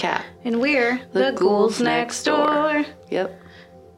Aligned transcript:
Hi, 0.00 0.06
And 0.06 0.16
I'm 0.16 0.22
Kat. 0.22 0.26
and 0.44 0.60
we're 0.60 1.00
the, 1.12 1.18
The 1.20 1.32
Ghouls 1.32 1.38
Ghouls 1.38 1.80
Next 1.80 2.24
Next 2.24 2.24
Door. 2.24 2.84
Yep. 3.10 3.42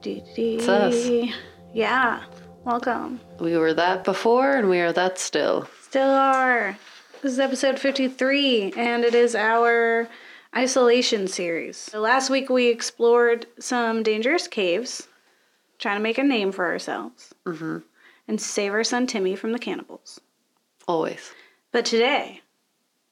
It's 0.05 0.69
us. 0.69 1.35
Yeah, 1.75 2.23
welcome. 2.65 3.21
We 3.39 3.57
were 3.57 3.75
that 3.75 4.05
before 4.05 4.57
and 4.57 4.69
we 4.71 4.81
are 4.81 4.93
that 4.93 5.19
still. 5.19 5.69
Still 5.83 6.11
are. 6.11 6.79
This 7.23 7.33
is 7.33 7.39
episode 7.39 7.79
53, 7.79 8.73
and 8.79 9.05
it 9.05 9.15
is 9.15 9.35
our 9.35 10.09
isolation 10.57 11.29
series. 11.29 11.77
So 11.77 12.01
last 12.01 12.31
week 12.31 12.49
we 12.49 12.69
explored 12.69 13.45
some 13.59 14.03
dangerous 14.03 14.49
caves, 14.49 15.07
trying 15.79 15.97
to 15.99 16.03
make 16.03 16.17
a 16.17 16.23
name 16.25 16.51
for 16.53 16.65
ourselves, 16.67 17.35
Mm-hmm. 17.45 17.79
and 18.27 18.41
save 18.41 18.73
our 18.73 18.85
son 18.85 19.07
Timmy 19.07 19.37
from 19.37 19.53
the 19.53 19.59
cannibals. 19.59 20.19
Always. 20.89 21.31
But 21.73 21.85
today, 21.85 22.41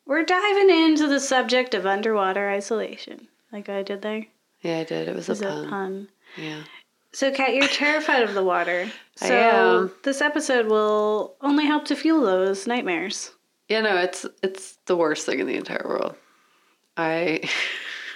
we're 0.09 0.25
diving 0.25 0.71
into 0.71 1.07
the 1.07 1.21
subject 1.21 1.75
of 1.75 1.87
underwater 1.87 2.51
isolation. 2.51 3.29
Like 3.53 3.69
I 3.69 3.83
did 3.85 4.03
there. 4.03 4.27
Yeah, 4.63 4.79
I 4.81 4.85
did. 4.85 5.07
It 5.09 5.15
was 5.15 5.29
a 5.29 5.33
Is 5.33 5.43
a 5.43 5.45
pun. 5.47 5.69
pun. 5.71 6.09
Yeah. 6.37 6.63
So, 7.13 7.31
Kat, 7.31 7.55
you're 7.55 7.69
terrified 7.69 8.23
of 8.23 8.35
the 8.35 8.43
water. 8.45 8.91
I 9.23 9.29
So, 9.29 9.35
am. 9.35 9.93
this 10.03 10.21
episode 10.21 10.67
will 10.67 11.37
only 11.41 11.65
help 11.65 11.85
to 11.87 11.97
fuel 11.97 12.23
those 12.23 12.67
nightmares. 12.67 13.31
Yeah, 13.69 13.83
no, 13.83 13.97
it's 13.99 14.27
it's 14.43 14.79
the 14.87 14.97
worst 14.97 15.25
thing 15.27 15.39
in 15.41 15.47
the 15.47 15.55
entire 15.57 15.85
world. 15.87 16.17
I 16.97 17.49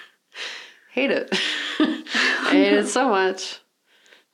hate 0.93 1.11
it. 1.11 1.29
I 1.79 2.51
hate 2.51 2.73
it 2.73 2.89
so 2.89 3.09
much. 3.09 3.59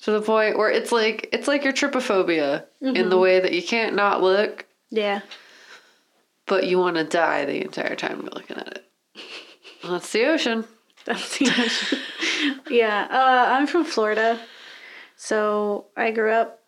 To 0.03 0.13
the 0.13 0.23
point 0.23 0.57
where 0.57 0.71
it's 0.71 0.93
like 0.93 1.29
it's 1.33 1.49
like 1.49 1.65
your 1.65 1.73
trypophobia 1.73 2.65
in 2.81 2.95
the 2.95 3.01
mm-hmm. 3.03 3.21
way 3.21 3.41
that 3.41 3.53
you 3.53 3.63
can't 3.63 3.97
not 3.97 4.23
look, 4.23 4.65
Yeah. 4.91 5.21
But 6.49 6.67
you 6.67 6.79
want 6.79 6.97
to 6.97 7.05
die 7.05 7.45
the 7.45 7.63
entire 7.63 7.95
time 7.95 8.21
you're 8.23 8.31
looking 8.31 8.57
at 8.57 8.69
it. 8.69 8.85
Well, 9.83 9.93
that's 9.93 10.11
the 10.13 10.25
ocean. 10.27 10.65
That's 11.05 11.39
the 11.39 11.47
ocean. 11.47 11.99
yeah. 12.71 13.07
Uh, 13.11 13.53
I'm 13.53 13.67
from 13.67 13.85
Florida. 13.85 14.41
So, 15.17 15.87
I 15.97 16.11
grew 16.11 16.31
up 16.33 16.61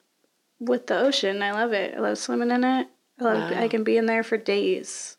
with 0.58 0.86
the 0.86 0.98
ocean. 0.98 1.42
I 1.42 1.52
love 1.52 1.72
it. 1.72 1.94
I 1.96 2.00
love 2.00 2.18
swimming 2.18 2.50
in 2.50 2.64
it. 2.64 2.88
I 3.20 3.24
love. 3.24 3.50
Wow. 3.50 3.60
I 3.60 3.68
can 3.68 3.84
be 3.84 3.96
in 3.96 4.06
there 4.06 4.22
for 4.22 4.36
days. 4.36 5.16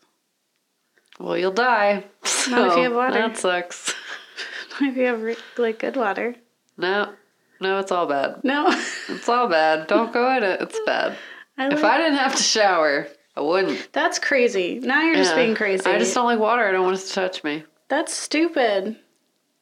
Well, 1.20 1.38
you'll 1.38 1.52
die. 1.52 2.06
Not 2.50 2.68
if 2.68 2.74
So, 2.74 2.78
you 2.78 2.84
have 2.84 2.94
water. 2.96 3.14
That 3.14 3.38
sucks. 3.38 3.94
if 4.82 4.98
you 4.98 5.06
have 5.06 5.38
like 5.58 5.80
good 5.80 5.96
water. 5.96 6.36
No, 6.78 7.14
no, 7.60 7.78
it's 7.80 7.92
all 7.92 8.08
bad. 8.08 8.44
No. 8.44 8.68
It's 9.10 9.28
all 9.30 9.48
bad. 9.48 9.88
Don't 9.88 10.12
go 10.14 10.36
in 10.36 10.44
it. 10.44 10.62
It's 10.62 10.80
bad. 10.86 11.18
I 11.58 11.68
If 11.68 11.84
I 11.84 11.98
didn't 11.98 12.18
have 12.18 12.36
to 12.36 12.42
shower, 12.42 13.08
I 13.36 13.42
wouldn't. 13.42 13.90
That's 13.94 14.20
crazy. 14.20 14.80
Now 14.80 15.02
you're 15.02 15.16
just 15.16 15.32
Yeah. 15.36 15.44
being 15.44 15.56
crazy. 15.56 15.86
I 15.90 15.98
just 15.98 16.14
don't 16.14 16.26
like 16.26 16.40
water. 16.40 16.68
I 16.68 16.72
don't 16.72 16.84
want 16.84 16.98
it 17.00 17.02
to 17.08 17.14
touch 17.14 17.44
me. 17.44 17.64
That's 17.88 18.14
stupid. 18.14 18.98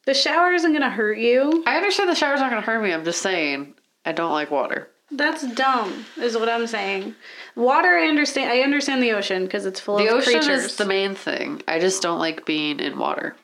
The 0.06 0.14
shower 0.14 0.52
isn't 0.52 0.72
gonna 0.72 0.90
hurt 0.90 1.18
you. 1.18 1.62
I 1.66 1.76
understand 1.76 2.08
the 2.10 2.14
shower's 2.14 2.40
not 2.40 2.50
going 2.50 2.62
to 2.62 2.66
hurt 2.66 2.82
me. 2.82 2.92
I'm 2.92 3.04
just 3.04 3.22
saying 3.22 3.74
I 4.04 4.12
don't 4.12 4.32
like 4.32 4.50
water. 4.50 4.88
That's 5.12 5.42
dumb, 5.54 6.04
is 6.18 6.36
what 6.36 6.48
I'm 6.48 6.66
saying. 6.68 7.14
Water, 7.56 7.98
I 7.98 8.06
understand. 8.06 8.50
I 8.52 8.60
understand 8.60 9.02
the 9.02 9.12
ocean 9.12 9.44
because 9.44 9.66
it's 9.66 9.80
full. 9.80 9.98
The 9.98 10.06
of 10.06 10.14
ocean 10.14 10.34
creatures. 10.40 10.64
is 10.66 10.76
the 10.76 10.84
main 10.86 11.14
thing. 11.16 11.62
I 11.68 11.78
just 11.80 12.00
don't 12.00 12.18
like 12.20 12.46
being 12.46 12.78
in 12.80 12.96
water. 12.98 13.34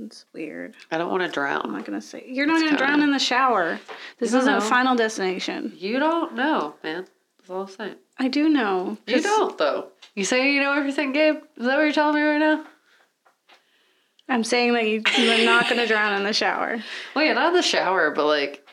It's 0.00 0.24
weird. 0.32 0.74
I 0.90 0.98
don't 0.98 1.10
want 1.10 1.22
to 1.22 1.28
drown. 1.28 1.56
I'm 1.56 1.62
drown. 1.64 1.76
not 1.78 1.84
gonna 1.84 2.00
say. 2.00 2.24
You're 2.26 2.46
not 2.46 2.54
gonna 2.58 2.68
kinda- 2.70 2.78
drown 2.86 3.02
in 3.02 3.10
the 3.12 3.18
shower. 3.18 3.78
This 4.18 4.30
don't 4.30 4.40
isn't 4.42 4.52
know. 4.54 4.60
Final 4.60 4.94
Destination. 4.96 5.72
You 5.76 5.98
don't 5.98 6.34
know, 6.34 6.74
man. 6.82 7.06
That's 7.38 7.50
all 7.50 7.62
I'm 7.62 7.68
saying. 7.68 7.96
I 8.18 8.28
do 8.28 8.48
know. 8.48 8.98
You 9.06 9.20
don't, 9.22 9.56
though. 9.58 9.88
You 10.14 10.24
say 10.24 10.52
you 10.52 10.60
know 10.60 10.72
everything, 10.72 11.12
Gabe? 11.12 11.36
Is 11.56 11.64
that 11.66 11.76
what 11.76 11.82
you're 11.82 11.92
telling 11.92 12.16
me 12.16 12.22
right 12.22 12.38
now? 12.38 12.64
I'm 14.28 14.44
saying 14.44 14.72
that 14.74 14.86
you, 14.86 15.02
you're 15.18 15.44
not 15.44 15.68
gonna 15.68 15.86
drown 15.86 16.14
in 16.16 16.22
the 16.24 16.32
shower. 16.32 16.78
Well, 17.14 17.24
yeah, 17.24 17.32
not 17.34 17.48
in 17.48 17.54
the 17.54 17.62
shower, 17.62 18.10
but 18.10 18.26
like 18.26 18.66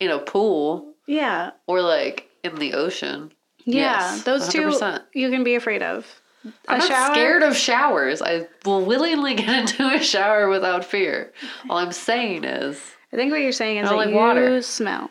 in 0.00 0.10
a 0.10 0.18
pool 0.18 0.94
Yeah. 1.06 1.50
or 1.66 1.82
like 1.82 2.30
in 2.42 2.54
the 2.56 2.74
ocean. 2.74 3.32
Yeah. 3.64 4.00
Yes, 4.00 4.22
those 4.24 4.48
100%. 4.48 4.98
two 5.12 5.18
you 5.18 5.30
can 5.30 5.44
be 5.44 5.54
afraid 5.54 5.82
of. 5.82 6.06
I'm 6.66 6.78
not 6.78 6.88
shower? 6.88 7.14
scared 7.14 7.42
of 7.42 7.56
showers. 7.56 8.20
I 8.22 8.46
will 8.64 8.84
willingly 8.84 9.34
get 9.36 9.48
into 9.48 9.86
a 9.86 10.00
shower 10.02 10.48
without 10.48 10.84
fear. 10.84 11.32
All 11.70 11.78
I'm 11.78 11.92
saying 11.92 12.44
is, 12.44 12.80
I 13.12 13.16
think 13.16 13.30
what 13.30 13.40
you're 13.40 13.52
saying 13.52 13.78
is 13.78 13.86
I 13.86 13.90
don't 13.90 13.98
that 13.98 14.06
like 14.06 14.12
you 14.14 14.18
water. 14.20 14.62
smell. 14.62 15.10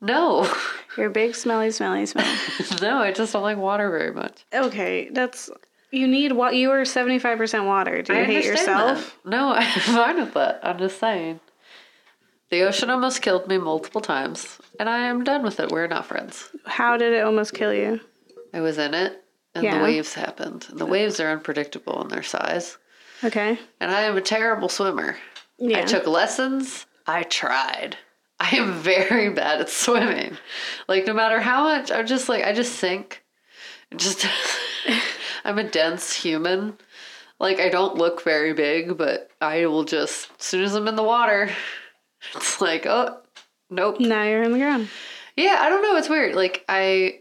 No, 0.00 0.50
You're 0.96 1.06
a 1.06 1.10
big, 1.10 1.34
smelly, 1.34 1.70
smelly 1.70 2.06
smell. 2.06 2.26
no, 2.82 2.98
I 2.98 3.12
just 3.12 3.32
don't 3.32 3.42
like 3.42 3.56
water 3.58 3.90
very 3.90 4.12
much. 4.12 4.44
okay, 4.52 5.08
that's 5.10 5.50
you 5.90 6.06
need 6.06 6.32
what 6.32 6.54
you 6.54 6.70
are 6.70 6.82
75% 6.82 7.66
water. 7.66 8.02
Do 8.02 8.12
you 8.12 8.20
I 8.20 8.24
hate 8.24 8.44
yourself? 8.44 9.16
that. 9.24 9.30
No, 9.30 9.52
I'm 9.54 9.80
fine 9.80 10.16
with 10.20 10.34
that. 10.34 10.60
I'm 10.62 10.78
just 10.78 10.98
saying. 10.98 11.40
The 12.50 12.62
ocean 12.62 12.90
almost 12.90 13.20
killed 13.22 13.46
me 13.46 13.58
multiple 13.58 14.00
times, 14.00 14.58
and 14.80 14.88
I 14.88 14.98
am 15.06 15.22
done 15.24 15.42
with 15.42 15.60
it. 15.60 15.70
We're 15.70 15.86
not 15.86 16.06
friends. 16.06 16.50
How 16.66 16.96
did 16.96 17.12
it 17.12 17.22
almost 17.24 17.52
kill 17.54 17.74
you? 17.74 18.00
I 18.54 18.60
was 18.60 18.78
in 18.78 18.94
it, 18.94 19.22
and 19.54 19.64
Yeah. 19.64 19.78
the 19.78 19.84
waves 19.84 20.14
happened. 20.14 20.66
And 20.70 20.78
the 20.78 20.86
waves 20.86 21.20
are 21.20 21.30
unpredictable 21.30 22.00
in 22.02 22.08
their 22.08 22.22
size. 22.22 22.78
Okay. 23.22 23.58
And 23.80 23.90
I 23.90 24.02
am 24.02 24.16
a 24.16 24.22
terrible 24.22 24.68
swimmer. 24.70 25.16
Yeah. 25.58 25.78
I 25.80 25.82
took 25.82 26.06
lessons. 26.06 26.86
I 27.06 27.24
tried. 27.24 27.96
I 28.40 28.56
am 28.56 28.74
very 28.74 29.30
bad 29.30 29.60
at 29.60 29.68
swimming. 29.68 30.36
Like 30.86 31.06
no 31.06 31.12
matter 31.12 31.40
how 31.40 31.64
much 31.64 31.90
I'm 31.90 32.06
just 32.06 32.28
like 32.28 32.44
I 32.44 32.52
just 32.52 32.76
sink. 32.76 33.24
Just 33.96 34.26
I'm 35.44 35.58
a 35.58 35.64
dense 35.64 36.12
human. 36.14 36.78
Like 37.40 37.58
I 37.58 37.68
don't 37.68 37.96
look 37.96 38.22
very 38.22 38.52
big, 38.52 38.96
but 38.96 39.30
I 39.40 39.66
will 39.66 39.84
just 39.84 40.30
as 40.38 40.44
soon 40.44 40.64
as 40.64 40.74
I'm 40.74 40.88
in 40.88 40.96
the 40.96 41.02
water, 41.02 41.50
it's 42.34 42.60
like, 42.60 42.86
oh 42.86 43.18
nope. 43.70 44.00
now 44.00 44.22
you're 44.24 44.42
in 44.42 44.52
the 44.52 44.58
ground. 44.58 44.88
Yeah, 45.36 45.58
I 45.60 45.68
don't 45.68 45.82
know, 45.82 45.96
it's 45.96 46.08
weird. 46.08 46.34
Like 46.34 46.64
I 46.68 47.20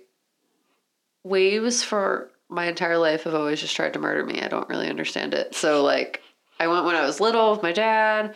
waves 1.24 1.84
for 1.84 2.32
my 2.50 2.66
entire 2.66 2.98
life 2.98 3.24
have 3.24 3.36
always 3.36 3.60
just 3.60 3.76
tried 3.76 3.94
to 3.94 4.00
murder 4.00 4.24
me. 4.24 4.42
I 4.42 4.48
don't 4.48 4.70
really 4.70 4.90
understand 4.90 5.34
it. 5.34 5.56
So 5.56 5.84
like 5.84 6.22
I 6.60 6.68
went 6.68 6.86
when 6.86 6.96
I 6.96 7.06
was 7.06 7.20
little 7.20 7.52
with 7.52 7.64
my 7.64 7.72
dad 7.72 8.36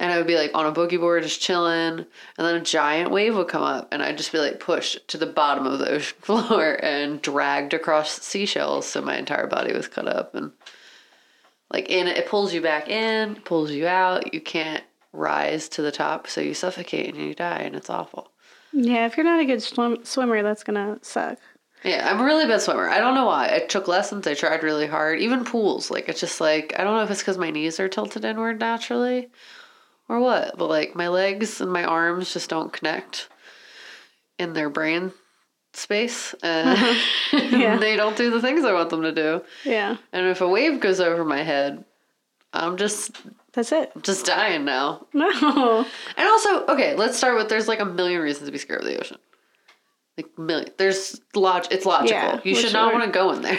and 0.00 0.10
I 0.10 0.16
would 0.16 0.26
be 0.26 0.36
like 0.36 0.50
on 0.54 0.66
a 0.66 0.72
boogie 0.72 0.98
board 0.98 1.22
just 1.22 1.40
chilling 1.42 1.98
and 1.98 2.06
then 2.38 2.56
a 2.56 2.60
giant 2.60 3.10
wave 3.10 3.36
would 3.36 3.48
come 3.48 3.62
up 3.62 3.88
and 3.92 4.02
I'd 4.02 4.16
just 4.16 4.32
be 4.32 4.38
like 4.38 4.58
pushed 4.58 5.06
to 5.08 5.18
the 5.18 5.26
bottom 5.26 5.66
of 5.66 5.78
the 5.78 5.90
ocean 5.90 6.16
floor 6.22 6.82
and 6.82 7.22
dragged 7.22 7.74
across 7.74 8.20
seashells 8.20 8.86
so 8.86 9.02
my 9.02 9.16
entire 9.16 9.46
body 9.46 9.72
was 9.72 9.86
cut 9.86 10.08
up 10.08 10.34
and 10.34 10.52
like 11.70 11.88
in 11.88 12.08
it, 12.08 12.26
pulls 12.26 12.52
you 12.52 12.60
back 12.60 12.88
in, 12.88 13.36
pulls 13.36 13.70
you 13.70 13.86
out. 13.86 14.34
You 14.34 14.40
can't 14.40 14.82
rise 15.12 15.68
to 15.68 15.82
the 15.82 15.92
top, 15.92 16.26
so 16.26 16.40
you 16.40 16.52
suffocate 16.52 17.14
and 17.14 17.24
you 17.24 17.32
die 17.32 17.60
and 17.60 17.76
it's 17.76 17.88
awful. 17.88 18.32
Yeah, 18.72 19.06
if 19.06 19.16
you're 19.16 19.22
not 19.22 19.38
a 19.38 19.44
good 19.44 19.62
swim- 19.62 20.04
swimmer, 20.04 20.42
that's 20.42 20.64
gonna 20.64 20.98
suck. 21.02 21.38
Yeah, 21.84 22.10
I'm 22.10 22.20
a 22.20 22.24
really 22.24 22.46
bad 22.46 22.60
swimmer. 22.60 22.88
I 22.88 22.98
don't 22.98 23.14
know 23.14 23.26
why. 23.26 23.54
I 23.54 23.60
took 23.60 23.86
lessons. 23.86 24.26
I 24.26 24.34
tried 24.34 24.62
really 24.62 24.86
hard. 24.86 25.20
Even 25.20 25.44
pools. 25.44 25.90
Like, 25.90 26.08
it's 26.10 26.20
just 26.20 26.40
like, 26.40 26.74
I 26.76 26.84
don't 26.84 26.94
know 26.94 27.02
if 27.02 27.10
it's 27.10 27.20
because 27.20 27.38
my 27.38 27.50
knees 27.50 27.80
are 27.80 27.88
tilted 27.88 28.24
inward 28.24 28.60
naturally 28.60 29.30
or 30.10 30.18
what, 30.20 30.58
but 30.58 30.68
like 30.68 30.94
my 30.96 31.08
legs 31.08 31.60
and 31.60 31.72
my 31.72 31.84
arms 31.84 32.32
just 32.32 32.50
don't 32.50 32.72
connect 32.72 33.28
in 34.38 34.52
their 34.54 34.68
brain 34.68 35.12
space. 35.72 36.34
And 36.42 36.78
Yeah. 37.32 37.76
they 37.78 37.96
don't 37.96 38.16
do 38.16 38.30
the 38.30 38.40
things 38.40 38.64
I 38.64 38.72
want 38.72 38.90
them 38.90 39.02
to 39.02 39.12
do. 39.12 39.42
Yeah, 39.64 39.96
And 40.12 40.26
if 40.26 40.40
a 40.40 40.48
wave 40.48 40.80
goes 40.80 41.00
over 41.00 41.24
my 41.24 41.42
head, 41.42 41.84
I'm 42.52 42.76
just 42.76 43.12
that's 43.52 43.70
it. 43.72 43.92
just 44.02 44.26
dying 44.26 44.64
now. 44.64 45.06
No. 45.14 45.86
And 46.16 46.28
also, 46.28 46.66
okay, 46.66 46.94
let's 46.96 47.16
start 47.16 47.36
with 47.36 47.48
there's 47.48 47.68
like 47.68 47.80
a 47.80 47.84
million 47.84 48.20
reasons 48.20 48.46
to 48.46 48.52
be 48.52 48.58
scared 48.58 48.80
of 48.80 48.86
the 48.86 48.98
ocean. 48.98 49.18
Like 50.16 50.36
million. 50.36 50.70
There's 50.76 51.20
log. 51.36 51.66
It's 51.70 51.86
logical. 51.86 52.10
Yeah, 52.16 52.40
you 52.42 52.54
should 52.56 52.72
not 52.72 52.92
want 52.92 53.04
to 53.04 53.10
go 53.10 53.30
in 53.32 53.42
there. 53.42 53.58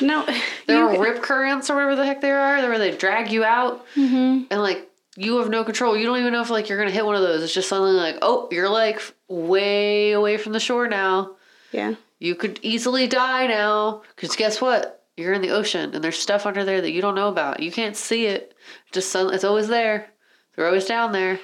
No. 0.00 0.26
there 0.66 0.82
are 0.82 0.98
rip 0.98 1.22
currents 1.22 1.68
or 1.68 1.74
whatever 1.74 1.96
the 1.96 2.06
heck 2.06 2.22
they 2.22 2.30
are, 2.30 2.56
where 2.68 2.78
they 2.78 2.96
drag 2.96 3.30
you 3.30 3.44
out, 3.44 3.84
Mhm. 3.94 4.46
and 4.50 4.62
like 4.62 4.89
you 5.20 5.36
have 5.36 5.50
no 5.50 5.64
control. 5.64 5.98
You 5.98 6.06
don't 6.06 6.18
even 6.18 6.32
know 6.32 6.40
if 6.40 6.48
like 6.48 6.68
you're 6.68 6.78
gonna 6.78 6.90
hit 6.90 7.04
one 7.04 7.14
of 7.14 7.20
those. 7.20 7.42
It's 7.42 7.52
just 7.52 7.68
suddenly 7.68 7.92
like, 7.92 8.16
oh, 8.22 8.48
you're 8.50 8.70
like 8.70 9.02
way 9.28 10.12
away 10.12 10.38
from 10.38 10.54
the 10.54 10.60
shore 10.60 10.88
now. 10.88 11.36
Yeah. 11.72 11.96
You 12.18 12.34
could 12.34 12.58
easily 12.62 13.06
die 13.06 13.46
now. 13.46 14.02
Because 14.16 14.34
guess 14.34 14.62
what? 14.62 15.04
You're 15.18 15.34
in 15.34 15.42
the 15.42 15.50
ocean, 15.50 15.94
and 15.94 16.02
there's 16.02 16.18
stuff 16.18 16.46
under 16.46 16.64
there 16.64 16.80
that 16.80 16.92
you 16.92 17.02
don't 17.02 17.14
know 17.14 17.28
about. 17.28 17.60
You 17.60 17.70
can't 17.70 17.96
see 17.96 18.24
it. 18.26 18.54
Just 18.92 19.12
suddenly, 19.12 19.34
it's 19.34 19.44
always 19.44 19.68
there. 19.68 20.08
They're 20.56 20.66
always 20.66 20.86
down 20.86 21.12
there. 21.12 21.38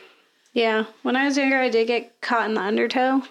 Yeah. 0.54 0.86
When 1.02 1.14
I 1.14 1.26
was 1.26 1.36
younger, 1.36 1.58
I 1.58 1.68
did 1.68 1.86
get 1.86 2.22
caught 2.22 2.48
in 2.48 2.54
the 2.54 2.62
undertow, 2.62 3.22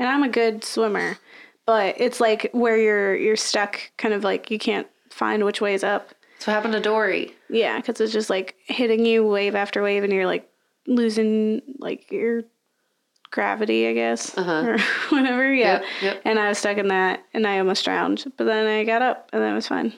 and 0.00 0.08
I'm 0.08 0.24
a 0.24 0.28
good 0.28 0.64
swimmer, 0.64 1.16
but 1.64 1.94
it's 1.98 2.20
like 2.20 2.50
where 2.50 2.76
you're 2.76 3.14
you're 3.14 3.36
stuck, 3.36 3.92
kind 3.98 4.12
of 4.12 4.24
like 4.24 4.50
you 4.50 4.58
can't 4.58 4.88
find 5.10 5.44
which 5.44 5.60
way 5.60 5.74
is 5.74 5.84
up. 5.84 6.12
What 6.46 6.54
happened 6.54 6.74
to 6.74 6.80
Dory. 6.80 7.34
Yeah, 7.48 7.76
because 7.78 8.00
it's 8.00 8.12
just 8.12 8.30
like 8.30 8.54
hitting 8.66 9.04
you 9.04 9.26
wave 9.26 9.54
after 9.54 9.82
wave, 9.82 10.04
and 10.04 10.12
you're 10.12 10.26
like 10.26 10.48
losing 10.86 11.60
like 11.78 12.10
your 12.12 12.44
gravity, 13.32 13.88
I 13.88 13.92
guess, 13.92 14.36
Uh-huh. 14.38 14.64
or 14.70 14.78
whatever. 15.16 15.52
Yeah. 15.52 15.80
Yep, 15.80 15.84
yep. 16.02 16.22
And 16.24 16.38
I 16.38 16.48
was 16.48 16.58
stuck 16.58 16.78
in 16.78 16.88
that, 16.88 17.24
and 17.34 17.46
I 17.46 17.58
almost 17.58 17.84
drowned. 17.84 18.24
But 18.36 18.44
then 18.44 18.66
I 18.66 18.84
got 18.84 19.02
up, 19.02 19.28
and 19.32 19.42
that 19.42 19.52
was 19.54 19.66
fine. 19.68 19.92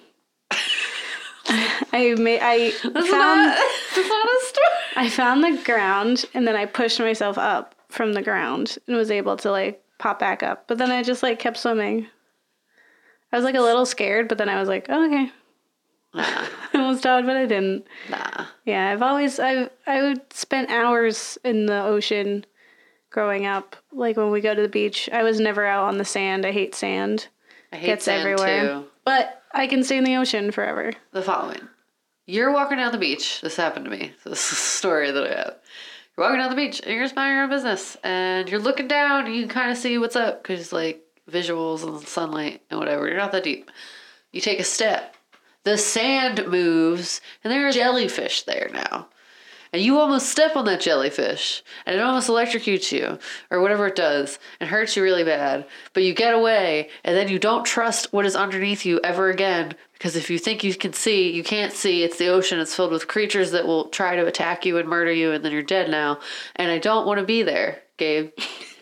I 1.92 2.14
made 2.18 2.40
I 2.42 2.70
That's 2.84 3.08
found 3.08 3.12
not, 3.46 3.56
that's 3.94 4.08
not 4.08 4.26
a 4.26 4.40
story. 4.44 4.66
I 4.96 5.08
found 5.08 5.42
the 5.44 5.62
ground 5.64 6.26
and 6.34 6.46
then 6.46 6.54
I 6.56 6.66
pushed 6.66 7.00
myself 7.00 7.38
up 7.38 7.74
from 7.88 8.12
the 8.12 8.20
ground 8.20 8.76
and 8.86 8.96
was 8.96 9.10
able 9.10 9.36
to 9.38 9.50
like 9.50 9.82
pop 9.98 10.18
back 10.18 10.42
up. 10.42 10.68
But 10.68 10.76
then 10.76 10.90
I 10.90 11.02
just 11.02 11.22
like 11.22 11.38
kept 11.38 11.56
swimming. 11.56 12.06
I 13.32 13.36
was 13.36 13.44
like 13.44 13.54
a 13.54 13.62
little 13.62 13.86
scared, 13.86 14.28
but 14.28 14.36
then 14.36 14.50
I 14.50 14.60
was 14.60 14.68
like, 14.68 14.86
oh, 14.90 15.06
okay. 15.06 15.30
Nah, 16.14 16.24
I 16.74 16.78
almost 16.78 17.02
died, 17.02 17.26
but 17.26 17.36
I 17.36 17.44
didn't. 17.46 17.86
nah. 18.10 18.46
Yeah, 18.64 18.90
I've 18.90 19.02
always 19.02 19.38
I've 19.38 19.70
I 19.86 20.02
would 20.02 20.32
spend 20.32 20.68
hours 20.70 21.36
in 21.44 21.66
the 21.66 21.82
ocean 21.82 22.44
growing 23.10 23.46
up. 23.46 23.76
Like 23.92 24.16
when 24.16 24.30
we 24.30 24.40
go 24.40 24.54
to 24.54 24.62
the 24.62 24.68
beach, 24.68 25.08
I 25.12 25.22
was 25.22 25.38
never 25.38 25.64
out 25.66 25.84
on 25.84 25.98
the 25.98 26.04
sand. 26.04 26.46
I 26.46 26.52
hate 26.52 26.74
sand. 26.74 27.28
I 27.72 27.76
hate 27.76 27.86
Gets 27.86 28.04
sand 28.06 28.20
everywhere. 28.26 28.66
too. 28.80 28.84
But 29.04 29.42
I 29.52 29.66
can 29.66 29.82
stay 29.84 29.98
in 29.98 30.04
the 30.04 30.16
ocean 30.16 30.50
forever. 30.50 30.92
The 31.12 31.22
following: 31.22 31.60
You're 32.26 32.52
walking 32.52 32.78
down 32.78 32.92
the 32.92 32.98
beach. 32.98 33.40
This 33.42 33.56
happened 33.56 33.84
to 33.84 33.90
me. 33.90 34.12
This 34.24 34.46
is 34.46 34.52
a 34.52 34.60
story 34.62 35.10
that 35.10 35.24
I 35.24 35.36
have. 35.36 35.56
You're 36.16 36.26
walking 36.26 36.40
down 36.40 36.50
the 36.50 36.56
beach 36.56 36.80
and 36.80 36.94
you're 36.94 37.04
just 37.04 37.16
minding 37.16 37.34
your 37.36 37.44
own 37.44 37.50
business, 37.50 37.96
and 38.02 38.48
you're 38.48 38.60
looking 38.60 38.88
down. 38.88 39.26
and 39.26 39.34
You 39.34 39.42
can 39.42 39.50
kind 39.50 39.70
of 39.70 39.76
see 39.76 39.98
what's 39.98 40.16
up 40.16 40.42
because 40.42 40.72
like 40.72 41.02
visuals 41.30 41.86
and 41.86 42.00
sunlight 42.08 42.62
and 42.70 42.80
whatever. 42.80 43.06
You're 43.06 43.18
not 43.18 43.32
that 43.32 43.44
deep. 43.44 43.70
You 44.32 44.40
take 44.40 44.58
a 44.58 44.64
step. 44.64 45.14
The 45.68 45.76
sand 45.76 46.46
moves, 46.46 47.20
and 47.44 47.52
there 47.52 47.68
are 47.68 47.72
jellyfish 47.72 48.44
there 48.44 48.70
now. 48.72 49.08
And 49.70 49.82
you 49.82 49.98
almost 49.98 50.30
step 50.30 50.56
on 50.56 50.64
that 50.64 50.80
jellyfish, 50.80 51.62
and 51.84 51.94
it 51.94 52.00
almost 52.00 52.30
electrocutes 52.30 52.90
you, 52.90 53.18
or 53.50 53.60
whatever 53.60 53.86
it 53.86 53.94
does, 53.94 54.38
and 54.60 54.70
hurts 54.70 54.96
you 54.96 55.02
really 55.02 55.24
bad. 55.24 55.66
But 55.92 56.04
you 56.04 56.14
get 56.14 56.32
away, 56.32 56.88
and 57.04 57.14
then 57.14 57.28
you 57.28 57.38
don't 57.38 57.66
trust 57.66 58.14
what 58.14 58.24
is 58.24 58.34
underneath 58.34 58.86
you 58.86 58.98
ever 59.04 59.28
again, 59.28 59.74
because 59.92 60.16
if 60.16 60.30
you 60.30 60.38
think 60.38 60.64
you 60.64 60.74
can 60.74 60.94
see, 60.94 61.30
you 61.30 61.44
can't 61.44 61.74
see. 61.74 62.02
It's 62.02 62.16
the 62.16 62.28
ocean, 62.28 62.60
it's 62.60 62.74
filled 62.74 62.92
with 62.92 63.06
creatures 63.06 63.50
that 63.50 63.66
will 63.66 63.88
try 63.88 64.16
to 64.16 64.24
attack 64.24 64.64
you 64.64 64.78
and 64.78 64.88
murder 64.88 65.12
you, 65.12 65.32
and 65.32 65.44
then 65.44 65.52
you're 65.52 65.62
dead 65.62 65.90
now. 65.90 66.18
And 66.56 66.70
I 66.70 66.78
don't 66.78 67.06
want 67.06 67.20
to 67.20 67.26
be 67.26 67.42
there, 67.42 67.82
Gabe. 67.98 68.30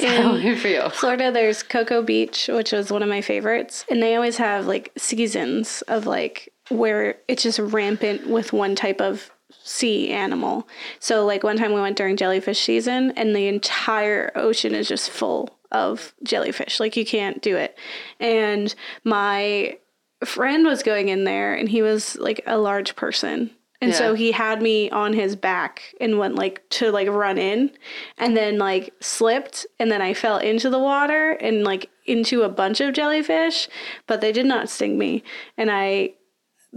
How 0.00 0.34
I 0.34 0.54
feel. 0.56 0.90
Florida, 0.90 1.30
there's 1.30 1.62
Cocoa 1.62 2.02
Beach, 2.02 2.48
which 2.52 2.72
was 2.72 2.90
one 2.90 3.02
of 3.02 3.08
my 3.08 3.20
favorites, 3.20 3.84
and 3.90 4.02
they 4.02 4.16
always 4.16 4.36
have 4.36 4.66
like 4.66 4.92
seasons 4.96 5.82
of 5.82 6.06
like 6.06 6.52
where 6.68 7.16
it's 7.28 7.42
just 7.42 7.58
rampant 7.58 8.26
with 8.26 8.52
one 8.52 8.74
type 8.74 9.00
of 9.00 9.30
sea 9.62 10.10
animal. 10.10 10.66
So 10.98 11.24
like 11.24 11.42
one 11.42 11.56
time 11.56 11.72
we 11.72 11.80
went 11.80 11.96
during 11.96 12.16
jellyfish 12.16 12.60
season, 12.60 13.12
and 13.16 13.34
the 13.34 13.48
entire 13.48 14.32
ocean 14.34 14.74
is 14.74 14.88
just 14.88 15.10
full 15.10 15.58
of 15.70 16.14
jellyfish. 16.22 16.80
Like 16.80 16.96
you 16.96 17.04
can't 17.04 17.42
do 17.42 17.56
it. 17.56 17.78
And 18.20 18.74
my 19.04 19.78
friend 20.24 20.66
was 20.66 20.82
going 20.82 21.08
in 21.08 21.24
there, 21.24 21.54
and 21.54 21.68
he 21.68 21.82
was 21.82 22.16
like 22.16 22.42
a 22.46 22.58
large 22.58 22.96
person. 22.96 23.50
And 23.82 23.94
so 23.94 24.14
he 24.14 24.30
had 24.30 24.62
me 24.62 24.88
on 24.90 25.12
his 25.12 25.34
back 25.34 25.94
and 26.00 26.16
went 26.16 26.36
like 26.36 26.62
to 26.70 26.92
like 26.92 27.08
run 27.08 27.36
in 27.36 27.72
and 28.16 28.36
then 28.36 28.56
like 28.58 28.94
slipped 29.00 29.66
and 29.80 29.90
then 29.90 30.00
I 30.00 30.14
fell 30.14 30.38
into 30.38 30.70
the 30.70 30.78
water 30.78 31.32
and 31.32 31.64
like 31.64 31.90
into 32.06 32.42
a 32.42 32.48
bunch 32.48 32.80
of 32.80 32.94
jellyfish, 32.94 33.68
but 34.06 34.20
they 34.20 34.30
did 34.30 34.46
not 34.46 34.70
sting 34.70 34.98
me. 34.98 35.24
And 35.56 35.68
I 35.68 36.12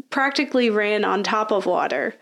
practically 0.10 0.72
ran 0.72 1.06
on 1.06 1.24
top 1.24 1.52
of 1.52 1.68
water 1.68 2.16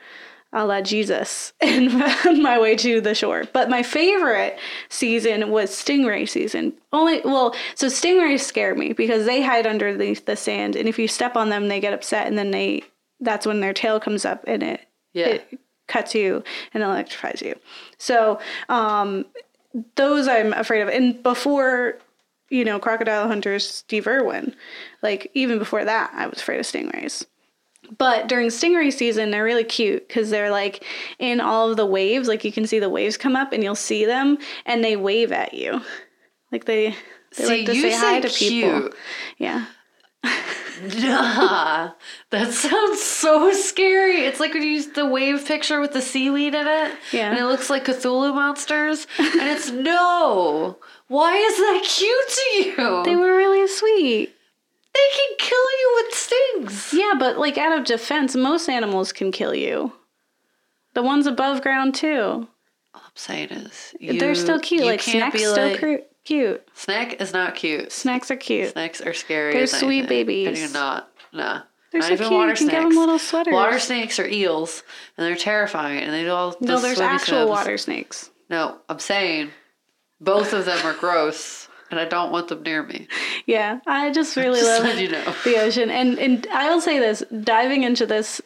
a 0.52 0.66
la 0.66 0.82
Jesus 0.82 1.54
and 1.62 1.92
found 1.92 2.44
my 2.44 2.60
way 2.60 2.76
to 2.76 3.02
the 3.02 3.16
shore. 3.16 3.46
But 3.54 3.70
my 3.70 3.84
favorite 3.84 4.60
season 4.90 5.50
was 5.50 5.72
stingray 5.72 6.28
season. 6.28 6.74
Only 6.92 7.22
well, 7.24 7.56
so 7.76 7.88
stingrays 7.88 8.42
scare 8.42 8.76
me 8.76 8.94
because 8.94 9.26
they 9.26 9.42
hide 9.42 9.66
underneath 9.66 10.26
the 10.26 10.36
sand 10.36 10.76
and 10.76 10.88
if 10.88 11.00
you 11.00 11.08
step 11.08 11.36
on 11.36 11.50
them 11.50 11.70
they 11.70 11.80
get 11.80 11.94
upset 11.94 12.28
and 12.28 12.38
then 12.38 12.52
they 12.52 12.84
that's 13.24 13.46
when 13.46 13.60
their 13.60 13.74
tail 13.74 14.00
comes 14.00 14.26
up 14.26 14.44
and 14.48 14.62
it 14.64 14.82
Yeah. 15.14 15.28
it 15.28 15.60
cuts 15.88 16.14
you 16.16 16.44
and 16.74 16.84
electrifies 16.84 17.42
you. 17.42 17.56
So 17.98 18.40
um 18.70 19.26
those 19.96 20.28
I'm 20.28 20.54
afraid 20.54 20.82
of. 20.82 20.90
And 20.90 21.22
before 21.24 21.98
you 22.50 22.64
know, 22.64 22.78
crocodile 22.78 23.28
hunters, 23.28 23.68
Steve 23.68 24.06
Irwin, 24.06 24.56
like 25.02 25.32
even 25.34 25.58
before 25.58 25.84
that, 25.86 26.12
I 26.14 26.28
was 26.28 26.40
afraid 26.40 26.60
of 26.60 26.66
stingrays. 26.68 27.26
But 27.98 28.28
during 28.28 28.48
stingray 28.50 28.94
season, 28.94 29.32
they're 29.32 29.44
really 29.44 29.64
cute 29.64 30.08
because 30.08 30.30
they're 30.30 30.52
like 30.52 30.84
in 31.20 31.42
all 31.42 31.72
of 31.72 31.78
the 31.78 31.86
waves. 31.86 32.28
Like 32.28 32.44
you 32.44 32.52
can 32.52 32.68
see 32.68 32.78
the 32.80 32.90
waves 32.90 33.18
come 33.18 33.36
up 33.36 33.54
and 33.54 33.64
you'll 33.64 33.76
see 33.76 34.06
them 34.06 34.38
and 34.68 34.84
they 34.84 34.96
wave 34.96 35.32
at 35.32 35.54
you. 35.56 35.82
Like 36.52 36.66
they, 36.66 36.92
they 37.36 37.44
See, 37.44 37.48
like 37.48 37.66
to 37.66 37.76
you 37.76 37.82
say 37.82 37.92
hi 37.98 38.22
say 38.22 38.22
to 38.22 38.30
people. 38.30 38.90
Yeah. 39.40 39.66
Nah, 40.24 41.92
that 42.32 42.52
sounds 42.52 43.02
so 43.02 43.52
scary. 43.54 44.26
It's 44.26 44.40
like 44.40 44.54
when 44.54 44.64
you 44.64 44.70
use 44.72 44.88
the 44.88 45.06
wave 45.06 45.46
picture 45.46 45.80
with 45.80 45.94
the 45.94 46.02
seaweed 46.02 46.54
in 46.56 46.68
it. 46.68 46.98
Yeah. 47.12 47.30
And 47.30 47.40
it 47.40 47.46
looks 47.46 47.70
like 47.70 47.86
Cthulhu 47.86 48.34
monsters. 48.34 49.08
and 49.18 49.50
it's 49.50 49.70
no. 49.72 50.78
Why 51.08 51.38
is 51.38 51.58
that 51.58 51.84
cute 51.84 52.30
to 52.76 52.82
you? 52.82 53.04
They 53.06 53.16
were 53.16 53.38
really 53.38 53.68
sweet. 53.68 54.36
They 54.94 55.00
can 55.16 55.38
kill 55.40 55.58
you 55.80 56.04
with 56.04 56.14
stings. 56.16 56.94
Yeah, 56.94 57.14
but 57.18 57.38
like 57.38 57.58
out 57.58 57.78
of 57.80 57.86
defense, 57.86 58.36
most 58.36 58.68
animals 58.68 59.14
can 59.14 59.32
kill 59.32 59.56
you. 59.56 59.94
The 60.96 61.04
ones 61.04 61.28
above 61.28 61.62
ground 61.62 61.96
too. 61.96 62.48
All 62.94 63.02
I'm 63.04 63.12
saying 63.16 63.50
is, 63.52 63.96
they're 64.02 64.36
still 64.36 64.60
cute. 64.60 64.82
you 64.82 64.88
Like 64.88 65.02
snacks 65.02 65.40
still 65.40 65.54
like- 65.56 66.10
cute. 66.24 66.68
Snack 66.74 67.22
is 67.22 67.34
not 67.34 67.56
cute. 67.56 67.92
Snacks 67.92 68.30
are 68.32 68.36
cute. 68.36 68.72
Snacks 68.72 69.02
are 69.02 69.14
scary. 69.14 69.54
They're 69.54 69.68
sweet 69.68 70.00
anything. 70.00 70.08
babies. 70.08 70.64
I 70.64 70.68
do 70.68 70.74
not. 70.74 71.10
Nah. 71.32 71.62
They're 71.92 72.02
not 72.02 72.08
so 72.08 72.14
even 72.14 72.28
cute. 72.28 72.38
water 72.38 72.50
You 72.52 72.56
can 72.58 72.68
give 72.70 72.84
them 72.84 72.96
little 72.98 73.20
sweaters. 73.20 73.54
Water 73.54 73.80
snakes 73.80 74.20
are 74.20 74.28
eels, 74.28 74.84
and 75.18 75.26
they're 75.26 75.36
terrifying, 75.36 76.00
and 76.04 76.14
they 76.14 76.24
do 76.24 76.32
all. 76.32 76.56
No, 76.60 76.76
the 76.78 76.82
there's 76.82 77.00
actual 77.00 77.38
swims. 77.46 77.50
water 77.50 77.78
snakes. 77.78 78.30
No, 78.50 78.78
I'm 78.90 79.00
saying 79.00 79.52
both 80.20 80.54
of 80.54 80.66
them 80.66 80.86
are 80.86 80.94
gross, 80.94 81.68
and 81.92 82.00
I 82.00 82.06
don't 82.06 82.32
want 82.32 82.48
them 82.48 82.64
near 82.64 82.84
me. 82.84 83.08
Yeah, 83.46 83.80
I 83.86 84.12
just 84.12 84.36
really 84.38 84.60
Just 84.60 84.84
love 84.84 84.98
you 84.98 85.10
know. 85.10 85.34
the 85.44 85.58
ocean, 85.62 85.90
and 85.92 86.18
and 86.20 86.48
I'll 86.52 86.82
say 86.82 87.00
this: 87.00 87.24
diving 87.44 87.84
into 87.84 88.06
this 88.06 88.42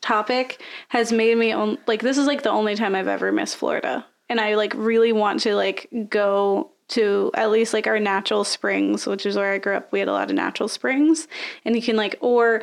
topic 0.00 0.60
has 0.88 1.12
made 1.12 1.36
me 1.38 1.52
on, 1.52 1.78
like 1.86 2.02
this 2.02 2.18
is 2.18 2.26
like 2.26 2.42
the 2.42 2.50
only 2.50 2.74
time 2.74 2.94
I've 2.94 3.08
ever 3.08 3.30
missed 3.32 3.56
Florida, 3.56 4.04
and 4.28 4.40
I 4.40 4.54
like 4.56 4.74
really 4.74 5.12
want 5.12 5.40
to 5.40 5.54
like 5.56 5.88
go 6.08 6.70
to 6.88 7.30
at 7.34 7.50
least 7.50 7.72
like 7.72 7.86
our 7.86 7.98
natural 7.98 8.44
springs, 8.44 9.06
which 9.06 9.24
is 9.26 9.36
where 9.36 9.52
I 9.52 9.58
grew 9.58 9.76
up. 9.76 9.90
We 9.92 9.98
had 10.00 10.08
a 10.08 10.12
lot 10.12 10.28
of 10.30 10.36
natural 10.36 10.68
springs, 10.68 11.26
and 11.64 11.74
you 11.74 11.82
can 11.82 11.96
like 11.96 12.16
or 12.20 12.62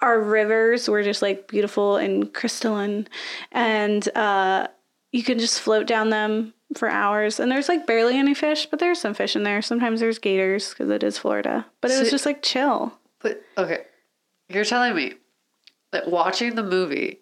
our 0.00 0.20
rivers 0.20 0.88
were 0.88 1.02
just 1.02 1.22
like 1.22 1.48
beautiful 1.48 1.96
and 1.96 2.32
crystalline, 2.32 3.08
and 3.52 4.08
uh, 4.16 4.68
you 5.12 5.22
can 5.22 5.38
just 5.38 5.60
float 5.60 5.86
down 5.86 6.10
them 6.10 6.54
for 6.76 6.88
hours. 6.88 7.40
And 7.40 7.50
there's 7.50 7.68
like 7.68 7.86
barely 7.86 8.16
any 8.18 8.34
fish, 8.34 8.66
but 8.66 8.78
there's 8.78 9.00
some 9.00 9.14
fish 9.14 9.34
in 9.36 9.42
there. 9.42 9.62
Sometimes 9.62 10.00
there's 10.00 10.18
gators 10.18 10.70
because 10.70 10.90
it 10.90 11.02
is 11.02 11.18
Florida, 11.18 11.66
but 11.80 11.90
it 11.90 11.98
was 11.98 12.08
So- 12.08 12.12
just 12.12 12.26
like 12.26 12.42
chill. 12.42 12.92
But 13.20 13.42
okay, 13.56 13.82
you're 14.48 14.64
telling 14.64 14.94
me 14.94 15.14
that 15.92 16.08
watching 16.10 16.54
the 16.54 16.62
movie 16.62 17.18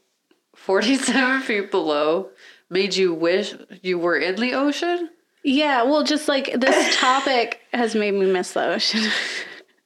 47 0.54 1.40
feet 1.42 1.70
below 1.70 2.30
made 2.68 2.96
you 2.96 3.14
wish 3.14 3.54
you 3.82 3.98
were 3.98 4.16
in 4.16 4.36
the 4.36 4.52
ocean? 4.54 5.10
Yeah, 5.46 5.84
well, 5.84 6.02
just 6.02 6.26
like 6.26 6.58
this 6.58 6.96
topic 7.00 7.60
has 7.72 7.94
made 7.94 8.14
me 8.14 8.26
miss 8.26 8.52
the 8.52 8.66
ocean. 8.66 9.08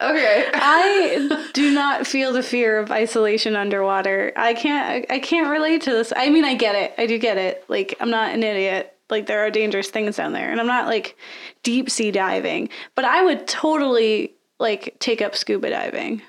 Okay. 0.02 0.48
I 0.54 1.50
do 1.52 1.74
not 1.74 2.06
feel 2.06 2.32
the 2.32 2.42
fear 2.42 2.78
of 2.78 2.90
isolation 2.90 3.54
underwater. 3.54 4.32
I 4.34 4.54
can't. 4.54 5.04
I 5.10 5.18
can't 5.18 5.50
relate 5.50 5.82
to 5.82 5.90
this. 5.90 6.10
I 6.16 6.30
mean, 6.30 6.42
I 6.42 6.54
get 6.54 6.74
it. 6.74 6.94
I 6.96 7.04
do 7.04 7.18
get 7.18 7.36
it. 7.36 7.66
Like, 7.68 7.96
I'm 8.00 8.08
not 8.08 8.32
an 8.32 8.42
idiot. 8.42 8.96
Like, 9.10 9.26
there 9.26 9.44
are 9.44 9.50
dangerous 9.50 9.90
things 9.90 10.16
down 10.16 10.32
there, 10.32 10.50
and 10.50 10.58
I'm 10.58 10.66
not 10.66 10.86
like 10.86 11.18
deep 11.62 11.90
sea 11.90 12.10
diving. 12.10 12.70
But 12.94 13.04
I 13.04 13.22
would 13.22 13.46
totally 13.46 14.32
like 14.58 14.96
take 15.00 15.20
up 15.20 15.36
scuba 15.36 15.68
diving. 15.68 16.22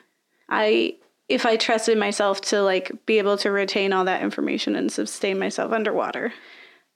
I 0.49 0.97
if 1.29 1.45
I 1.45 1.55
trusted 1.55 1.97
myself 1.97 2.41
to 2.41 2.61
like 2.63 2.91
be 3.05 3.19
able 3.19 3.37
to 3.37 3.51
retain 3.51 3.93
all 3.93 4.03
that 4.03 4.21
information 4.21 4.75
and 4.75 4.91
sustain 4.91 5.39
myself 5.39 5.71
underwater. 5.71 6.33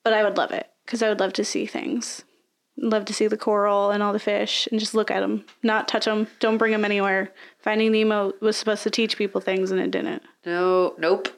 But 0.04 0.12
I 0.12 0.25
would 0.25 0.36
love 0.36 0.51
it 0.51 0.70
because 0.86 1.01
I 1.01 1.10
would 1.10 1.20
love 1.20 1.34
to 1.34 1.46
see 1.46 1.65
things. 1.65 2.24
Love 2.77 3.06
to 3.06 3.13
see 3.13 3.27
the 3.27 3.38
coral 3.38 3.92
and 3.92 4.04
all 4.04 4.12
the 4.12 4.20
fish 4.20 4.68
and 4.70 4.80
just 4.80 4.94
look 4.94 5.10
at 5.10 5.22
them, 5.22 5.46
not 5.63 5.88
touch 5.88 6.06
them, 6.06 6.27
don't 6.39 6.58
bring 6.58 6.74
them 6.74 6.84
anywhere. 6.84 7.32
Finding 7.60 7.92
Nemo 7.94 8.34
was 8.42 8.58
supposed 8.58 8.84
to 8.84 8.89
teach 8.89 9.18
people 9.18 9.39
things 9.39 9.72
and 9.72 9.80
it 9.80 9.92
didn't. 9.92 10.24
No, 10.46 10.94
nope. 10.98 11.30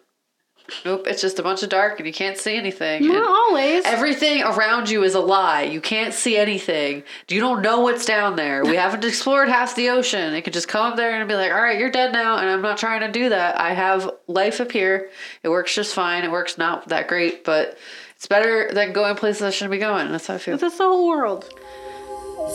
Nope, 0.84 1.08
it's 1.08 1.22
just 1.22 1.40
a 1.40 1.44
bunch 1.44 1.64
of 1.64 1.70
dark 1.70 2.00
and 2.00 2.08
you 2.08 2.12
can't 2.12 2.38
see 2.38 2.56
anything. 2.56 3.08
Not 3.08 3.18
And 3.18 3.26
always. 3.26 3.86
Everything 3.86 4.42
around 4.44 4.90
you 4.90 5.04
is 5.04 5.16
a 5.16 5.20
lie. 5.20 5.62
You 5.62 5.80
can't 5.80 6.14
see 6.14 6.36
anything. 6.38 7.04
You 7.30 7.40
don't 7.40 7.62
know 7.62 7.82
what's 7.82 8.06
down 8.06 8.36
there. 8.36 8.66
We 8.66 8.76
haven't 8.76 9.06
explored 9.06 9.48
half 9.48 9.76
the 9.76 9.90
ocean. 9.90 10.34
It 10.34 10.42
could 10.42 10.54
just 10.54 10.68
come 10.68 10.92
up 10.92 10.98
there 10.98 11.18
and 11.18 11.28
be 11.28 11.36
like, 11.36 11.52
all 11.52 11.62
right, 11.62 11.80
you're 11.80 11.92
dead 11.92 12.12
now. 12.12 12.38
And 12.38 12.50
I'm 12.50 12.62
not 12.62 12.78
trying 12.78 13.02
to 13.02 13.12
do 13.12 13.30
that. 13.30 13.60
I 13.60 13.74
have 13.74 14.10
life 14.28 14.60
up 14.60 14.72
here. 14.72 15.10
It 15.44 15.50
works 15.50 15.74
just 15.74 15.94
fine. 15.96 16.24
It 16.24 16.32
works 16.32 16.58
not 16.58 16.90
that 16.90 17.08
great, 17.08 17.46
but 17.46 17.78
it's 18.18 18.26
better 18.26 18.74
than 18.74 18.94
going 18.94 19.16
places 19.16 19.44
I 19.44 19.52
shouldn't 19.52 19.74
be 19.74 19.78
going. 19.78 20.12
That's 20.12 20.26
how 20.26 20.34
I 20.34 20.38
feel. 20.40 20.56
But 20.56 20.62
that's 20.62 20.80
the 20.80 20.86
whole 20.86 21.08
world. 21.08 21.48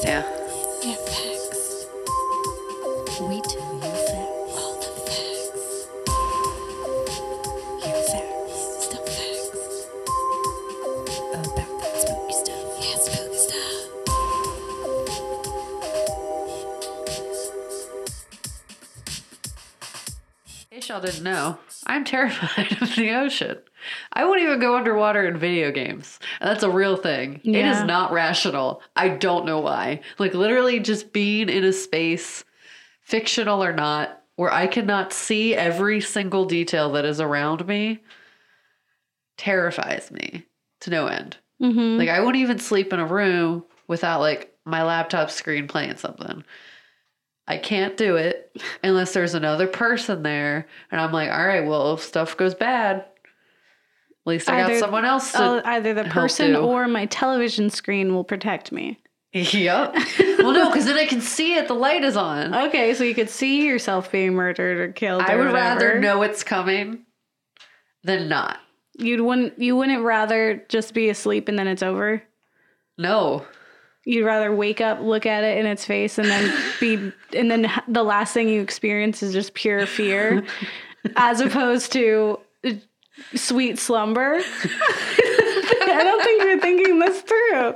Yeah. 0.02 0.22
Your 0.82 0.96
facts. 0.96 1.86
We 3.20 3.40
tell 3.42 3.72
y'all 20.92 21.00
didn't 21.00 21.22
know. 21.22 21.58
I'm 21.86 22.04
terrified 22.04 22.72
of 22.82 22.94
the 22.96 23.10
ocean. 23.10 23.58
I 24.12 24.24
won't 24.24 24.40
even 24.40 24.60
go 24.60 24.76
underwater 24.76 25.26
in 25.26 25.36
video 25.36 25.70
games. 25.72 26.20
And 26.40 26.48
that's 26.48 26.62
a 26.62 26.70
real 26.70 26.96
thing. 26.96 27.40
It 27.44 27.56
Yeah. 27.56 27.78
is 27.80 27.84
not 27.84 28.12
rational. 28.12 28.82
I 28.96 29.08
don't 29.08 29.44
know 29.46 29.60
why. 29.60 30.00
Like, 30.18 30.34
literally, 30.34 30.78
just 30.80 31.12
being 31.12 31.48
in 31.48 31.64
a 31.64 31.72
space, 31.72 32.44
fictional 33.00 33.62
or 33.62 33.72
not, 33.72 34.22
where 34.36 34.52
I 34.52 34.66
cannot 34.66 35.12
see 35.12 35.54
every 35.54 36.00
single 36.00 36.44
detail 36.44 36.92
that 36.92 37.04
is 37.04 37.20
around 37.20 37.66
me 37.66 38.00
terrifies 39.36 40.10
me 40.10 40.44
to 40.80 40.90
no 40.90 41.06
end. 41.06 41.36
Mm-hmm. 41.60 41.98
Like, 41.98 42.08
I 42.08 42.20
wouldn't 42.20 42.42
even 42.42 42.58
sleep 42.58 42.92
in 42.92 43.00
a 43.00 43.06
room 43.06 43.64
without, 43.88 44.20
like, 44.20 44.54
my 44.64 44.82
laptop 44.84 45.30
screen 45.30 45.66
playing 45.68 45.96
something. 45.96 46.44
I 47.46 47.56
can't 47.56 47.96
do 47.96 48.16
it 48.16 48.56
unless 48.84 49.12
there's 49.12 49.34
another 49.34 49.66
person 49.66 50.22
there. 50.22 50.66
And 50.90 51.00
I'm 51.00 51.12
like, 51.12 51.30
all 51.30 51.46
right, 51.46 51.66
well, 51.66 51.94
if 51.94 52.02
stuff 52.02 52.36
goes 52.36 52.54
bad, 52.54 52.98
at 52.98 54.26
least 54.26 54.48
I 54.48 54.68
got 54.68 54.78
someone 54.78 55.04
else 55.04 55.32
to. 55.32 55.62
Either 55.64 55.94
the 55.94 56.04
person 56.04 56.54
or 56.54 56.86
my 56.86 57.06
television 57.06 57.70
screen 57.70 58.14
will 58.14 58.24
protect 58.24 58.70
me. 58.70 59.00
yep. 59.32 59.94
well, 60.38 60.52
no, 60.52 60.68
because 60.68 60.84
then 60.84 60.96
I 60.96 61.06
can 61.06 61.20
see 61.20 61.54
it. 61.54 61.66
The 61.66 61.74
light 61.74 62.04
is 62.04 62.16
on. 62.16 62.54
Okay, 62.54 62.94
so 62.94 63.02
you 63.02 63.14
could 63.14 63.30
see 63.30 63.66
yourself 63.66 64.12
being 64.12 64.34
murdered 64.34 64.78
or 64.78 64.92
killed. 64.92 65.22
I 65.22 65.34
or 65.34 65.38
would 65.38 65.52
rather 65.52 65.98
know 65.98 66.22
it's 66.22 66.44
coming 66.44 67.06
than 68.04 68.28
not. 68.28 68.58
You'd 68.98 69.22
wouldn't. 69.22 69.58
You 69.58 69.74
wouldn't 69.74 70.04
rather 70.04 70.64
just 70.68 70.94
be 70.94 71.08
asleep 71.08 71.48
and 71.48 71.58
then 71.58 71.66
it's 71.66 71.82
over. 71.82 72.22
No. 72.98 73.46
You'd 74.04 74.24
rather 74.24 74.54
wake 74.54 74.80
up, 74.80 75.00
look 75.00 75.26
at 75.26 75.44
it 75.44 75.58
in 75.58 75.66
its 75.66 75.84
face, 75.84 76.18
and 76.18 76.28
then 76.28 76.54
be, 76.80 77.12
and 77.36 77.50
then 77.50 77.70
the 77.88 78.02
last 78.02 78.34
thing 78.34 78.48
you 78.48 78.60
experience 78.60 79.22
is 79.22 79.32
just 79.32 79.54
pure 79.54 79.86
fear, 79.86 80.44
as 81.16 81.40
opposed 81.40 81.92
to 81.92 82.38
uh, 82.64 82.72
sweet 83.34 83.78
slumber. 83.78 84.40
I 85.84 86.00
don't 86.02 86.24
think 86.24 86.42
you're 86.42 86.60
thinking 86.60 86.98
this 86.98 87.20
through. 87.22 87.74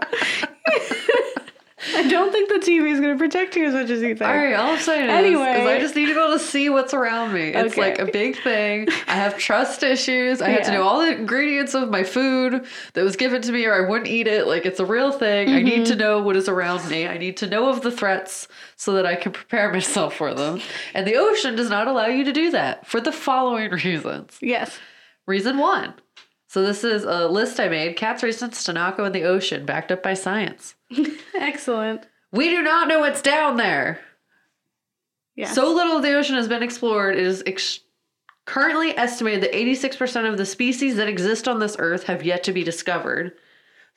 I 1.95 2.09
don't 2.09 2.33
think 2.33 2.49
the 2.49 2.59
TV 2.59 2.91
is 2.93 3.01
going 3.01 3.13
to 3.13 3.19
protect 3.19 3.55
you 3.57 3.67
as 3.67 3.75
much 3.75 3.91
as 3.91 4.01
you 4.03 4.15
think. 4.17 4.23
All 4.23 4.37
right, 4.37 4.55
all 4.55 4.73
I'm 4.73 4.79
saying 4.79 5.07
is, 5.09 5.13
Anyway. 5.13 5.61
is 5.61 5.67
I 5.67 5.79
just 5.79 5.95
need 5.95 6.07
to 6.07 6.15
be 6.15 6.21
able 6.21 6.33
to 6.33 6.39
see 6.39 6.69
what's 6.69 6.95
around 6.95 7.33
me. 7.33 7.49
It's 7.49 7.73
Okay. 7.75 7.81
like 7.91 7.99
a 7.99 8.07
big 8.11 8.37
thing. 8.43 8.89
I 9.07 9.15
have 9.15 9.39
trust 9.39 9.83
issues. 9.83 10.41
I 10.43 10.49
have 10.51 10.65
to 10.65 10.73
know 10.73 10.83
all 10.83 11.01
the 11.01 11.17
ingredients 11.17 11.75
of 11.75 11.91
my 11.91 12.03
food 12.03 12.65
that 12.95 13.03
was 13.05 13.17
given 13.17 13.43
to 13.43 13.53
me, 13.53 13.65
or 13.67 13.75
I 13.75 13.89
wouldn't 13.89 14.09
eat 14.09 14.27
it. 14.27 14.47
Like 14.47 14.67
it's 14.67 14.81
a 14.81 14.87
real 14.87 15.13
thing. 15.13 15.51
I 15.51 15.63
need 15.63 15.87
to 15.87 15.93
Mm-hmm. 15.93 16.01
know 16.01 16.21
what 16.23 16.37
is 16.37 16.49
around 16.49 16.89
me. 16.91 17.07
I 17.07 17.17
need 17.19 17.37
to 17.39 17.47
know 17.47 17.69
of 17.69 17.81
the 17.83 17.91
threats 17.91 18.49
so 18.77 18.93
that 18.95 19.07
I 19.07 19.15
can 19.15 19.33
prepare 19.33 19.73
myself 19.73 20.15
for 20.17 20.35
them. 20.35 20.61
And 20.95 21.07
the 21.07 21.17
ocean 21.17 21.57
does 21.57 21.71
not 21.71 21.87
allow 21.89 22.07
you 22.07 22.25
to 22.25 22.33
do 22.33 22.51
that 22.51 22.87
for 22.87 23.01
the 23.01 23.13
following 23.13 23.71
reasons. 23.85 24.39
Yes. 24.41 24.79
Reason 25.27 25.59
one. 25.59 25.95
So 26.49 26.63
this 26.63 26.85
is 26.85 27.05
a 27.05 27.29
list 27.29 27.59
I 27.61 27.69
made: 27.69 27.97
cats 27.97 28.23
raised 28.23 28.43
in 28.43 28.51
Stenako 28.51 29.07
in 29.07 29.13
the 29.13 29.25
ocean, 29.25 29.67
backed 29.67 29.93
up 29.93 30.03
by 30.03 30.15
science. 30.15 30.75
Excellent. 31.35 32.07
We 32.33 32.51
do 32.51 32.63
not 32.63 32.89
know 32.89 33.01
what's 33.01 33.23
down 33.23 33.57
there. 33.57 34.01
Yeah. 35.37 35.51
So 35.53 35.73
little 35.73 35.97
of 35.97 36.03
the 36.03 36.15
ocean 36.15 36.37
has 36.37 36.49
been 36.49 36.63
explored. 36.63 37.17
It 37.17 37.23
is 37.23 37.43
ex- 37.47 37.81
currently 38.47 38.97
estimated 38.97 39.43
that 39.43 39.53
86% 39.53 40.31
of 40.31 40.39
the 40.39 40.47
species 40.47 40.97
that 40.97 41.09
exist 41.09 41.47
on 41.47 41.59
this 41.59 41.77
earth 41.79 42.05
have 42.05 42.25
yet 42.25 42.43
to 42.45 42.53
be 42.53 42.65
discovered. 42.65 43.33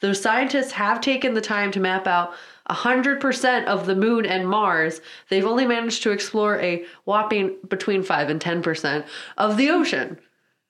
Though 0.01 0.13
scientists 0.13 0.71
have 0.73 1.01
taken 1.01 1.33
the 1.33 1.41
time 1.41 1.71
to 1.71 1.79
map 1.79 2.07
out 2.07 2.33
100% 2.69 3.65
of 3.65 3.85
the 3.85 3.95
moon 3.95 4.25
and 4.25 4.47
Mars, 4.47 5.01
they've 5.29 5.45
only 5.45 5.65
managed 5.65 6.03
to 6.03 6.11
explore 6.11 6.59
a 6.59 6.85
whopping 7.05 7.57
between 7.67 8.03
5 8.03 8.29
and 8.29 8.41
10% 8.41 9.05
of 9.37 9.57
the 9.57 9.69
ocean, 9.69 10.19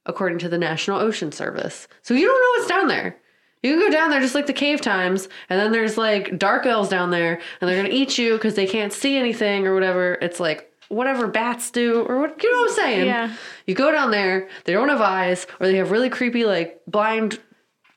according 0.10 0.40
to 0.40 0.50
the 0.50 0.58
National 0.58 1.00
Ocean 1.00 1.32
Service. 1.32 1.88
So 2.02 2.14
you 2.14 2.28
don't 2.28 2.40
know 2.40 2.60
what's 2.60 2.70
down 2.70 2.88
there. 2.88 3.16
You 3.62 3.72
can 3.72 3.80
go 3.80 3.92
down 3.92 4.10
there 4.10 4.22
just 4.22 4.36
like 4.36 4.48
the 4.48 4.54
cave 4.54 4.82
times, 4.82 5.28
and 5.50 5.60
then 5.60 5.72
there's 5.72 5.98
like 5.98 6.38
dark 6.38 6.66
elves 6.66 6.90
down 6.90 7.12
there, 7.12 7.40
and 7.60 7.70
they're 7.70 7.82
gonna 7.82 7.94
eat 7.94 8.18
you 8.18 8.34
because 8.34 8.56
they 8.56 8.68
can't 8.68 8.94
see 8.94 9.18
anything 9.18 9.68
or 9.68 9.74
whatever. 9.74 10.18
It's 10.22 10.40
like 10.40 10.72
whatever 10.88 11.28
bats 11.28 11.70
do, 11.70 12.02
or 12.06 12.20
what 12.20 12.42
you 12.42 12.52
know 12.52 12.62
what 12.62 12.72
I'm 12.72 12.76
saying? 12.76 13.06
Yeah. 13.06 13.34
You 13.68 13.76
go 13.76 13.92
down 13.92 14.12
there, 14.12 14.50
they 14.66 14.74
don't 14.74 14.90
have 14.90 15.02
eyes, 15.02 15.46
or 15.60 15.68
they 15.68 15.76
have 15.76 15.92
really 15.92 16.10
creepy 16.10 16.46
like 16.46 16.82
blind 16.88 17.40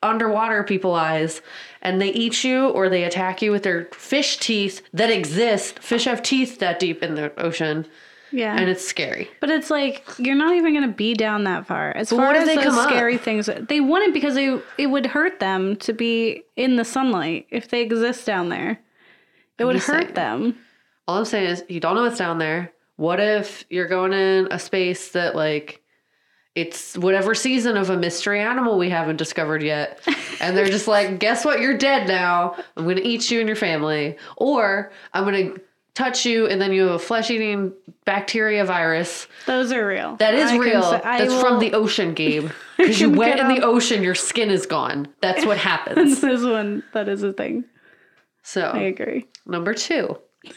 underwater 0.02 0.64
people 0.64 0.95
eyes, 0.95 1.40
and 1.81 2.00
they 2.00 2.11
eat 2.11 2.42
you 2.42 2.69
or 2.71 2.88
they 2.88 3.04
attack 3.04 3.40
you 3.40 3.52
with 3.52 3.62
their 3.62 3.85
fish 3.92 4.38
teeth 4.38 4.83
that 4.92 5.11
exist. 5.11 5.78
Fish 5.78 6.07
have 6.07 6.23
teeth 6.23 6.59
that 6.59 6.81
deep 6.81 7.04
in 7.04 7.14
the 7.14 7.33
ocean, 7.40 7.87
yeah. 8.33 8.57
and 8.59 8.69
it's 8.69 8.87
scary. 8.87 9.31
But 9.41 9.51
it's 9.51 9.71
like 9.71 10.05
you're 10.19 10.35
not 10.35 10.55
even 10.55 10.73
going 10.75 10.89
to 10.89 10.95
be 10.95 11.15
down 11.15 11.45
that 11.45 11.67
far. 11.67 11.91
As 11.97 12.11
But 12.11 12.17
far 12.17 12.33
as 12.35 12.47
they 12.47 12.57
those 12.57 12.65
come 12.65 12.79
up? 12.79 12.89
scary 12.89 13.19
things, 13.19 13.49
they 13.69 13.81
wouldn't 13.81 14.15
because 14.15 14.35
they 14.35 14.59
it 14.79 14.87
would 14.87 15.07
hurt 15.07 15.39
them 15.41 15.77
to 15.77 15.93
be 15.93 16.43
in 16.57 16.77
the 16.77 16.85
sunlight 16.85 17.47
if 17.51 17.69
they 17.69 17.83
exist 17.83 18.27
down 18.27 18.49
there. 18.49 18.81
It 19.59 19.65
would 19.65 19.77
hurt 19.77 20.03
saying. 20.05 20.15
them. 20.15 20.59
All 21.07 21.19
I'm 21.19 21.25
saying 21.25 21.47
is, 21.49 21.65
you 21.69 21.79
don't 21.79 21.95
know 21.95 22.03
what's 22.03 22.19
down 22.19 22.39
there. 22.39 22.73
What 22.97 23.21
if 23.21 23.65
you're 23.71 23.89
going 23.89 24.12
in 24.12 24.49
a 24.51 24.59
space 24.59 25.12
that, 25.12 25.35
like, 25.37 25.83
it's 26.55 26.97
whatever 26.99 27.35
season 27.35 27.77
of 27.77 27.89
a 27.91 27.97
mystery 27.97 28.41
animal 28.41 28.77
we 28.79 28.91
haven't 28.91 29.17
discovered 29.17 29.62
yet? 29.62 30.01
And 30.41 30.57
they're 30.57 30.67
just 30.67 30.89
like, 30.89 31.21
guess 31.21 31.45
what? 31.45 31.61
You're 31.61 31.79
dead 31.79 32.09
now. 32.09 32.57
I'm 32.77 32.83
going 32.83 32.97
to 32.97 33.07
eat 33.07 33.31
you 33.31 33.39
and 33.39 33.49
your 33.49 33.55
family. 33.55 34.17
Or 34.37 34.91
I'm 35.15 35.23
going 35.23 35.53
to 35.55 35.61
touch 35.95 36.25
you 36.25 36.47
and 36.47 36.61
then 36.61 36.73
you 36.73 36.83
have 36.83 36.93
a 36.93 36.99
flesh 36.99 37.31
eating 37.31 37.73
bacteria 38.05 38.65
virus. 38.65 39.27
Those 39.47 39.73
are 39.73 39.87
real. 39.87 40.17
That 40.17 40.35
is 40.35 40.51
I 40.51 40.57
real. 40.57 40.83
say- 40.83 41.01
That's 41.03 41.41
from 41.41 41.59
the 41.59 41.73
ocean, 41.75 42.15
Gabe. 42.15 42.51
Because 42.79 43.01
you 43.01 43.11
went 43.11 43.39
in 43.39 43.47
the 43.49 43.61
ocean, 43.63 44.03
your 44.03 44.17
skin 44.17 44.51
is 44.51 44.67
gone. 44.67 45.07
That's 45.21 45.45
what 45.47 45.57
happens. 45.59 46.21
This 46.21 46.25
is 46.41 46.45
one 46.45 46.83
that 46.95 47.09
is 47.09 47.23
a 47.23 47.33
thing. 47.33 47.65
So 48.43 48.63
I 48.63 48.81
agree. 48.81 49.29
number 49.47 49.73
two. 49.75 50.19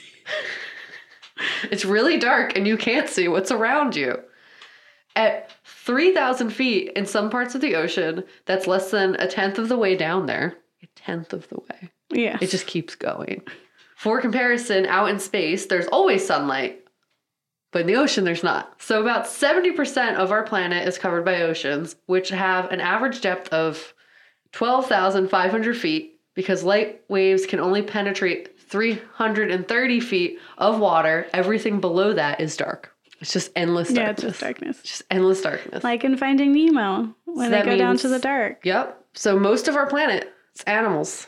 It's 1.70 1.84
really 1.86 2.18
dark 2.18 2.56
and 2.58 2.66
you 2.66 2.78
can't 2.78 3.10
see 3.10 3.28
what's 3.28 3.52
around 3.52 3.96
you. 3.96 4.22
At 5.18 5.52
3,000 5.66 6.50
feet 6.50 6.92
in 6.96 7.06
some 7.06 7.30
parts 7.30 7.56
of 7.56 7.62
the 7.62 7.76
ocean, 7.76 8.24
that's 8.46 8.68
less 8.68 8.90
than 8.92 9.16
a 9.16 9.28
tenth 9.28 9.58
of 9.60 9.68
the 9.70 9.78
way 9.78 9.96
down 9.96 10.26
there. 10.26 10.56
A 10.82 10.88
tenth 10.96 11.34
of 11.34 11.48
the 11.50 11.58
way. 11.58 11.90
Yeah. 12.10 12.38
It 12.42 12.50
just 12.50 12.68
keeps 12.68 12.96
going. 12.96 13.42
For 13.96 14.22
comparison, 14.22 14.86
out 14.86 15.10
in 15.10 15.20
space, 15.20 15.66
there's 15.66 15.88
always 15.88 16.26
sunlight, 16.26 16.86
but 17.72 17.82
in 17.82 17.88
the 17.88 17.96
ocean, 17.96 18.24
there's 18.26 18.44
not. 18.44 18.82
So, 18.82 19.02
about 19.02 19.26
70% 19.26 20.16
of 20.16 20.32
our 20.32 20.44
planet 20.44 20.88
is 20.88 20.98
covered 20.98 21.26
by 21.26 21.42
oceans, 21.42 21.96
which 22.06 22.30
have 22.30 22.72
an 22.72 22.82
average 22.82 23.22
depth 23.22 23.50
of 23.50 23.94
12,500 24.52 25.78
feet 25.78 26.20
because 26.34 26.64
light 26.64 27.02
waves 27.10 27.46
can 27.46 27.60
only 27.60 27.82
penetrate 27.82 28.60
330 28.60 30.00
feet 30.00 30.40
of 30.58 30.80
water. 30.80 31.28
Everything 31.34 31.80
below 31.80 32.14
that 32.14 32.42
is 32.42 32.58
dark. 32.58 32.94
It's 33.22 33.32
just 33.32 33.52
endless 33.56 33.92
darkness. 33.92 34.06
yeah, 34.06 34.12
it's 34.12 34.22
just 34.22 34.40
darkness. 34.42 34.82
Just 34.84 35.04
endless 35.10 35.42
darkness. 35.42 35.84
Like 35.84 36.04
in 36.04 36.18
Finding 36.18 36.52
Nemo 36.52 37.16
when 37.26 37.52
they 37.52 37.58
that 37.58 37.66
go 37.66 37.78
down 37.78 37.98
to 37.98 38.08
the 38.08 38.20
dark. 38.20 38.66
Yep. 38.66 39.04
So 39.14 39.40
most 39.40 39.68
of 39.68 39.76
our 39.76 39.88
planet, 39.88 40.34
it's 40.54 40.64
animals, 40.64 41.28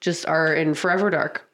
just 0.00 0.26
are 0.26 0.52
in 0.52 0.74
forever 0.74 1.10
dark. 1.10 1.45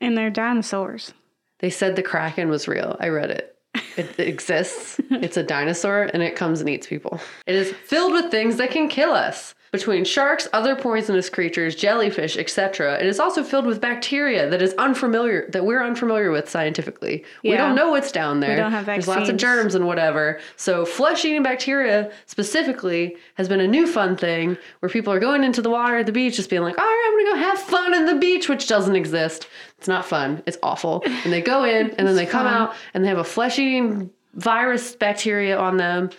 And 0.00 0.16
they're 0.16 0.30
dinosaurs. 0.30 1.12
They 1.60 1.70
said 1.70 1.96
the 1.96 2.02
kraken 2.02 2.48
was 2.48 2.68
real. 2.68 2.96
I 3.00 3.08
read 3.08 3.30
it. 3.30 3.56
It 3.96 4.18
exists. 4.18 5.00
it's 5.10 5.36
a 5.36 5.42
dinosaur 5.42 6.10
and 6.12 6.22
it 6.22 6.36
comes 6.36 6.60
and 6.60 6.68
eats 6.68 6.86
people. 6.86 7.20
It 7.46 7.54
is 7.54 7.72
filled 7.72 8.12
with 8.12 8.30
things 8.30 8.56
that 8.56 8.70
can 8.70 8.88
kill 8.88 9.12
us. 9.12 9.54
Between 9.72 10.04
sharks, 10.04 10.48
other 10.52 10.76
poisonous 10.76 11.28
creatures, 11.28 11.74
jellyfish, 11.74 12.36
etc., 12.36 12.98
it 12.98 13.06
is 13.06 13.18
also 13.18 13.42
filled 13.42 13.66
with 13.66 13.80
bacteria 13.80 14.48
that 14.48 14.62
is 14.62 14.74
unfamiliar 14.74 15.48
that 15.50 15.64
we're 15.64 15.82
unfamiliar 15.82 16.30
with 16.30 16.48
scientifically. 16.48 17.24
We 17.42 17.56
don't 17.56 17.74
know 17.74 17.90
what's 17.90 18.12
down 18.12 18.40
there. 18.40 18.50
We 18.50 18.56
don't 18.56 18.72
have 18.72 18.86
vaccines. 18.86 19.06
There's 19.06 19.16
lots 19.18 19.28
of 19.30 19.36
germs 19.36 19.74
and 19.74 19.86
whatever. 19.86 20.40
So 20.56 20.86
flesh-eating 20.86 21.42
bacteria 21.42 22.12
specifically 22.26 23.16
has 23.34 23.48
been 23.48 23.60
a 23.60 23.68
new 23.68 23.86
fun 23.86 24.16
thing 24.16 24.56
where 24.80 24.88
people 24.88 25.12
are 25.12 25.20
going 25.20 25.44
into 25.44 25.62
the 25.62 25.70
water 25.70 25.98
at 25.98 26.06
the 26.06 26.12
beach 26.12 26.36
just 26.36 26.48
being 26.48 26.62
like, 26.62 26.78
all 26.78 26.84
right, 26.84 27.04
I'm 27.08 27.26
gonna 27.26 27.36
go 27.36 27.48
have 27.48 27.58
fun 27.58 27.94
in 27.94 28.06
the 28.06 28.14
beach, 28.14 28.48
which 28.48 28.68
doesn't 28.68 28.96
exist. 28.96 29.48
It's 29.78 29.88
not 29.88 30.06
fun. 30.06 30.42
It's 30.46 30.58
awful. 30.62 31.02
And 31.04 31.32
they 31.32 31.42
go 31.42 31.64
in 31.64 31.90
and 31.90 32.06
then 32.06 32.14
they 32.16 32.26
come 32.26 32.46
fun. 32.46 32.54
out 32.54 32.74
and 32.94 33.04
they 33.04 33.08
have 33.08 33.18
a 33.18 33.24
flesh-eating 33.24 34.10
virus 34.34 34.94
bacteria 34.94 35.58
on 35.58 35.76
them. 35.76 36.10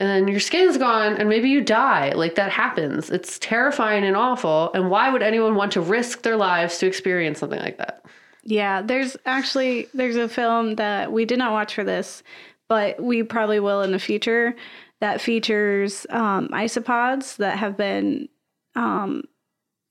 And 0.00 0.08
then 0.08 0.28
your 0.28 0.40
skin's 0.40 0.78
gone 0.78 1.16
and 1.16 1.28
maybe 1.28 1.48
you 1.48 1.60
die. 1.60 2.12
Like 2.12 2.36
that 2.36 2.52
happens. 2.52 3.10
It's 3.10 3.38
terrifying 3.40 4.04
and 4.04 4.16
awful. 4.16 4.70
And 4.72 4.90
why 4.90 5.10
would 5.10 5.22
anyone 5.22 5.56
want 5.56 5.72
to 5.72 5.80
risk 5.80 6.22
their 6.22 6.36
lives 6.36 6.78
to 6.78 6.86
experience 6.86 7.40
something 7.40 7.58
like 7.58 7.78
that? 7.78 8.04
Yeah, 8.44 8.80
there's 8.80 9.16
actually 9.26 9.88
there's 9.94 10.16
a 10.16 10.28
film 10.28 10.76
that 10.76 11.12
we 11.12 11.24
did 11.24 11.38
not 11.38 11.52
watch 11.52 11.74
for 11.74 11.84
this, 11.84 12.22
but 12.68 13.02
we 13.02 13.22
probably 13.22 13.60
will 13.60 13.82
in 13.82 13.90
the 13.90 13.98
future 13.98 14.54
that 15.00 15.20
features 15.20 16.06
um, 16.10 16.48
isopods 16.48 17.36
that 17.36 17.58
have 17.58 17.76
been 17.76 18.28
um, 18.76 19.24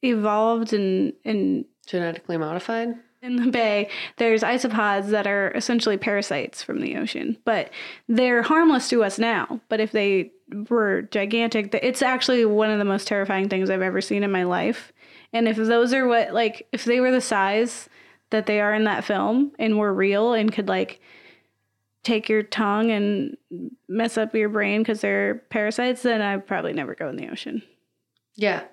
evolved 0.02 0.74
and 0.74 1.14
and 1.26 1.66
Genetically 1.86 2.38
modified? 2.38 2.96
In 3.28 3.36
the 3.36 3.52
bay, 3.52 3.90
there's 4.18 4.42
isopods 4.42 5.10
that 5.10 5.28
are 5.28 5.52
essentially 5.52 5.98
parasites 5.98 6.64
from 6.64 6.82
the 6.82 6.96
ocean, 6.98 7.38
but 7.46 7.70
they're 8.08 8.42
harmless 8.42 8.90
to 8.90 9.04
us 9.04 9.20
now. 9.20 9.62
But 9.70 9.80
if 9.80 9.92
they 9.92 10.32
were 10.70 11.04
gigantic, 11.04 11.74
it's 11.76 12.02
actually 12.02 12.46
one 12.46 12.72
of 12.72 12.80
the 12.80 12.86
most 12.86 13.08
terrifying 13.08 13.50
things 13.50 13.70
I've 13.70 13.82
ever 13.82 14.02
seen 14.02 14.24
in 14.24 14.32
my 14.32 14.44
life. 14.44 14.92
And 15.34 15.48
if 15.48 15.58
those 15.58 15.94
are 15.94 16.08
what, 16.08 16.34
like, 16.34 16.68
if 16.72 16.86
they 16.86 17.00
were 17.00 17.12
the 17.12 17.22
size 17.22 17.90
that 18.30 18.46
they 18.46 18.62
are 18.62 18.74
in 18.74 18.86
that 18.86 19.04
film 19.04 19.52
and 19.60 19.78
were 19.78 19.94
real 19.94 20.34
and 20.34 20.52
could, 20.52 20.68
like, 20.68 21.02
take 22.04 22.30
your 22.30 22.44
tongue 22.44 22.90
and 22.92 23.36
mess 23.90 24.18
up 24.18 24.34
your 24.34 24.48
brain 24.48 24.82
because 24.82 25.02
they're 25.02 25.36
parasites, 25.50 26.04
then 26.04 26.22
I'd 26.22 26.48
probably 26.48 26.72
never 26.72 26.96
go 26.96 27.10
in 27.10 27.18
the 27.18 27.30
ocean. 27.30 27.62
Yeah. 28.36 28.64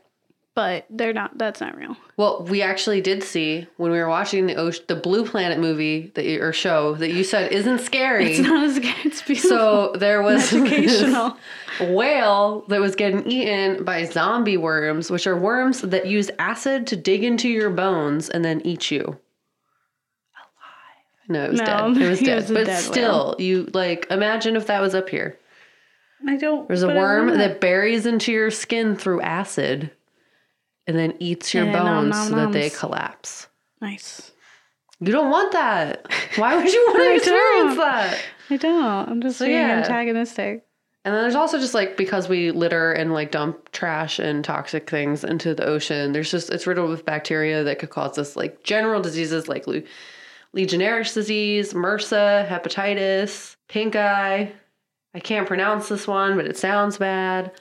But 0.55 0.87
they're 0.89 1.13
not, 1.13 1.37
that's 1.37 1.61
not 1.61 1.77
real. 1.77 1.97
Well, 2.17 2.45
we 2.45 2.63
actually 2.63 3.01
did 3.01 3.25
see 3.25 3.67
when 3.77 3.91
we 3.91 3.99
were 3.99 4.09
watching 4.09 4.47
the 4.47 4.55
ocean, 4.55 4.85
the 4.87 4.95
Blue 4.95 5.27
Planet 5.27 5.59
movie 5.59 6.13
that 6.15 6.25
you, 6.25 6.41
or 6.41 6.53
show 6.53 6.95
that 6.97 7.11
you 7.13 7.25
said 7.25 7.51
isn't 7.51 7.81
scary. 7.81 8.31
It's 8.31 8.39
not 8.39 8.63
as 8.65 8.79
good. 8.79 8.95
It's 9.05 9.21
beautiful. 9.23 9.51
so 9.51 9.93
there 9.99 10.23
was 10.23 10.53
educational. 10.53 11.37
whale 11.81 12.65
that 12.69 12.81
was 12.81 12.95
getting 12.95 13.29
eaten 13.29 13.83
by 13.85 14.05
zombie 14.05 14.57
worms, 14.57 15.11
which 15.11 15.27
are 15.27 15.37
worms 15.37 15.81
that 15.81 16.07
use 16.07 16.31
acid 16.39 16.87
to 16.87 16.97
dig 16.97 17.25
into 17.25 17.49
your 17.49 17.71
bones 17.71 18.29
and 18.29 18.45
then 18.45 18.61
eat 18.65 18.93
you. 18.93 19.19
Alive. 20.37 21.29
No, 21.29 21.45
it 21.47 21.51
was 21.51 21.61
No, 21.61 21.67
dead. 21.67 21.97
It 22.03 22.09
was 22.11 22.21
dead. 22.21 22.37
was 22.43 22.51
but 22.53 22.67
dead 22.67 22.81
still, 22.81 23.35
you 23.41 23.69
like 23.75 24.07
imagine 24.09 24.55
if 24.55 24.69
that 24.69 24.81
was 24.81 24.95
up 24.95 25.09
here. 25.09 25.37
I 26.29 26.37
don't. 26.37 26.69
There's 26.69 26.85
a 26.85 26.89
worm 26.95 27.37
that 27.39 27.61
buries 27.61 28.07
into 28.07 28.31
your 28.31 28.53
skin 28.53 28.95
through 28.95 29.21
acid 29.21 29.91
and 30.87 30.99
then 30.99 31.15
eats 31.21 31.55
your 31.55 31.65
And 31.65 31.75
then 31.75 31.85
nom, 31.85 32.05
bones 32.11 32.15
nom, 32.17 32.29
so 32.29 32.35
that 32.37 32.53
they 32.53 32.71
collapse. 32.71 33.49
Nice. 33.81 34.33
You 35.01 35.13
don't 35.13 35.31
want 35.31 35.53
that. 35.53 36.07
Why 36.37 36.57
would 36.57 36.73
you 36.73 36.85
want 36.89 36.99
to 37.01 37.15
experience 37.17 37.69
don't. 37.71 37.77
that? 37.79 38.21
I 38.51 38.57
don't. 38.57 39.09
I'm 39.09 39.21
just 39.23 39.39
So, 39.39 39.47
being 39.47 39.59
yeah. 39.59 39.79
antagonistic. 39.79 40.65
And 41.07 41.15
then 41.15 41.23
there's 41.23 41.35
also 41.35 41.59
just 41.59 41.75
like 41.75 41.99
because 41.99 42.29
we 42.31 42.51
litter 42.51 42.93
and 42.93 43.13
like 43.13 43.31
dump 43.31 43.71
trash 43.73 44.19
and 44.19 44.43
toxic 44.43 44.89
things 44.89 45.23
into 45.23 45.55
the 45.55 45.67
ocean, 45.67 46.13
there's 46.13 46.31
just 46.31 46.49
it's 46.51 46.67
riddled 46.67 46.89
with 46.89 47.05
bacteria 47.05 47.63
that 47.65 47.79
could 47.79 47.91
cause 47.91 48.17
us 48.17 48.37
like 48.37 48.63
general 48.63 49.03
diseases 49.03 49.47
like 49.49 49.67
Le- 49.67 49.83
Legionnaires 50.55 51.13
disease, 51.13 51.75
MRSA, 51.75 52.49
hepatitis, 52.49 53.57
pink 53.69 53.97
eye. 53.97 54.53
I 55.13 55.21
can't 55.21 55.47
pronounce 55.47 55.89
this 55.89 56.07
one, 56.07 56.37
but 56.37 56.47
it 56.47 56.57
sounds 56.57 56.97
bad. 56.97 57.53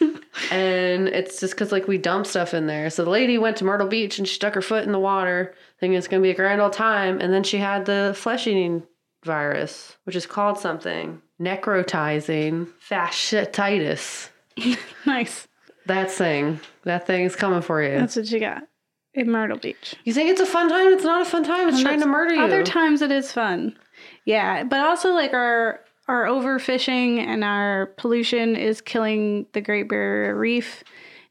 and 0.50 1.08
it's 1.08 1.40
just 1.40 1.54
because 1.54 1.72
like 1.72 1.88
we 1.88 1.98
dump 1.98 2.26
stuff 2.26 2.54
in 2.54 2.66
there. 2.66 2.90
So 2.90 3.04
the 3.04 3.10
lady 3.10 3.38
went 3.38 3.56
to 3.58 3.64
Myrtle 3.64 3.88
Beach 3.88 4.18
and 4.18 4.26
she 4.26 4.34
stuck 4.34 4.54
her 4.54 4.62
foot 4.62 4.84
in 4.84 4.92
the 4.92 4.98
water, 4.98 5.54
thinking 5.80 5.96
it's 5.96 6.08
gonna 6.08 6.22
be 6.22 6.30
a 6.30 6.34
grand 6.34 6.60
old 6.60 6.72
time, 6.72 7.20
and 7.20 7.32
then 7.32 7.42
she 7.42 7.58
had 7.58 7.84
the 7.86 8.14
flesh 8.16 8.46
eating 8.46 8.82
virus, 9.24 9.96
which 10.04 10.16
is 10.16 10.26
called 10.26 10.58
something 10.58 11.20
necrotizing 11.40 12.68
fasciitis. 12.88 14.28
Nice. 15.04 15.46
That 15.86 16.10
thing, 16.10 16.60
that 16.82 17.06
thing 17.06 17.24
is 17.24 17.36
coming 17.36 17.60
for 17.60 17.80
you. 17.82 17.96
That's 17.98 18.16
what 18.16 18.30
you 18.30 18.40
got 18.40 18.64
in 19.14 19.30
Myrtle 19.30 19.58
Beach. 19.58 19.94
you 20.04 20.12
think 20.12 20.30
it's 20.30 20.40
a 20.40 20.46
fun 20.46 20.68
time? 20.68 20.92
It's 20.92 21.04
not 21.04 21.22
a 21.22 21.24
fun 21.24 21.44
time. 21.44 21.68
It's 21.68 21.80
trying 21.80 22.00
to 22.00 22.06
murder 22.06 22.34
you. 22.34 22.42
Other 22.42 22.62
times 22.62 23.02
it 23.02 23.12
is 23.12 23.30
fun. 23.30 23.76
Yeah, 24.24 24.64
but 24.64 24.80
also 24.80 25.12
like 25.12 25.32
our 25.32 25.80
our 26.08 26.24
overfishing 26.24 27.18
and 27.18 27.42
our 27.44 27.86
pollution 27.96 28.56
is 28.56 28.80
killing 28.80 29.46
the 29.52 29.60
Great 29.60 29.88
Barrier 29.88 30.36
Reef 30.36 30.84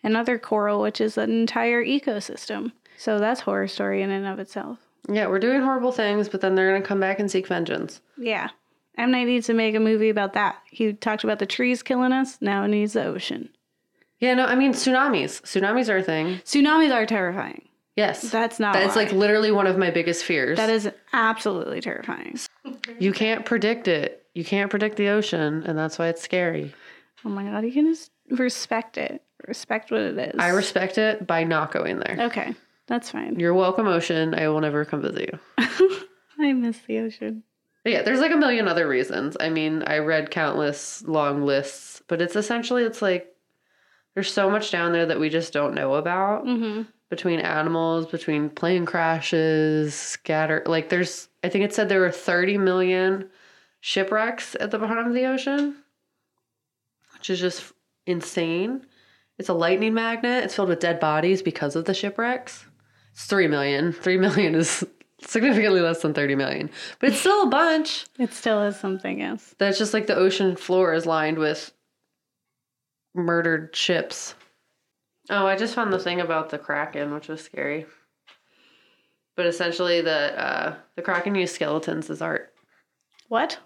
and 0.03 0.15
other 0.17 0.37
coral, 0.37 0.81
which 0.81 0.99
is 1.01 1.17
an 1.17 1.31
entire 1.31 1.83
ecosystem. 1.83 2.71
So 2.97 3.19
that's 3.19 3.41
horror 3.41 3.67
story 3.67 4.01
in 4.01 4.11
and 4.11 4.25
of 4.25 4.39
itself. 4.39 4.79
yeah, 5.09 5.27
we're 5.27 5.39
doing 5.39 5.61
horrible 5.61 5.91
things, 5.91 6.29
but 6.29 6.41
then 6.41 6.55
they're 6.55 6.71
gonna 6.73 6.85
come 6.85 6.99
back 6.99 7.19
and 7.19 7.29
seek 7.29 7.47
vengeance. 7.47 8.01
Yeah. 8.17 8.49
M 8.97 9.11
Night 9.11 9.25
needs 9.25 9.47
to 9.47 9.53
make 9.53 9.75
a 9.75 9.79
movie 9.79 10.09
about 10.09 10.33
that. 10.33 10.55
He 10.71 10.93
talked 10.93 11.23
about 11.25 11.39
the 11.39 11.45
trees 11.45 11.83
killing 11.83 12.13
us. 12.13 12.37
Now 12.39 12.63
he 12.63 12.71
needs 12.71 12.93
the 12.93 13.03
ocean. 13.05 13.49
Yeah, 14.19 14.33
no, 14.35 14.45
I 14.45 14.55
mean 14.55 14.71
tsunamis. 14.73 15.41
Tsunamis 15.41 15.89
are 15.89 15.97
a 15.97 16.03
thing. 16.03 16.37
Tsunamis 16.45 16.93
are 16.93 17.05
terrifying. 17.05 17.67
Yes, 17.97 18.21
That's 18.29 18.59
not. 18.59 18.73
that's 18.73 18.95
why. 18.95 19.03
like 19.03 19.11
literally 19.13 19.51
one 19.51 19.67
of 19.67 19.77
my 19.77 19.89
biggest 19.89 20.23
fears. 20.25 20.57
that 20.57 20.69
is 20.69 20.89
absolutely 21.13 21.79
terrifying. 21.81 22.37
you 22.99 23.11
can't 23.13 23.45
predict 23.45 23.87
it. 23.87 24.24
You 24.35 24.43
can't 24.45 24.69
predict 24.69 24.97
the 24.97 25.07
ocean, 25.07 25.63
and 25.65 25.75
that's 25.77 25.97
why 25.97 26.09
it's 26.09 26.21
scary. 26.21 26.73
Oh 27.25 27.29
my 27.29 27.43
god, 27.45 27.63
you 27.63 27.71
can 27.71 27.85
just 27.87 28.11
respect 28.29 28.97
it. 28.97 29.23
Respect 29.47 29.89
what 29.91 30.01
it 30.01 30.17
is. 30.17 30.35
I 30.39 30.49
respect 30.49 30.97
it 30.99 31.25
by 31.25 31.43
not 31.43 31.71
going 31.71 31.99
there. 31.99 32.17
Okay, 32.19 32.53
that's 32.87 33.09
fine. 33.09 33.39
You're 33.39 33.53
welcome, 33.53 33.87
ocean. 33.87 34.35
I 34.35 34.47
will 34.49 34.61
never 34.61 34.85
come 34.85 35.01
visit 35.01 35.31
you. 35.31 35.39
I 36.39 36.53
miss 36.53 36.77
the 36.85 36.99
ocean. 36.99 37.43
But 37.83 37.93
yeah, 37.93 38.01
there's 38.01 38.19
like 38.19 38.31
a 38.31 38.37
million 38.37 38.67
other 38.67 38.87
reasons. 38.87 39.37
I 39.39 39.49
mean, 39.49 39.83
I 39.87 39.99
read 39.99 40.31
countless 40.31 41.03
long 41.07 41.43
lists, 41.43 42.01
but 42.07 42.21
it's 42.21 42.35
essentially 42.35 42.83
it's 42.83 43.01
like 43.01 43.27
there's 44.15 44.31
so 44.31 44.49
much 44.49 44.71
down 44.71 44.91
there 44.91 45.05
that 45.05 45.19
we 45.19 45.29
just 45.29 45.53
don't 45.53 45.75
know 45.75 45.93
about 45.95 46.45
Mm-hmm. 46.45 46.83
between 47.09 47.39
animals, 47.39 48.07
between 48.07 48.49
plane 48.49 48.85
crashes, 48.85 49.93
scatter. 49.93 50.63
Like 50.65 50.89
there's, 50.89 51.29
I 51.43 51.49
think 51.49 51.63
it 51.63 51.73
said 51.73 51.87
there 51.89 51.99
were 52.01 52.11
30 52.11 52.57
million 52.57 53.29
shipwrecks 53.85 54.55
at 54.59 54.71
the 54.71 54.79
bottom 54.79 55.05
of 55.05 55.13
the 55.13 55.25
ocean, 55.25 55.75
which 57.13 57.29
is 57.29 57.39
just 57.39 57.71
insane. 58.07 58.83
It's 59.37 59.49
a 59.49 59.53
lightning 59.53 59.93
magnet. 59.93 60.43
It's 60.43 60.55
filled 60.55 60.69
with 60.69 60.79
dead 60.79 60.99
bodies 60.99 61.43
because 61.43 61.75
of 61.75 61.85
the 61.85 61.93
shipwrecks. 61.93 62.65
It's 63.11 63.27
3 63.27 63.47
million. 63.47 63.93
3 63.93 64.17
million 64.17 64.55
is 64.55 64.83
significantly 65.21 65.81
less 65.81 66.01
than 66.01 66.15
30 66.15 66.33
million, 66.33 66.71
but 66.99 67.09
it's 67.09 67.19
still 67.19 67.43
a 67.43 67.49
bunch. 67.49 68.07
It 68.17 68.33
still 68.33 68.63
is 68.63 68.75
something 68.75 69.21
else. 69.21 69.53
That's 69.59 69.77
just 69.77 69.93
like 69.93 70.07
the 70.07 70.15
ocean 70.15 70.55
floor 70.55 70.95
is 70.95 71.05
lined 71.05 71.37
with 71.37 71.71
murdered 73.13 73.75
ships. 73.75 74.33
Oh, 75.29 75.45
I 75.45 75.55
just 75.55 75.75
found 75.75 75.93
the 75.93 75.99
thing 75.99 76.21
about 76.21 76.49
the 76.49 76.57
kraken, 76.57 77.13
which 77.13 77.27
was 77.27 77.43
scary. 77.43 77.85
But 79.35 79.45
essentially, 79.45 80.01
the 80.01 80.43
uh, 80.43 80.75
the 80.95 81.03
kraken 81.03 81.35
used 81.35 81.53
skeletons 81.53 82.09
as 82.09 82.23
art. 82.23 82.51
What? 83.27 83.59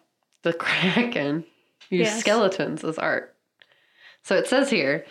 The 0.43 0.53
kraken 0.65 1.45
used 1.89 2.11
Yes. 2.11 2.19
skeletons 2.19 2.83
as 2.83 2.97
art. 2.97 3.35
So 4.23 4.35
it 4.35 4.47
says 4.47 4.69
here, 4.69 5.05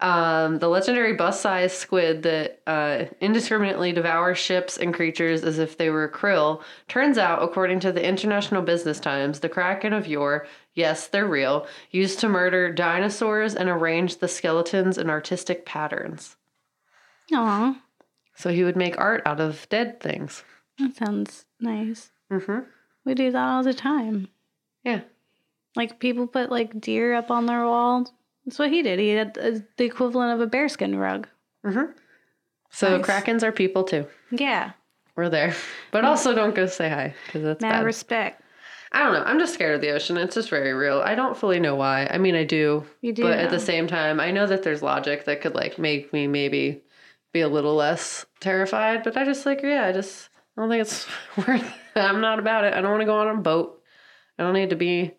um, 0.00 0.58
the 0.58 0.68
legendary 0.68 1.12
bus-sized 1.14 1.76
squid 1.76 2.22
that 2.24 2.60
uh, 2.66 3.04
indiscriminately 3.20 3.92
devours 3.92 4.38
ships 4.38 4.76
and 4.76 4.92
creatures 4.92 5.44
as 5.44 5.58
if 5.60 5.76
they 5.78 5.90
were 5.90 6.08
krill. 6.08 6.62
Turns 6.88 7.18
out, 7.18 7.42
according 7.42 7.78
to 7.80 7.92
the 7.92 8.04
International 8.04 8.62
Business 8.62 8.98
Times, 8.98 9.38
the 9.40 9.48
kraken 9.48 9.92
of 9.92 10.08
yore, 10.08 10.46
yes, 10.74 11.06
they're 11.06 11.26
real, 11.26 11.66
used 11.92 12.18
to 12.20 12.28
murder 12.28 12.72
dinosaurs 12.72 13.54
and 13.54 13.68
arrange 13.68 14.16
the 14.18 14.26
skeletons 14.28 14.98
in 14.98 15.08
artistic 15.08 15.64
patterns. 15.66 16.36
Aw, 17.32 17.80
So 18.34 18.50
he 18.50 18.64
would 18.64 18.76
make 18.76 18.98
art 18.98 19.22
out 19.24 19.38
of 19.40 19.68
dead 19.68 20.00
things. 20.00 20.42
that 20.78 20.96
sounds 20.96 21.44
nice. 21.60 22.10
Mm-hmm. 22.30 22.60
We 23.04 23.14
do 23.14 23.30
that 23.30 23.44
all 23.48 23.62
the 23.62 23.74
time. 23.74 24.28
Yeah. 24.84 25.00
Like 25.76 25.98
people 26.00 26.26
put 26.26 26.50
like 26.50 26.80
deer 26.80 27.14
up 27.14 27.30
on 27.30 27.46
their 27.46 27.64
wall. 27.64 28.10
That's 28.44 28.58
what 28.58 28.70
he 28.70 28.82
did. 28.82 28.98
He 28.98 29.10
had 29.10 29.38
uh, 29.38 29.60
the 29.76 29.84
equivalent 29.84 30.32
of 30.34 30.40
a 30.40 30.46
bearskin 30.46 30.96
rug. 30.96 31.28
Mm-hmm. 31.64 31.92
So 32.70 32.96
Nice. 32.98 33.06
krakens 33.06 33.42
are 33.42 33.52
people 33.52 33.84
too. 33.84 34.06
Yeah, 34.30 34.72
We're 35.14 35.28
there, 35.28 35.54
but 35.90 36.04
also 36.04 36.34
don't 36.34 36.54
go 36.54 36.66
say 36.66 36.88
hi 36.88 37.14
because 37.26 37.42
that's 37.42 37.60
mad 37.60 37.72
bad. 37.80 37.84
respect. 37.84 38.42
I 38.92 38.98
don't 39.04 39.12
know. 39.14 39.22
I'm 39.24 39.38
just 39.38 39.54
scared 39.54 39.74
of 39.74 39.80
the 39.80 39.90
ocean. 39.90 40.16
It's 40.18 40.34
just 40.34 40.50
very 40.50 40.72
real. 40.74 41.00
I 41.00 41.14
don't 41.14 41.36
fully 41.36 41.60
know 41.60 41.74
why. 41.76 42.06
I 42.10 42.18
mean, 42.18 42.34
I 42.34 42.44
do, 42.44 42.84
You 43.00 43.12
do 43.14 43.22
but 43.22 43.38
at 43.38 43.50
the 43.50 43.58
same 43.60 43.86
time, 43.86 44.20
I 44.20 44.30
know 44.30 44.46
that 44.46 44.62
there's 44.62 44.82
logic 44.82 45.24
that 45.26 45.40
could 45.40 45.54
like 45.54 45.78
make 45.78 46.12
me 46.12 46.26
maybe 46.26 46.82
be 47.32 47.40
a 47.40 47.48
little 47.48 47.74
less 47.74 48.26
terrified. 48.40 49.02
But 49.04 49.16
I 49.16 49.24
just 49.24 49.46
like, 49.46 49.62
yeah, 49.62 49.86
I 49.86 49.92
just 49.92 50.28
I 50.56 50.60
don't 50.60 50.68
think 50.70 50.82
it's 50.82 51.06
worth. 51.38 51.62
It. 51.62 51.98
I'm 51.98 52.20
not 52.20 52.38
about 52.38 52.64
it. 52.64 52.74
I 52.74 52.80
don't 52.82 52.90
want 52.90 53.00
to 53.02 53.06
go 53.06 53.18
on 53.18 53.28
a 53.28 53.40
boat. 53.40 53.81
I 54.38 54.42
don't 54.42 54.54
need 54.54 54.70
to 54.70 54.76
be 54.76 55.12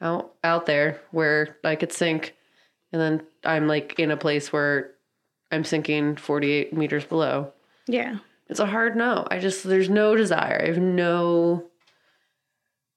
out 0.00 0.34
out 0.44 0.66
there 0.66 1.00
where 1.10 1.56
I 1.64 1.76
could 1.76 1.92
sink, 1.92 2.34
and 2.92 3.00
then 3.00 3.22
I'm 3.44 3.66
like 3.66 3.98
in 3.98 4.10
a 4.10 4.16
place 4.16 4.52
where 4.52 4.92
I'm 5.50 5.64
sinking 5.64 6.16
48 6.16 6.72
meters 6.72 7.04
below. 7.04 7.52
Yeah. 7.86 8.18
It's 8.48 8.60
a 8.60 8.66
hard 8.66 8.96
no. 8.96 9.26
I 9.30 9.38
just 9.38 9.64
there's 9.64 9.90
no 9.90 10.14
desire. 10.16 10.60
I 10.62 10.66
have 10.68 10.78
no 10.78 11.64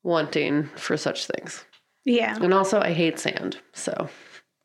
wanting 0.04 0.64
for 0.76 0.98
such 0.98 1.28
things. 1.28 1.66
Yeah. 2.06 2.36
And 2.42 2.54
also 2.54 2.80
I 2.82 2.94
hate 2.94 3.20
sand. 3.20 3.58
So 3.74 4.10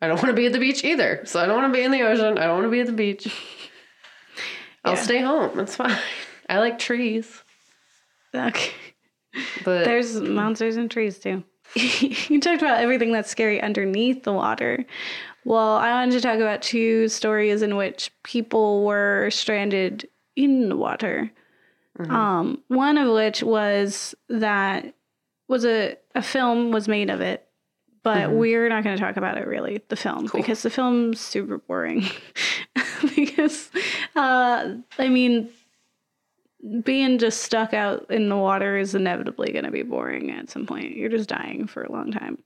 I 0.01 0.07
don't 0.09 0.17
want 0.17 0.29
to 0.29 0.33
be 0.35 0.47
at 0.47 0.53
the 0.53 0.59
beach 0.59 0.85
either. 0.85 1.23
So 1.25 1.41
I 1.41 1.47
don't 1.47 1.61
want 1.61 1.73
to 1.73 1.79
be 1.79 1.85
in 1.85 1.91
the 1.91 2.03
ocean. 2.03 2.39
I 2.39 2.45
don't 2.47 2.55
want 2.57 2.67
to 2.67 2.71
be 2.71 2.81
at 2.81 2.87
the 2.87 2.93
beach. 2.93 3.33
I'll 4.85 4.95
Yeah. 4.95 5.03
stay 5.03 5.21
home. 5.21 5.59
It's 5.59 5.77
fine. 5.77 5.99
I 6.49 6.59
like 6.59 6.79
trees. 6.79 7.43
Okay. 8.35 8.71
But 9.65 9.85
There's 9.85 10.21
monsters 10.21 10.77
and 10.77 10.91
trees 10.91 11.19
too. 11.19 11.43
you 11.75 12.41
talked 12.41 12.63
about 12.63 12.81
everything 12.81 13.13
that's 13.13 13.31
scary 13.31 13.61
underneath 13.61 14.23
the 14.23 14.33
water. 14.33 14.85
Well, 15.45 15.77
I 15.77 15.91
wanted 15.91 16.13
to 16.13 16.21
talk 16.21 16.37
about 16.37 16.63
two 16.63 17.09
stories 17.09 17.63
in 17.63 17.77
which 17.77 18.11
people 18.23 18.85
were 18.85 19.31
stranded 19.31 20.09
in 20.37 20.69
the 20.69 20.77
water. 20.77 21.31
Um, 21.99 22.63
one 22.69 22.99
of 22.99 23.13
which 23.15 23.43
was 23.43 24.15
that 24.29 24.95
was 25.49 25.65
a 25.65 25.97
a 26.15 26.21
film 26.23 26.71
was 26.71 26.89
made 26.89 27.09
of 27.09 27.21
it, 27.23 27.47
but 28.03 28.29
Mhm. 28.29 28.33
we're 28.37 28.69
not 28.69 28.85
going 28.85 28.97
to 28.97 29.03
talk 29.03 29.17
about 29.17 29.39
it 29.39 29.47
really 29.47 29.81
the 29.89 29.97
film 29.97 30.29
Cool. 30.29 30.41
because 30.43 30.63
the 30.63 30.69
film's 30.71 31.21
super 31.21 31.57
boring. 31.59 32.05
because 33.17 33.71
uh, 34.15 34.75
I 34.99 35.09
mean, 35.09 35.49
being 36.85 37.19
just 37.19 37.43
stuck 37.43 37.73
out 37.75 38.07
in 38.11 38.29
the 38.29 38.37
water 38.37 38.77
is 38.79 38.95
inevitably 38.95 39.53
going 39.53 39.65
to 39.65 39.71
be 39.71 39.83
boring 39.83 40.31
at 40.31 40.51
some 40.51 40.67
point. 40.67 40.97
You're 40.97 41.09
just 41.11 41.29
dying 41.29 41.67
for 41.67 41.83
a 41.83 41.93
long 41.93 42.13
time. 42.13 42.39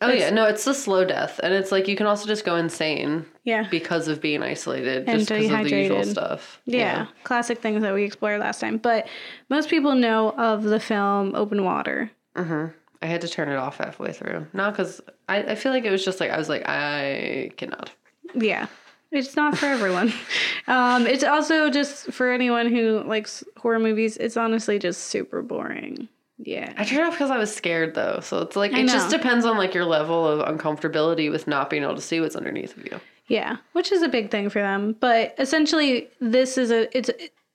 Oh 0.00 0.08
It's- 0.08 0.22
yeah, 0.22 0.30
no, 0.30 0.44
it's 0.46 0.64
the 0.64 0.74
slow 0.74 1.04
death, 1.04 1.38
and 1.42 1.54
it's 1.54 1.70
like 1.72 1.86
you 1.88 1.96
can 1.96 2.06
also 2.06 2.26
just 2.26 2.44
go 2.44 2.56
insane 2.56 3.24
Yeah. 3.44 3.66
because 3.70 4.08
of 4.08 4.20
being 4.20 4.42
isolated, 4.42 5.08
And 5.08 5.20
just 5.20 5.30
because 5.30 5.50
of 5.50 5.64
the 5.64 5.70
usual 5.82 6.02
stuff. 6.04 6.60
Yeah, 6.66 7.06
classic 7.22 7.60
things 7.60 7.80
that 7.82 7.94
we 7.94 8.02
explored 8.04 8.40
last 8.40 8.60
time. 8.60 8.78
But 8.78 9.06
most 9.48 9.70
people 9.70 9.94
know 9.94 10.30
of 10.32 10.64
the 10.64 10.80
film 10.80 11.34
Open 11.34 11.64
Water. 11.64 12.10
hmm 12.36 12.66
I 13.02 13.06
had 13.06 13.20
to 13.20 13.28
turn 13.28 13.48
it 13.50 13.56
off 13.56 13.76
halfway 13.78 14.12
through. 14.12 14.46
Not 14.54 14.72
because 14.72 15.00
I, 15.28 15.42
I 15.42 15.54
feel 15.54 15.72
like 15.72 15.84
it 15.84 15.90
was 15.90 16.04
just 16.04 16.20
like 16.20 16.30
I 16.30 16.38
was 16.38 16.48
like 16.48 16.62
I 16.66 17.50
cannot. 17.56 17.90
Yeah. 18.34 18.66
It's 19.14 19.36
not 19.36 19.56
for 19.56 19.66
everyone. 19.66 20.12
um, 20.66 21.06
it's 21.06 21.24
also 21.24 21.70
just 21.70 22.12
for 22.12 22.32
anyone 22.32 22.68
who 22.68 23.02
likes 23.06 23.44
horror 23.56 23.78
movies. 23.78 24.16
It's 24.16 24.36
honestly 24.36 24.78
just 24.78 25.04
super 25.04 25.40
boring. 25.40 26.08
Yeah. 26.38 26.72
I 26.76 26.84
turned 26.84 27.02
it 27.02 27.06
off 27.06 27.14
because 27.14 27.30
I 27.30 27.38
was 27.38 27.54
scared 27.54 27.94
though. 27.94 28.20
So 28.20 28.40
it's 28.40 28.56
like 28.56 28.72
I 28.72 28.80
it 28.80 28.88
just 28.88 29.10
depends 29.10 29.44
on 29.44 29.56
like 29.56 29.72
your 29.72 29.84
level 29.84 30.26
of 30.26 30.46
uncomfortability 30.46 31.30
with 31.30 31.46
not 31.46 31.70
being 31.70 31.84
able 31.84 31.94
to 31.94 32.00
see 32.00 32.20
what's 32.20 32.36
underneath 32.36 32.76
of 32.76 32.84
you. 32.86 33.00
Yeah, 33.28 33.56
which 33.72 33.92
is 33.92 34.02
a 34.02 34.08
big 34.08 34.30
thing 34.30 34.50
for 34.50 34.60
them. 34.60 34.96
But 34.98 35.34
essentially, 35.38 36.08
this 36.20 36.58
is 36.58 36.70
a 36.70 36.94
it's 36.96 37.10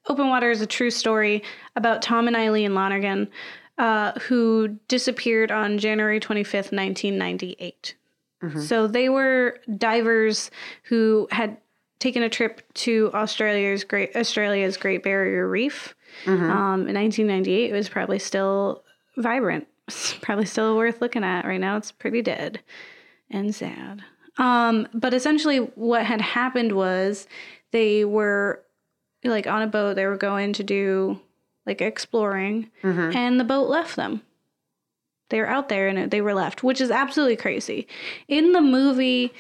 Open 0.08 0.30
Water 0.30 0.50
is 0.50 0.62
a 0.62 0.68
true 0.68 0.90
story 0.90 1.44
about 1.76 2.02
Tom 2.02 2.28
and 2.28 2.36
Eileen 2.36 2.74
Lonergan, 2.74 3.28
uh, 3.78 4.14
who 4.22 4.80
disappeared 4.88 5.52
on 5.52 5.78
January 5.78 6.20
twenty 6.20 6.44
fifth, 6.44 6.72
nineteen 6.72 7.18
ninety 7.18 7.56
eight. 7.60 7.96
So 8.62 8.88
they 8.88 9.10
were 9.10 9.58
divers 9.78 10.50
who 10.84 11.28
had 11.32 11.58
taken 12.00 12.24
a 12.24 12.30
trip 12.30 12.62
to 12.74 13.12
Australia's 13.14 13.84
Great 13.84 14.16
Australia's 14.16 14.78
Great 14.78 15.04
Barrier 15.04 15.48
Reef. 15.48 15.94
Um, 16.26 16.88
in 16.88 16.96
1998, 16.96 17.70
it 17.70 17.74
was 17.74 17.90
probably 17.90 18.20
still 18.20 18.84
vibrant. 19.18 19.68
It's 19.88 20.14
probably 20.22 20.46
still 20.46 20.78
worth 20.78 21.02
looking 21.02 21.24
at. 21.24 21.46
Right 21.46 21.60
now, 21.60 21.76
it's 21.78 21.92
pretty 21.92 22.22
dead 22.22 22.62
and 23.30 23.54
sad. 23.54 24.02
Um, 24.38 24.88
but 24.94 25.14
essentially, 25.14 25.58
what 25.58 26.06
had 26.06 26.22
happened 26.22 26.72
was 26.72 27.28
they 27.72 28.06
were 28.06 28.64
like 29.26 29.48
on 29.48 29.62
a 29.62 29.68
boat. 29.68 29.96
They 29.96 30.06
were 30.06 30.16
going 30.18 30.54
to 30.54 30.64
do 30.64 31.20
like 31.66 31.82
exploring, 31.82 32.72
Mhm. 32.84 33.14
and 33.14 33.38
the 33.40 33.44
boat 33.44 33.68
left 33.68 33.96
them. 33.98 34.22
They 35.30 35.40
were 35.40 35.48
out 35.48 35.70
there 35.70 35.88
and 35.88 36.10
they 36.12 36.22
were 36.22 36.34
left, 36.34 36.64
which 36.64 36.82
is 36.82 36.92
absolutely 36.92 37.36
crazy. 37.36 37.88
In 38.28 38.52
the 38.52 38.62
movie, 38.62 39.32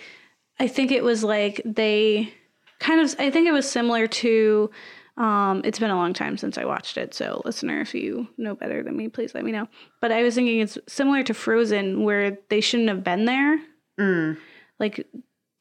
I 0.60 0.67
think 0.67 0.91
it 0.91 1.04
was 1.04 1.23
like 1.23 1.62
they 1.65 2.34
kind 2.80 3.02
of. 3.02 3.15
I 3.19 3.30
think 3.32 3.47
it 3.47 3.52
was 3.54 3.69
similar 3.69 4.08
to. 4.08 4.69
Um, 5.17 5.62
it's 5.65 5.80
been 5.80 5.89
a 5.89 5.97
long 5.97 6.13
time 6.13 6.38
since 6.38 6.58
I 6.58 6.63
watched 6.63 6.95
it, 6.97 7.13
so 7.13 7.41
listener, 7.43 7.82
if 7.82 7.93
you 7.93 8.30
know 8.38 8.56
better 8.56 8.82
than 8.84 8.95
me, 8.95 9.10
please 9.10 9.34
let 9.36 9.43
me 9.43 9.52
know. 9.52 9.67
But 9.99 10.13
I 10.13 10.23
was 10.23 10.36
thinking 10.36 10.62
it's 10.62 10.78
similar 10.88 11.23
to 11.23 11.34
Frozen, 11.34 12.04
where 12.04 12.38
they 12.47 12.62
shouldn't 12.62 12.88
have 12.89 13.04
been 13.04 13.25
there 13.25 13.60
Mm. 13.99 14.38
like 14.80 15.06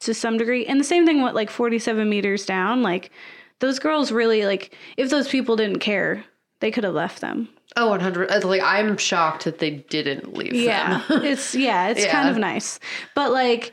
to 0.01 0.15
some 0.15 0.39
degree. 0.39 0.65
And 0.65 0.79
the 0.79 0.85
same 0.85 1.05
thing 1.07 1.23
with 1.25 1.35
like 1.35 1.51
47 1.51 2.09
meters 2.09 2.47
down. 2.47 2.83
Like 2.83 3.11
those 3.59 3.81
girls 3.81 4.13
really 4.13 4.45
like 4.47 4.73
if 4.97 5.11
those 5.11 5.27
people 5.27 5.57
didn't 5.57 5.81
care, 5.81 6.25
they 6.61 6.71
could 6.71 6.85
have 6.85 6.95
left 6.95 7.21
them. 7.21 7.49
Oh, 7.77 7.91
100. 7.91 8.31
uh, 8.31 8.41
Like 8.49 8.63
I'm 8.63 8.97
shocked 8.97 9.45
that 9.45 9.59
they 9.59 9.71
didn't 9.71 10.35
leave. 10.37 10.55
Yeah. 10.55 11.03
them. 11.09 11.23
it's 11.25 11.55
yeah, 11.55 11.89
it's 11.89 12.07
kind 12.07 12.29
of 12.29 12.37
nice. 12.39 12.81
But 13.15 13.33
like 13.33 13.73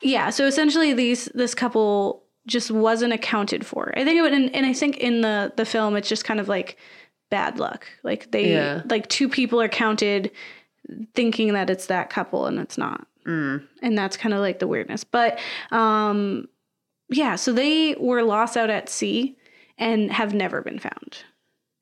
yeah, 0.00 0.30
so 0.30 0.46
essentially 0.46 0.92
these 0.92 1.26
this 1.34 1.54
couple 1.54 2.24
just 2.46 2.70
wasn't 2.70 3.12
accounted 3.12 3.64
for. 3.64 3.92
I 3.96 4.04
think 4.04 4.18
it 4.18 4.22
would 4.22 4.32
and, 4.32 4.54
and 4.54 4.66
I 4.66 4.72
think 4.72 4.98
in 4.98 5.20
the 5.20 5.52
the 5.56 5.64
film 5.64 5.96
it's 5.96 6.08
just 6.08 6.24
kind 6.24 6.40
of 6.40 6.48
like 6.48 6.76
bad 7.30 7.58
luck. 7.58 7.86
Like 8.02 8.30
they 8.32 8.52
Yeah. 8.52 8.82
like 8.86 9.08
two 9.08 9.28
people 9.28 9.60
are 9.60 9.68
counted 9.68 10.30
thinking 11.14 11.52
that 11.54 11.70
it's 11.70 11.86
that 11.86 12.10
couple 12.10 12.46
and 12.46 12.58
it's 12.58 12.76
not. 12.78 13.06
Mm. 13.24 13.64
and 13.82 13.96
that's 13.96 14.16
kind 14.16 14.34
of 14.34 14.40
like 14.40 14.58
the 14.58 14.66
weirdness 14.66 15.04
but 15.04 15.38
um 15.70 16.48
yeah 17.08 17.36
so 17.36 17.52
they 17.52 17.94
were 18.00 18.24
lost 18.24 18.56
out 18.56 18.68
at 18.68 18.88
sea 18.88 19.38
and 19.78 20.10
have 20.10 20.34
never 20.34 20.60
been 20.60 20.80
found 20.80 21.18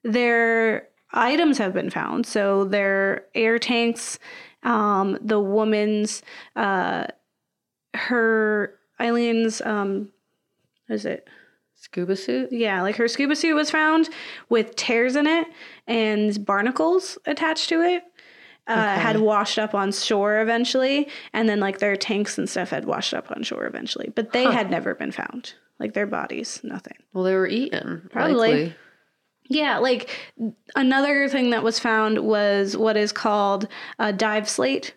their 0.04 0.86
items 1.12 1.58
have 1.58 1.72
been 1.72 1.90
found 1.90 2.26
so 2.26 2.64
their 2.64 3.24
air 3.34 3.58
tanks 3.58 4.18
um 4.62 5.18
the 5.20 5.40
woman's 5.40 6.22
uh 6.56 7.04
her 7.94 8.74
eileen's 9.00 9.60
um 9.62 10.10
what 10.86 10.94
is 10.96 11.04
it 11.04 11.28
Scuba 11.74 12.14
suit. 12.14 12.52
yeah, 12.52 12.82
like 12.82 12.96
her 12.96 13.08
scuba 13.08 13.34
suit 13.34 13.54
was 13.54 13.70
found 13.70 14.10
with 14.50 14.76
tears 14.76 15.16
in 15.16 15.26
it 15.26 15.46
and 15.86 16.44
barnacles 16.44 17.16
attached 17.24 17.70
to 17.70 17.80
it. 17.80 18.02
Uh, 18.68 18.72
Okay. 18.72 19.00
Had 19.00 19.20
washed 19.20 19.58
up 19.58 19.74
on 19.74 19.90
shore 19.90 20.40
eventually, 20.42 21.08
and 21.32 21.48
then 21.48 21.58
like 21.58 21.78
their 21.78 21.96
tanks 21.96 22.36
and 22.36 22.46
stuff 22.50 22.68
had 22.68 22.84
washed 22.84 23.14
up 23.14 23.30
on 23.34 23.42
shore 23.42 23.64
eventually, 23.64 24.12
but 24.14 24.32
they 24.32 24.44
Huh. 24.44 24.50
had 24.52 24.70
never 24.70 24.94
been 24.94 25.10
found. 25.10 25.54
Like 25.78 25.94
their 25.94 26.06
bodies, 26.06 26.60
nothing. 26.62 26.98
Well, 27.14 27.24
they 27.24 27.34
were 27.34 27.48
eaten. 27.48 28.10
Probably. 28.12 28.34
likely. 28.34 28.74
Yeah, 29.50 29.78
like 29.78 30.08
another 30.76 31.28
thing 31.28 31.50
that 31.50 31.64
was 31.64 31.80
found 31.80 32.20
was 32.20 32.76
what 32.76 32.96
is 32.96 33.10
called 33.10 33.66
a 33.98 34.12
dive 34.12 34.48
slate. 34.48 34.94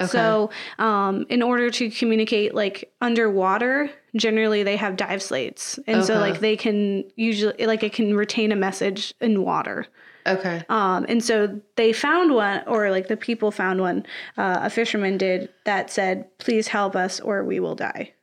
Okay. 0.00 0.10
So, 0.10 0.50
um, 0.78 1.26
in 1.28 1.42
order 1.42 1.70
to 1.70 1.90
communicate 1.90 2.54
like 2.54 2.90
underwater, 3.02 3.90
generally 4.16 4.62
they 4.62 4.76
have 4.76 4.96
dive 4.96 5.22
slates, 5.22 5.78
and 5.86 6.02
so 6.04 6.18
like 6.18 6.40
they 6.40 6.56
can 6.56 7.04
usually 7.16 7.66
like 7.66 7.82
it 7.82 7.92
can 7.92 8.16
retain 8.16 8.50
a 8.50 8.56
message 8.56 9.12
in 9.20 9.42
water. 9.42 9.86
Okay. 10.26 10.64
Um, 10.70 11.04
and 11.08 11.22
so 11.22 11.60
they 11.76 11.92
found 11.92 12.34
one, 12.34 12.62
or 12.66 12.90
like 12.90 13.08
the 13.08 13.16
people 13.16 13.50
found 13.50 13.80
one. 13.80 14.06
Uh, 14.38 14.60
a 14.62 14.70
fisherman 14.70 15.18
did 15.18 15.50
that 15.66 15.90
said, 15.90 16.26
"Please 16.38 16.68
help 16.68 16.96
us, 16.96 17.20
or 17.20 17.44
we 17.44 17.60
will 17.60 17.74
die." 17.74 18.14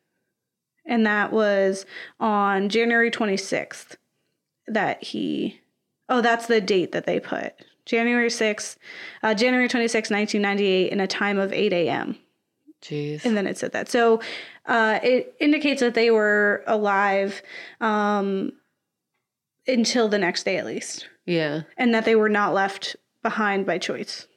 And 0.87 1.05
that 1.05 1.31
was 1.31 1.85
on 2.19 2.69
January 2.69 3.11
twenty 3.11 3.37
sixth. 3.37 3.97
That 4.69 5.03
he, 5.03 5.59
oh, 6.07 6.21
that's 6.21 6.45
the 6.45 6.61
date 6.61 6.91
that 6.91 7.05
they 7.05 7.19
put. 7.19 7.53
January 7.85 8.29
sixth, 8.29 8.77
uh, 9.23 9.33
January 9.33 9.67
twenty 9.67 9.87
sixth, 9.87 10.11
nineteen 10.11 10.41
ninety 10.41 10.65
eight, 10.65 10.91
in 10.91 10.99
a 10.99 11.07
time 11.07 11.39
of 11.39 11.51
eight 11.51 11.73
a.m. 11.73 12.17
Jeez. 12.81 13.25
And 13.25 13.35
then 13.35 13.47
it 13.47 13.57
said 13.57 13.71
that. 13.73 13.89
So 13.89 14.21
uh, 14.65 14.99
it 15.03 15.35
indicates 15.39 15.81
that 15.81 15.95
they 15.95 16.11
were 16.11 16.63
alive 16.67 17.41
um, 17.81 18.53
until 19.67 20.07
the 20.07 20.19
next 20.19 20.43
day, 20.43 20.57
at 20.57 20.65
least 20.65 21.09
yeah. 21.25 21.63
and 21.77 21.93
that 21.93 22.05
they 22.05 22.15
were 22.15 22.29
not 22.29 22.53
left 22.53 22.95
behind 23.21 23.65
by 23.65 23.79
choice. 23.79 24.27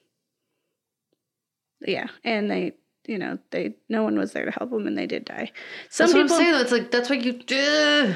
Yeah, 1.80 2.08
and 2.24 2.50
they, 2.50 2.72
you 3.06 3.18
know, 3.18 3.38
they 3.50 3.74
no 3.88 4.02
one 4.02 4.18
was 4.18 4.32
there 4.32 4.44
to 4.44 4.50
help 4.50 4.70
them, 4.70 4.86
and 4.86 4.96
they 4.96 5.06
did 5.06 5.24
die. 5.24 5.50
Some 5.90 6.06
That's 6.06 6.12
people, 6.14 6.36
saying. 6.36 6.52
That's 6.52 6.72
like 6.72 6.90
that's 6.90 7.10
what 7.10 7.22
you 7.22 7.32
do. 7.32 8.14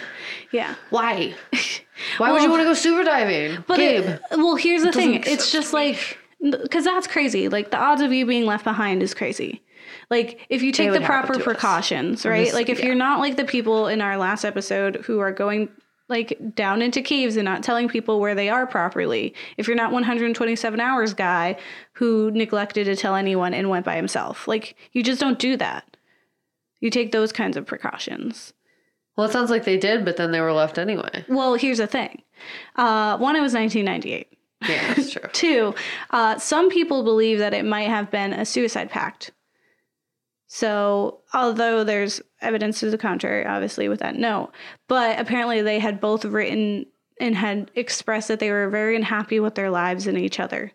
yeah, 0.52 0.74
Why? 0.90 1.34
Why 2.18 2.32
would 2.32 2.42
you 2.42 2.50
want 2.50 2.60
to 2.60 2.64
go 2.64 2.74
scuba 2.74 3.04
diving, 3.04 3.64
but 3.66 3.78
it, 3.78 4.20
well, 4.32 4.56
here's 4.56 4.82
the 4.82 4.92
thing: 4.92 5.22
it's 5.26 5.50
just 5.50 5.72
like 5.72 6.18
because 6.40 6.84
that's 6.84 7.06
crazy. 7.06 7.48
Like 7.48 7.70
the 7.70 7.78
odds 7.78 8.02
of 8.02 8.12
you 8.12 8.26
being 8.26 8.44
left 8.44 8.64
behind 8.64 9.02
is 9.02 9.14
crazy. 9.14 9.62
Like 10.10 10.46
if 10.48 10.62
you 10.62 10.72
take 10.72 10.92
the 10.92 11.00
proper 11.00 11.34
to 11.34 11.38
us. 11.38 11.44
precautions, 11.44 12.24
right? 12.24 12.44
just- 12.44 12.54
like 12.54 12.68
if 12.68 12.78
yeah. 12.78 12.86
you're 12.86 12.94
not 12.94 13.20
like 13.20 13.36
the 13.36 13.44
people 13.44 13.88
in 13.88 14.00
our 14.00 14.16
last 14.16 14.44
episode 14.44 14.96
who 15.06 15.18
are 15.20 15.32
going 15.32 15.68
like 16.08 16.38
down 16.54 16.82
into 16.82 17.02
caves 17.02 17.36
and 17.36 17.44
not 17.44 17.62
telling 17.62 17.88
people 17.88 18.20
where 18.20 18.34
they 18.34 18.48
are 18.48 18.66
properly. 18.66 19.34
If 19.56 19.66
you're 19.66 19.76
not 19.76 19.92
127 19.92 20.80
hours 20.80 21.14
guy 21.14 21.56
who 21.94 22.30
neglected 22.30 22.84
to 22.84 22.96
tell 22.96 23.16
anyone 23.16 23.54
and 23.54 23.68
went 23.70 23.84
by 23.84 23.96
himself. 23.96 24.46
Like 24.46 24.76
you 24.92 25.02
just 25.02 25.20
don't 25.20 25.38
do 25.38 25.56
that. 25.56 25.96
You 26.80 26.90
take 26.90 27.12
those 27.12 27.32
kinds 27.32 27.56
of 27.56 27.66
precautions. 27.66 28.52
Well, 29.16 29.26
it 29.26 29.32
sounds 29.32 29.50
like 29.50 29.64
they 29.64 29.78
did, 29.78 30.04
but 30.04 30.16
then 30.16 30.30
they 30.30 30.40
were 30.40 30.52
left 30.52 30.78
anyway. 30.78 31.24
Well, 31.28 31.54
here's 31.54 31.78
the 31.78 31.86
thing. 31.86 32.22
Uh, 32.76 33.16
one, 33.16 33.34
it 33.34 33.40
was 33.40 33.54
1998. 33.54 34.28
Yeah, 34.68 34.94
that's 34.94 35.10
true. 35.10 35.22
Two, 35.32 35.74
uh, 36.10 36.38
some 36.38 36.68
people 36.68 37.02
believe 37.02 37.38
that 37.38 37.54
it 37.54 37.64
might 37.64 37.88
have 37.88 38.10
been 38.10 38.34
a 38.34 38.44
suicide 38.44 38.90
pact. 38.90 39.30
So, 40.48 41.20
although 41.32 41.82
there's 41.82 42.20
evidence 42.46 42.80
to 42.80 42.90
the 42.90 42.96
contrary, 42.98 43.44
obviously, 43.44 43.88
with 43.88 44.00
that, 44.00 44.16
note. 44.16 44.52
But 44.88 45.18
apparently, 45.20 45.60
they 45.62 45.78
had 45.78 46.00
both 46.00 46.24
written 46.24 46.86
and 47.20 47.34
had 47.34 47.70
expressed 47.74 48.28
that 48.28 48.40
they 48.40 48.50
were 48.50 48.68
very 48.70 48.94
unhappy 48.96 49.40
with 49.40 49.54
their 49.54 49.70
lives 49.70 50.06
and 50.06 50.16
each 50.18 50.38
other. 50.40 50.72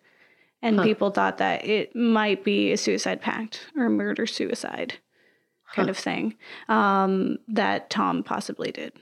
And 0.62 0.78
Huh. 0.78 0.84
people 0.84 1.10
thought 1.12 1.38
that 1.40 1.66
it 1.66 1.96
might 1.96 2.44
be 2.44 2.72
a 2.72 2.78
suicide 2.78 3.22
pact 3.22 3.68
or 3.76 3.90
murder 3.90 4.26
suicide 4.28 4.96
kind 5.74 5.88
Huh. 5.88 5.92
of 5.92 5.98
thing 5.98 6.36
um, 6.70 7.38
that 7.48 7.90
Tom 7.90 8.24
possibly 8.24 8.72
did. 8.72 8.94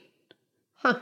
Huh. 0.76 1.00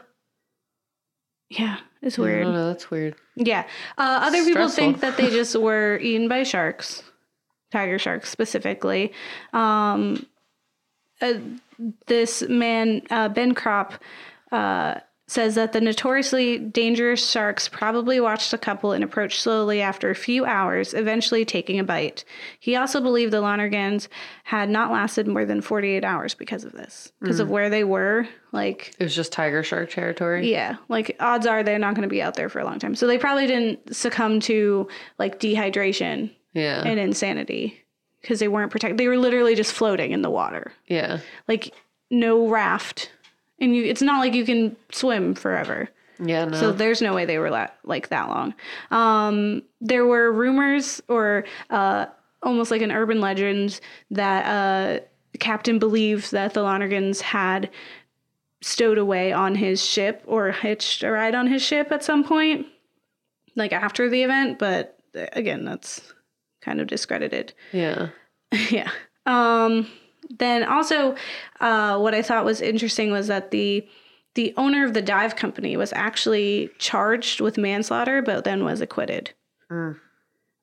Yeah, 1.49 1.77
it's 2.01 2.17
weird. 2.17 2.43
don't 2.43 2.53
know. 2.53 2.67
That's 2.67 2.89
weird. 2.91 3.15
Yeah. 3.35 3.65
Uh, 3.97 4.19
other 4.23 4.43
people 4.43 4.67
think 4.69 4.99
that 4.99 5.15
they 5.17 5.29
just 5.39 5.55
were 5.55 5.97
eaten 5.99 6.27
by 6.27 6.43
sharks, 6.43 7.03
tiger 7.71 7.97
sharks 7.97 8.29
specifically. 8.29 9.13
Um, 9.53 10.25
uh, 11.21 11.33
this 12.07 12.41
man, 12.47 13.01
uh, 13.09 13.29
Ben 13.29 13.53
Cropp, 13.55 13.93
uh, 14.51 14.95
says 15.29 15.55
that 15.55 15.73
the 15.73 15.81
notoriously 15.81 16.57
dangerous 16.57 17.29
sharks 17.29 17.67
probably 17.67 18.17
watched 18.21 18.49
the 18.49 18.57
couple 18.57 18.93
and 18.93 19.03
approached 19.03 19.41
slowly 19.41 19.81
after 19.81 20.09
a 20.09 20.15
few 20.15 20.45
hours, 20.45 20.93
eventually 20.93 21.43
taking 21.43 21.79
a 21.79 21.83
bite. 21.83 22.23
He 22.61 22.77
also 22.77 23.01
believed 23.01 23.33
the 23.33 23.41
Lonergans 23.41 24.07
had 24.45 24.69
not 24.69 24.89
lasted 24.89 25.27
more 25.27 25.43
than 25.43 25.59
48 25.59 26.05
hours 26.05 26.33
because 26.33 26.63
of 26.63 26.71
this, 26.71 27.11
because 27.19 27.41
of 27.41 27.49
where 27.49 27.69
they 27.69 27.83
were. 27.83 28.25
Like, 28.53 28.95
It 28.99 29.03
was 29.03 29.13
just 29.15 29.33
tiger 29.33 29.63
shark 29.63 29.89
territory. 29.91 30.49
yeah, 30.49 30.77
like 30.87 31.17
odds 31.19 31.45
are 31.45 31.61
they're 31.61 31.77
not 31.77 31.93
going 31.95 32.07
to 32.07 32.09
be 32.09 32.21
out 32.21 32.35
there 32.35 32.47
for 32.47 32.59
a 32.59 32.63
long 32.65 32.79
time. 32.79 32.95
So 32.95 33.05
they 33.05 33.17
probably 33.17 33.47
didn't 33.47 33.93
succumb 33.93 34.39
to 34.41 34.87
like 35.19 35.41
dehydration 35.41 36.31
Yeah. 36.53 36.83
and 36.85 37.01
insanity 37.01 37.83
because 38.27 38.39
they 38.39 38.49
weren't 38.49 38.71
protected. 38.71 38.97
They 38.97 39.07
were 39.07 39.17
literally 39.17 39.55
just 39.55 39.71
floating 39.71 40.11
in 40.11 40.21
the 40.21 40.29
water, 40.29 40.73
yeah. 40.87 41.19
like 41.47 41.73
no 42.11 42.49
raft, 42.49 43.09
and 43.57 43.73
you. 43.73 43.85
It's 43.85 44.01
not 44.01 44.19
like 44.19 44.33
you 44.33 44.43
can 44.43 44.75
swim 44.91 45.33
forever. 45.33 45.87
Yeah. 46.19 46.43
No. 46.43 46.57
So 46.57 46.71
there's 46.73 47.01
no 47.01 47.13
way 47.13 47.23
they 47.23 47.37
were 47.37 47.49
la- 47.49 47.69
like 47.85 48.09
that 48.09 48.27
long. 48.27 48.53
Um, 48.91 49.61
there 49.79 50.05
were 50.05 50.29
rumors 50.29 51.01
or 51.07 51.45
uh, 51.69 52.07
almost 52.43 52.69
like 52.69 52.81
an 52.81 52.91
urban 52.91 53.21
legend 53.21 53.79
that 54.11 54.45
uh, 54.45 55.05
captain 55.39 55.79
believed 55.79 56.33
that 56.33 56.53
the 56.53 56.61
Lonergans 56.61 57.21
had 57.21 57.69
stowed 58.59 58.97
away 58.97 59.31
on 59.31 59.55
his 59.55 59.85
ship 59.85 60.21
or 60.25 60.51
hitched 60.51 61.01
a 61.01 61.11
ride 61.11 61.35
on 61.35 61.47
his 61.47 61.61
ship 61.61 61.93
at 61.93 62.03
some 62.03 62.25
point, 62.25 62.65
like 63.55 63.71
after 63.71 64.09
the 64.09 64.23
event. 64.23 64.59
But 64.59 64.99
uh, 65.15 65.27
again, 65.31 65.63
that's 65.63 66.13
kind 66.67 66.81
of 66.81 66.87
discredited. 66.87 67.53
yeah. 67.71 68.09
yeah. 68.69 68.91
Um, 69.25 69.87
then 70.29 70.63
also, 70.63 71.15
uh, 71.59 71.97
what 71.97 72.13
I 72.13 72.21
thought 72.21 72.43
was 72.45 72.61
interesting 72.61 73.11
was 73.11 73.27
that 73.27 73.51
the 73.51 73.87
the 74.35 74.53
owner 74.55 74.85
of 74.85 74.93
the 74.93 75.01
dive 75.01 75.35
company 75.35 75.75
was 75.77 75.91
actually 75.93 76.69
charged 76.77 77.41
with 77.41 77.57
manslaughter, 77.57 78.21
but 78.21 78.43
then 78.43 78.63
was 78.63 78.81
acquitted. 78.81 79.31
Mm. 79.71 79.97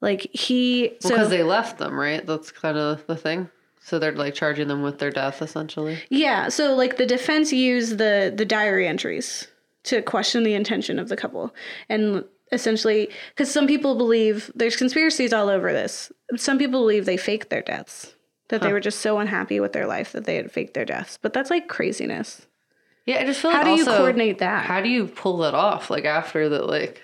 Like 0.01 0.29
he, 0.33 0.93
so 1.01 1.09
Because 1.09 1.29
they 1.29 1.43
left 1.43 1.79
them, 1.79 1.99
right? 1.99 2.25
That's 2.25 2.53
kind 2.53 2.79
of 2.79 3.05
the 3.09 3.17
thing. 3.17 3.51
So 3.81 3.99
they're 3.99 4.13
like 4.13 4.35
charging 4.35 4.69
them 4.69 4.83
with 4.83 4.99
their 4.99 5.11
death, 5.11 5.43
essentially. 5.43 5.99
yeah, 6.09 6.49
so 6.49 6.75
like 6.75 6.99
the 6.99 7.07
defense 7.07 7.53
used 7.53 7.99
the 7.99 8.33
the 8.35 8.45
diary 8.45 8.87
entries 8.87 9.49
to 9.85 10.03
question 10.03 10.43
the 10.45 10.55
intention 10.55 10.99
of 10.99 11.09
the 11.09 11.17
couple, 11.17 11.55
and 11.89 12.25
essentially, 12.53 13.09
because 13.31 13.51
some 13.51 13.67
people 13.67 13.97
believe 13.97 14.51
there's 14.55 14.77
conspiracies 14.77 15.33
all 15.33 15.49
over 15.49 15.73
this. 15.73 16.13
Some 16.37 16.59
people 16.59 16.81
believe 16.81 17.05
they 17.05 17.17
faked 17.17 17.51
their 17.51 17.63
deaths, 17.63 18.15
that 18.49 18.61
they 18.61 18.73
were 18.73 18.81
just 18.81 19.01
so 19.01 19.19
unhappy 19.19 19.61
with 19.61 19.73
their 19.73 19.87
life 19.87 20.13
that 20.13 20.25
they 20.25 20.37
had 20.37 20.53
faked 20.53 20.75
their 20.75 20.85
deaths. 20.85 21.19
But 21.21 21.33
that's 21.33 21.51
like 21.51 21.69
craziness. 21.69 22.47
Yeah, 23.07 23.21
I 23.21 23.25
just 23.27 23.41
feel 23.41 23.51
How 23.51 23.59
like 23.59 23.67
how 23.67 23.75
do 23.75 23.81
you 23.81 23.87
coordinate 23.87 24.39
that? 24.39 24.65
How 24.65 24.81
do 24.81 24.89
you 24.89 25.07
pull 25.07 25.39
that 25.39 25.55
off? 25.55 25.91
Like 25.91 26.05
after 26.05 26.49
that, 26.49 26.67
like 26.69 27.03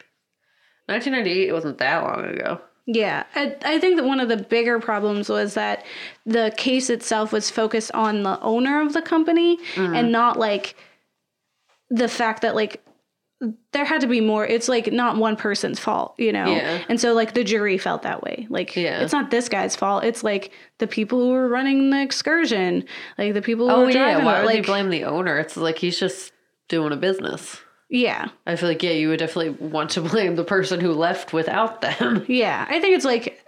1998, 0.87 1.49
it 1.49 1.53
wasn't 1.53 1.79
that 1.79 2.03
long 2.03 2.25
ago. 2.25 2.61
Yeah, 2.87 3.25
I, 3.35 3.57
I 3.65 3.79
think 3.79 3.97
that 3.97 4.05
one 4.07 4.19
of 4.19 4.29
the 4.29 4.39
bigger 4.39 4.81
problems 4.81 5.29
was 5.29 5.55
that 5.55 5.85
the 6.27 6.53
case 6.57 6.91
itself 6.91 7.33
was 7.33 7.51
focused 7.51 7.93
on 7.93 8.23
the 8.23 8.41
owner 8.41 8.81
of 8.81 8.95
the 8.95 9.03
company 9.03 9.59
Mm-hmm. 9.75 9.95
and 9.95 10.11
not 10.11 10.39
like 10.39 10.75
the 11.91 12.09
fact 12.09 12.43
that 12.43 12.55
like 12.55 12.83
there 13.73 13.85
had 13.87 14.03
to 14.03 14.07
be 14.07 14.21
more. 14.21 14.47
It's 14.47 14.69
like 14.69 14.93
not 14.93 15.17
one 15.17 15.35
person's 15.35 15.79
fault, 15.79 16.15
you 16.19 16.33
know. 16.33 16.47
Yeah. 16.47 16.83
And 16.91 17.01
so 17.01 17.15
like 17.15 17.33
the 17.35 17.43
jury 17.45 17.79
felt 17.79 18.03
that 18.03 18.23
way. 18.23 18.47
Like 18.51 18.77
Yeah. 18.77 19.01
it's 19.03 19.13
not 19.13 19.31
this 19.31 19.49
guy's 19.49 19.75
fault. 19.75 20.05
It's 20.05 20.23
like 20.23 20.53
the 20.79 20.87
people 20.87 21.19
who 21.21 21.31
were 21.31 21.49
running 21.49 21.89
the 21.91 22.03
excursion, 22.03 22.85
like 23.17 23.33
the 23.35 23.41
people 23.43 23.69
who 23.69 23.75
Oh 23.75 23.81
were 23.85 23.91
yeah, 23.91 24.11
driving. 24.13 24.25
why 24.27 24.37
it, 24.37 24.41
would 24.41 24.47
like 24.47 24.57
you 24.59 24.63
blame 24.65 24.91
the 24.91 25.05
owner? 25.05 25.39
It's 25.39 25.57
like 25.57 25.79
he's 25.79 25.99
just 25.99 26.33
doing 26.69 26.93
a 26.93 26.97
business. 26.97 27.59
yeah, 27.89 28.29
I 28.47 28.57
feel 28.57 28.69
like 28.69 28.83
yeah, 28.83 28.91
you 28.93 29.09
would 29.09 29.19
definitely 29.21 29.51
want 29.69 29.91
to 29.93 30.01
blame 30.11 30.37
the 30.37 30.45
person 30.45 30.79
who 30.81 30.93
left 30.93 31.33
without 31.33 31.81
them. 31.81 32.25
yeah. 32.29 32.67
I 32.69 32.79
think 32.81 32.95
it's 32.95 33.07
like 33.07 33.43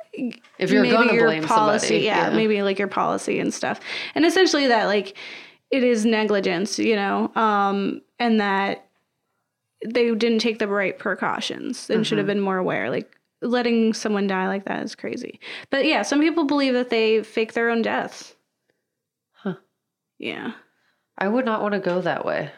If 0.58 0.70
you're 0.70 0.82
maybe 0.82 0.94
gonna 0.96 1.12
your 1.12 1.26
blame 1.26 1.44
policy, 1.44 1.86
somebody, 1.86 2.04
yeah, 2.06 2.30
maybe 2.30 2.62
like 2.62 2.78
your 2.78 2.88
policy 2.88 3.38
and 3.40 3.52
stuff, 3.52 3.78
and 4.14 4.24
essentially 4.24 4.68
that 4.68 4.86
like 4.86 5.16
it 5.70 5.82
is 5.84 6.04
negligence, 6.06 6.78
you 6.78 6.96
know, 6.96 7.30
um, 7.34 8.00
and 8.18 8.40
that 8.40 8.86
they 9.84 10.14
didn't 10.14 10.40
take 10.40 10.58
the 10.58 10.68
right 10.68 10.98
precautions 10.98 11.88
and 11.90 12.06
should 12.06 12.18
have 12.18 12.26
Mm-hmm. 12.26 12.32
been 12.38 12.40
more 12.40 12.58
aware. 12.58 12.90
Like 12.90 13.14
letting 13.40 13.92
someone 13.94 14.26
die 14.26 14.46
like 14.48 14.64
that 14.66 14.82
is 14.84 14.94
crazy. 14.94 15.40
But 15.70 15.84
yeah, 15.84 16.02
some 16.02 16.20
people 16.20 16.44
believe 16.44 16.74
that 16.74 16.90
they 16.90 17.22
fake 17.22 17.52
their 17.54 17.70
own 17.70 17.82
deaths. 17.82 18.34
Huh. 19.32 19.54
Yeah. 20.18 20.52
I 21.18 21.28
would 21.28 21.44
not 21.44 21.62
want 21.62 21.74
to 21.74 21.80
go 21.80 22.00
that 22.00 22.24
way. 22.24 22.50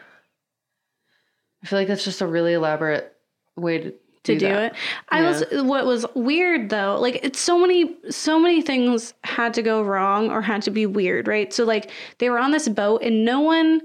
I 1.63 1.67
feel 1.67 1.79
like 1.79 1.87
that's 1.87 2.03
just 2.03 2.21
a 2.21 2.27
really 2.27 2.53
elaborate 2.53 3.11
way 3.55 3.79
to 3.79 3.91
to 4.23 4.33
do, 4.33 4.39
do, 4.39 4.45
that. 4.47 4.73
it. 4.73 4.77
I 5.09 5.21
was 5.21 5.43
what 5.51 5.85
was 5.85 6.03
weird 6.15 6.69
though, 6.69 6.97
like 6.99 7.19
it's 7.23 7.39
so 7.39 7.59
many 7.59 7.95
so 8.09 8.39
many 8.39 8.61
things 8.61 9.13
had 9.23 9.53
to 9.55 9.61
go 9.61 9.83
wrong 9.83 10.31
or 10.31 10.41
had 10.41 10.63
to 10.63 10.71
be 10.71 10.85
weird, 10.87 11.27
right? 11.27 11.53
So 11.53 11.63
like 11.63 11.91
they 12.17 12.29
were 12.31 12.39
on 12.39 12.49
this 12.51 12.67
boat 12.67 13.01
and 13.03 13.23
no 13.23 13.39
one 13.41 13.81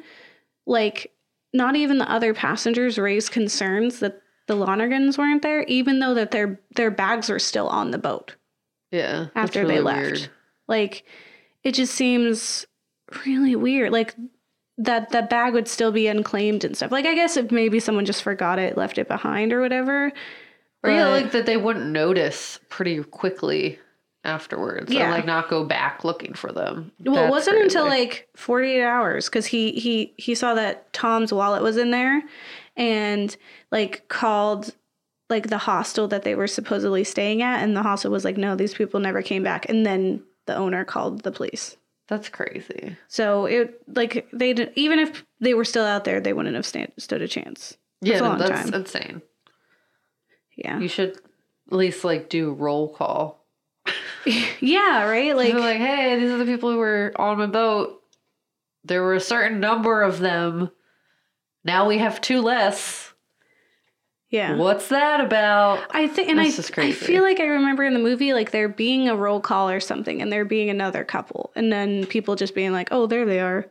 like 0.67 1.11
not 1.53 1.77
even 1.77 1.99
the 1.99 2.11
other 2.11 2.33
passengers 2.35 2.99
raised 2.99 3.33
concerns 3.33 4.01
that 4.01 4.21
the 4.47 4.55
Lonergans 4.55 5.17
weren't 5.19 5.43
there, 5.43 5.63
even 5.65 5.99
though 6.01 6.15
that 6.15 6.31
their 6.31 6.61
their 6.77 6.91
bags 6.91 7.29
were 7.29 7.39
still 7.39 7.69
on 7.69 7.91
the 7.91 7.99
boat 7.99 8.35
Yeah, 8.91 9.27
after 9.35 9.67
they 9.67 9.81
left. 9.81 10.01
weird. 10.01 10.29
Like 10.69 11.05
it 11.63 11.73
just 11.73 11.95
seems 11.95 12.67
really 13.27 13.55
weird. 13.57 13.93
Like 13.93 14.15
that 14.79 15.11
that 15.11 15.31
bag 15.31 15.53
would 15.53 15.69
still 15.69 15.93
be 15.93 16.07
unclaimed 16.09 16.65
and 16.65 16.77
stuff. 16.77 16.91
Like 16.91 17.07
I 17.07 17.15
guess 17.15 17.37
if 17.37 17.51
maybe 17.51 17.81
someone 17.81 18.05
just 18.07 18.23
forgot 18.23 18.59
it, 18.59 18.77
left 18.77 18.99
it 18.99 19.09
behind 19.09 19.53
or 19.53 19.61
whatever. 19.61 20.13
Or 20.83 20.91
yeah, 20.91 21.09
like 21.09 21.33
that 21.33 21.47
they 21.47 21.57
wouldn't 21.59 21.87
notice 21.91 22.59
pretty 22.71 23.03
quickly 23.05 23.79
afterwards. 24.25 24.93
Yeah. 24.93 25.05
And 25.05 25.13
like 25.13 25.27
not 25.27 25.49
go 25.49 25.65
back 25.65 26.05
looking 26.05 26.35
for 26.35 26.53
them. 26.53 26.93
Well, 27.05 27.27
it 27.27 27.31
wasn't 27.31 27.59
until 27.59 27.87
like 27.87 28.29
48 28.37 28.83
hours 28.83 29.27
because 29.29 29.47
he 29.47 29.73
he 29.73 30.13
he 30.17 30.35
saw 30.35 30.55
that 30.55 30.93
Tom's 30.93 31.33
wallet 31.33 31.63
was 31.63 31.77
in 31.77 31.91
there, 31.91 32.23
and 32.77 33.37
like 33.71 34.09
called 34.09 34.75
like 35.29 35.49
the 35.49 35.59
hostel 35.59 36.09
that 36.09 36.25
they 36.25 36.35
were 36.35 36.47
supposedly 36.49 37.05
staying 37.05 37.41
at, 37.43 37.63
and 37.63 37.77
the 37.77 37.83
hostel 37.83 38.11
was 38.11 38.25
like, 38.25 38.37
no, 38.37 38.57
these 38.57 38.75
people 38.75 39.01
never 39.01 39.23
came 39.23 39.43
back, 39.43 39.69
and 39.69 39.87
then 39.87 40.23
the 40.47 40.57
owner 40.57 40.85
called 40.85 41.23
the 41.23 41.31
police. 41.33 41.77
That's 42.09 42.29
crazy. 42.29 42.97
So 43.07 43.47
it 43.47 43.81
like 43.95 44.27
they 44.33 44.53
did, 44.53 44.73
even 44.75 44.99
if 44.99 45.25
they 45.41 45.55
were 45.55 45.65
still 45.65 45.85
out 45.85 46.05
there, 46.05 46.21
they 46.21 46.33
wouldn't 46.33 46.57
have 46.57 46.67
stand, 46.67 46.93
stood 46.99 47.23
a 47.23 47.29
chance. 47.29 47.77
Yeah, 48.01 48.21
a 48.21 48.23
long 48.23 48.39
that's 48.39 48.65
time. 48.71 48.75
insane. 48.75 49.23
Yeah, 50.57 50.79
You 50.81 50.89
should 50.89 51.13
at 51.13 51.73
least 51.73 52.03
like 52.05 52.29
do 52.29 52.53
roll 52.53 52.89
call. 52.89 53.40
yeah, 54.61 55.05
right. 55.05 55.35
Like, 55.37 55.55
Like, 55.55 55.63
like, 55.63 55.79
hey, 55.79 56.19
these 56.19 56.31
are 56.31 56.39
the 56.39 56.45
people 56.45 56.71
who 56.71 56.79
were 56.79 57.13
on 57.17 57.39
my 57.39 57.47
boat. 57.47 58.03
There 58.85 59.03
were 59.03 59.15
a 59.15 59.21
certain 59.21 59.61
number 59.61 60.03
of 60.03 60.19
them. 60.21 60.71
Now 61.65 61.87
we 61.87 61.99
have 61.99 62.21
two 62.21 62.41
less. 62.41 63.13
yeah. 64.31 64.57
What's 64.57 64.89
that 64.89 65.21
about? 65.21 65.85
I 65.91 66.07
think, 66.09 66.29
and 66.31 66.41
I, 66.41 66.45
That's 66.45 66.57
just 66.57 66.79
I 66.79 66.93
feel 66.93 67.23
like 67.23 67.41
I 67.41 67.45
remember 67.47 67.85
in 67.85 67.93
the 67.95 67.99
movie, 68.01 68.33
like 68.33 68.51
there 68.53 68.69
being 68.69 69.09
a 69.09 69.17
roll 69.17 69.41
call 69.41 69.69
or 69.69 69.81
something, 69.81 70.23
and 70.23 70.33
there 70.33 70.45
being 70.45 70.71
another 70.71 71.05
couple, 71.05 71.51
and 71.55 71.71
then 71.73 72.07
people 72.07 72.37
just 72.37 72.55
being 72.55 72.73
like, 72.73 72.89
"Oh, 72.91 73.07
there 73.07 73.27
they 73.27 73.41
are," 73.41 73.67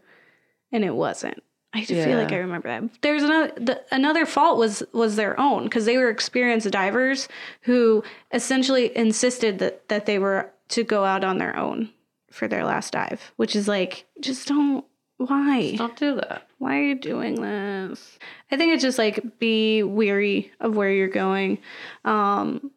and 0.72 0.84
it 0.86 0.94
wasn't. 0.94 1.42
I 1.74 1.84
do 1.84 2.04
feel 2.04 2.18
like 2.18 2.32
I 2.32 2.38
remember 2.38 2.68
that. 2.68 3.02
There's 3.02 3.22
another 3.22 3.54
the, 3.56 3.82
another 3.92 4.26
fault 4.26 4.58
was 4.58 4.82
was 4.92 5.16
their 5.16 5.40
own 5.40 5.66
because 5.66 5.86
they 5.86 5.98
were 5.98 6.10
experienced 6.10 6.70
divers 6.72 7.28
who 7.62 8.04
essentially 8.34 8.96
insisted 8.98 9.60
that 9.60 9.88
that 9.90 10.06
they 10.06 10.18
were 10.18 10.52
to 10.70 10.84
go 10.84 11.06
out 11.06 11.24
on 11.24 11.38
their 11.38 11.56
own 11.56 11.90
for 12.32 12.48
their 12.48 12.64
last 12.66 12.94
dive, 12.94 13.32
which 13.36 13.56
is 13.56 13.68
like 13.68 14.06
just 14.20 14.48
don't 14.48 14.84
why 15.18 15.76
Don't 15.76 15.98
do 15.98 16.16
that. 16.16 16.48
why 16.60 16.78
are 16.78 16.84
you 16.84 16.96
doing 16.96 17.36
this? 17.42 18.18
I 18.52 18.58
think 18.58 18.74
it's 18.74 18.84
just 18.84 18.98
like 18.98 19.38
be 19.38 19.84
weary 19.84 20.52
of 20.60 20.76
where 20.76 20.92
you're 20.92 21.08
going. 21.08 21.60
Um, 22.06 22.72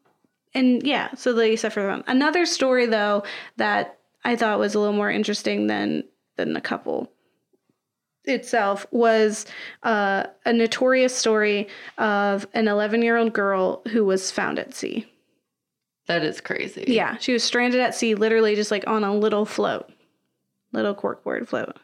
and 0.52 0.82
yeah, 0.82 1.14
so 1.14 1.32
they 1.32 1.56
suffer 1.56 1.80
them. 1.82 2.04
Another 2.06 2.44
story 2.44 2.86
though 2.86 3.22
that 3.56 3.98
I 4.24 4.36
thought 4.36 4.58
was 4.58 4.74
a 4.74 4.80
little 4.80 4.94
more 4.94 5.10
interesting 5.10 5.66
than 5.68 6.04
than 6.36 6.52
the 6.52 6.60
couple 6.60 7.10
itself 8.24 8.86
was 8.90 9.46
uh, 9.82 10.24
a 10.44 10.52
notorious 10.52 11.14
story 11.14 11.68
of 11.98 12.46
an 12.54 12.68
11 12.68 13.02
year 13.02 13.16
old 13.16 13.32
girl 13.32 13.82
who 13.90 14.04
was 14.04 14.30
found 14.30 14.58
at 14.58 14.74
sea. 14.74 15.06
That 16.06 16.24
is 16.24 16.40
crazy. 16.40 16.84
Yeah, 16.88 17.16
she 17.18 17.32
was 17.32 17.44
stranded 17.44 17.80
at 17.80 17.94
sea, 17.94 18.14
literally 18.14 18.54
just 18.54 18.70
like 18.70 18.84
on 18.86 19.04
a 19.04 19.14
little 19.14 19.44
float, 19.44 19.90
little 20.72 20.94
corkboard 20.94 21.46
float. 21.48 21.76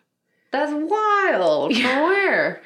That's 0.51 0.73
wild. 0.73 1.77
Yeah. 1.77 1.89
From 1.95 2.03
where? 2.03 2.63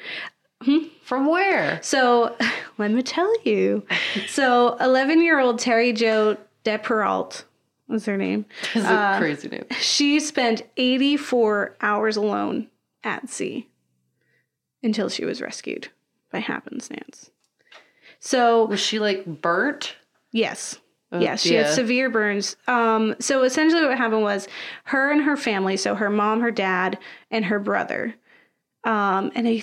Hmm? 0.61 0.77
From 1.03 1.27
where? 1.27 1.79
So 1.83 2.35
let 2.77 2.91
me 2.91 3.03
tell 3.03 3.31
you. 3.43 3.85
so, 4.27 4.77
11 4.79 5.21
year 5.21 5.39
old 5.39 5.59
Terry 5.59 5.93
Jo 5.93 6.37
Duperrault 6.63 7.43
was 7.87 8.05
her 8.05 8.17
name. 8.17 8.45
That's 8.73 8.87
a 8.87 9.19
crazy 9.19 9.49
name. 9.49 9.65
She 9.79 10.19
spent 10.19 10.63
84 10.77 11.75
hours 11.81 12.15
alone 12.15 12.67
at 13.03 13.29
sea 13.29 13.69
until 14.81 15.09
she 15.09 15.25
was 15.25 15.41
rescued 15.41 15.89
by 16.31 16.39
happenstance. 16.39 17.29
So, 18.19 18.65
Was 18.65 18.79
she 18.79 18.99
like 18.99 19.25
burnt? 19.25 19.95
yes. 20.31 20.79
Oh, 21.11 21.19
yes, 21.19 21.43
she 21.43 21.53
had 21.53 21.67
severe 21.75 22.09
burns. 22.09 22.55
Um, 22.67 23.15
so 23.19 23.43
essentially, 23.43 23.85
what 23.85 23.95
happened 23.99 24.23
was 24.23 24.47
her 24.85 25.11
and 25.11 25.21
her 25.21 25.37
family, 25.37 25.77
so 25.77 25.93
her 25.93 26.09
mom, 26.09 26.41
her 26.41 26.49
dad, 26.49 26.97
and 27.29 27.45
her 27.45 27.59
brother, 27.59 28.15
um, 28.83 29.31
and 29.35 29.47
I 29.47 29.61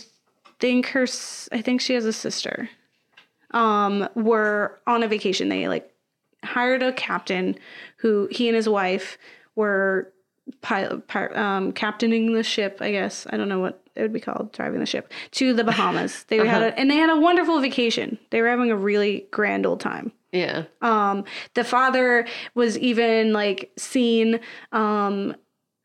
think 0.60 0.86
her, 0.90 1.08
I 1.50 1.60
think 1.60 1.80
she 1.80 1.94
has 1.94 2.04
a 2.04 2.12
sister, 2.12 2.70
um, 3.50 4.08
were 4.14 4.78
on 4.86 5.02
a 5.02 5.08
vacation. 5.08 5.48
They 5.48 5.66
like 5.66 5.92
hired 6.44 6.84
a 6.84 6.92
captain 6.92 7.56
who 7.96 8.28
he 8.30 8.48
and 8.48 8.54
his 8.54 8.68
wife 8.68 9.18
were 9.56 10.12
pilot, 10.60 11.06
pi- 11.08 11.26
um, 11.28 11.72
captaining 11.72 12.32
the 12.32 12.42
ship. 12.42 12.78
I 12.80 12.90
guess 12.90 13.26
I 13.30 13.36
don't 13.36 13.48
know 13.48 13.60
what 13.60 13.82
it 13.96 14.02
would 14.02 14.12
be 14.12 14.20
called, 14.20 14.52
driving 14.52 14.80
the 14.80 14.86
ship 14.86 15.12
to 15.32 15.52
the 15.52 15.64
Bahamas. 15.64 16.24
They 16.28 16.38
had 16.46 16.62
a, 16.62 16.78
and 16.78 16.90
they 16.90 16.96
had 16.96 17.10
a 17.10 17.16
wonderful 17.18 17.60
vacation. 17.60 18.18
They 18.30 18.40
were 18.42 18.48
having 18.48 18.70
a 18.70 18.76
really 18.76 19.26
grand 19.30 19.66
old 19.66 19.80
time. 19.80 20.12
Yeah. 20.32 20.64
Um, 20.80 21.24
the 21.54 21.64
father 21.64 22.26
was 22.54 22.78
even 22.78 23.32
like 23.32 23.72
seen 23.76 24.40
um 24.72 25.34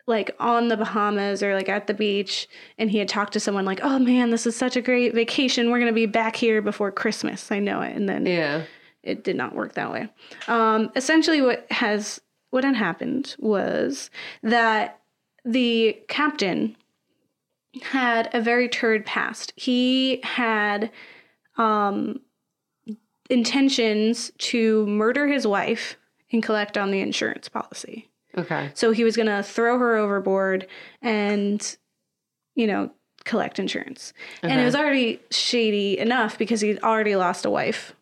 like 0.08 0.36
on 0.40 0.68
the 0.68 0.78
Bahamas 0.78 1.42
or 1.42 1.56
like 1.56 1.68
at 1.68 1.88
the 1.88 1.94
beach 1.96 2.48
and 2.78 2.92
he 2.92 3.00
had 3.00 3.08
talked 3.10 3.34
to 3.34 3.40
someone 3.40 3.66
like, 3.66 3.80
"Oh 3.82 3.98
man, 3.98 4.30
this 4.30 4.46
is 4.46 4.56
such 4.56 4.76
a 4.76 4.82
great 4.82 5.16
vacation. 5.16 5.72
We're 5.72 5.80
going 5.80 5.90
to 5.92 5.96
be 5.96 6.06
back 6.06 6.36
here 6.36 6.62
before 6.62 6.92
Christmas." 6.92 7.52
I 7.52 7.58
know 7.58 7.82
it. 7.82 7.96
And 7.96 8.08
then 8.08 8.28
Yeah. 8.28 8.62
it 9.02 9.24
did 9.24 9.36
not 9.36 9.56
work 9.56 9.74
that 9.74 9.92
way. 9.92 10.08
Um 10.48 10.92
essentially 10.96 11.42
what 11.42 11.66
has 11.72 12.22
what 12.50 12.64
had 12.64 12.76
happened 12.76 13.36
was 13.40 14.10
that 14.44 15.00
the 15.44 15.98
captain 16.08 16.76
had 17.82 18.30
a 18.34 18.42
very 18.42 18.70
turd 18.70 19.06
past. 19.06 19.54
He 19.56 20.22
had 20.24 20.92
um 21.58 22.20
intentions 23.30 24.32
to 24.38 24.86
murder 24.88 25.28
his 25.28 25.48
wife 25.48 25.98
and 26.32 26.44
collect 26.44 26.78
on 26.78 26.92
the 26.92 27.00
insurance 27.00 27.50
policy. 27.50 28.10
Okay. 28.38 28.72
So 28.74 28.92
he 28.92 29.04
was 29.04 29.16
going 29.16 29.28
to 29.28 29.42
throw 29.42 29.80
her 29.80 29.96
overboard 29.96 30.68
and, 31.02 31.78
you 32.56 32.68
know, 32.68 32.92
collect 33.24 33.60
insurance. 33.60 34.14
Okay. 34.44 34.52
And 34.52 34.62
it 34.62 34.66
was 34.66 34.76
already 34.76 35.20
shady 35.32 35.98
enough 35.98 36.38
because 36.38 36.62
he'd 36.62 36.84
already 36.84 37.16
lost 37.16 37.46
a 37.46 37.50
wife 37.50 37.96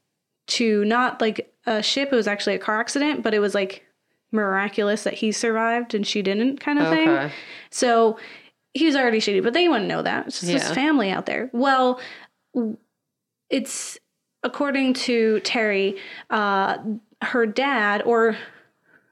to 0.47 0.83
not 0.85 1.21
like 1.21 1.53
a 1.65 1.81
ship. 1.81 2.09
It 2.11 2.15
was 2.15 2.27
actually 2.27 2.55
a 2.55 2.59
car 2.59 2.79
accident, 2.79 3.23
but 3.23 3.33
it 3.33 3.39
was 3.39 3.55
like 3.55 3.85
miraculous 4.33 5.03
that 5.03 5.13
he 5.13 5.31
survived 5.31 5.93
and 5.93 6.05
she 6.05 6.21
didn't 6.21 6.59
kind 6.59 6.79
of 6.79 6.89
thing. 6.89 7.31
So 7.69 8.17
he 8.73 8.85
was 8.85 8.95
already 8.95 9.19
shady, 9.19 9.39
but 9.39 9.53
they 9.53 9.67
wouldn't 9.69 9.87
know 9.87 10.01
that. 10.01 10.27
It's 10.27 10.41
just 10.41 10.51
his 10.51 10.71
family 10.71 11.11
out 11.11 11.25
there. 11.25 11.49
Well, 11.53 11.99
it's 13.49 13.97
according 14.43 14.93
to 14.93 15.39
Terry, 15.41 15.95
uh, 16.29 16.77
her 17.21 17.45
dad, 17.45 18.01
or 18.05 18.35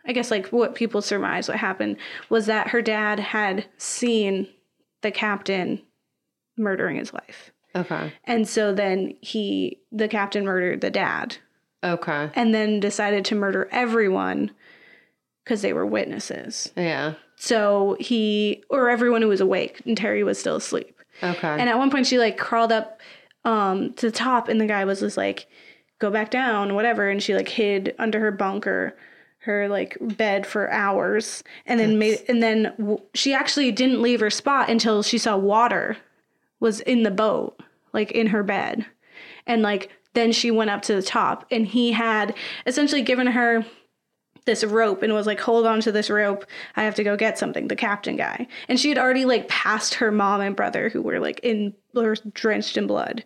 I 0.06 0.14
guess 0.14 0.32
like 0.32 0.48
what 0.48 0.76
people 0.76 1.02
surmise 1.02 1.48
what 1.48 1.58
happened 1.58 1.98
was 2.30 2.48
that 2.48 2.70
her 2.70 2.82
dad 2.82 3.20
had 3.20 3.66
seen 3.78 4.48
the 5.02 5.12
captain 5.12 5.82
murdering 6.58 6.98
his 6.98 7.14
wife. 7.14 7.52
Okay. 7.76 8.12
And 8.26 8.48
so 8.48 8.74
then 8.74 9.16
he, 9.22 9.80
the 9.92 10.08
captain 10.08 10.44
murdered 10.44 10.82
the 10.82 10.90
dad 10.90 11.38
Okay. 11.84 12.30
and 12.36 12.54
then 12.54 12.80
decided 12.80 13.24
to 13.26 13.36
murder 13.36 13.70
everyone 13.72 14.52
because 15.44 15.62
they 15.62 15.74
were 15.74 15.86
witnesses. 15.86 16.72
Yeah. 16.76 17.14
So 17.36 17.98
he, 18.00 18.64
or 18.70 18.90
everyone 18.90 19.22
who 19.22 19.28
was 19.28 19.42
awake, 19.42 19.82
and 19.86 19.98
Terry 19.98 20.24
was 20.24 20.40
still 20.40 20.58
asleep. 20.58 21.00
Okay. 21.24 21.48
And 21.48 21.70
at 21.70 21.78
one 21.78 21.90
point, 21.90 22.08
she 22.08 22.20
like 22.20 22.38
crawled 22.38 22.72
up 22.72 23.00
um, 23.46 23.94
to 23.94 24.08
the 24.08 24.12
top, 24.12 24.48
and 24.48 24.62
the 24.62 24.66
guy 24.66 24.86
was 24.86 25.00
just 25.00 25.18
like, 25.18 25.48
"Go 26.00 26.12
back 26.12 26.30
down, 26.30 26.76
whatever." 26.76 27.10
And 27.10 27.22
she 27.22 27.36
like 27.36 27.50
hid 27.50 27.96
under 27.98 28.20
her 28.20 28.32
bunker 28.32 28.96
her 29.42 29.68
like 29.68 29.98
bed 30.00 30.46
for 30.46 30.70
hours, 30.72 31.44
and 31.66 31.80
then 31.80 31.98
made, 31.98 32.24
and 32.28 32.44
then 32.44 32.74
w- 32.78 33.02
she 33.16 33.34
actually 33.34 33.72
didn't 33.72 34.02
leave 34.02 34.20
her 34.20 34.30
spot 34.30 34.70
until 34.70 35.02
she 35.02 35.18
saw 35.18 35.36
water 35.36 35.98
was 36.60 36.80
in 36.82 37.02
the 37.02 37.12
boat, 37.12 37.60
like 37.92 38.12
in 38.12 38.28
her 38.28 38.44
bed, 38.44 38.86
and 39.48 39.64
like 39.64 39.90
then 40.14 40.32
she 40.32 40.52
went 40.52 40.70
up 40.70 40.84
to 40.84 40.94
the 40.94 41.02
top, 41.02 41.46
and 41.50 41.66
he 41.66 41.92
had 41.92 42.36
essentially 42.68 43.02
given 43.02 43.26
her 43.28 43.66
this 44.46 44.64
rope 44.64 45.04
and 45.04 45.14
was 45.14 45.28
like, 45.28 45.40
hold 45.40 45.66
on 45.66 45.82
to 45.82 45.92
this 45.92 46.10
rope. 46.10 46.46
I 46.76 46.84
have 46.84 46.96
to 46.96 47.04
go 47.04 47.16
get 47.16 47.38
something, 47.38 47.68
the 47.68 47.76
captain 47.76 48.16
guy. 48.16 48.48
And 48.68 48.80
she 48.80 48.90
had 48.90 48.98
already 48.98 49.26
like 49.26 49.48
passed 49.48 49.96
her 49.96 50.12
mom 50.12 50.42
and 50.42 50.56
brother 50.56 50.90
who 50.90 51.02
were 51.02 51.20
like 51.20 51.40
in 51.44 51.74
were 51.94 52.16
drenched 52.34 52.78
in 52.78 52.88
blood. 52.88 53.24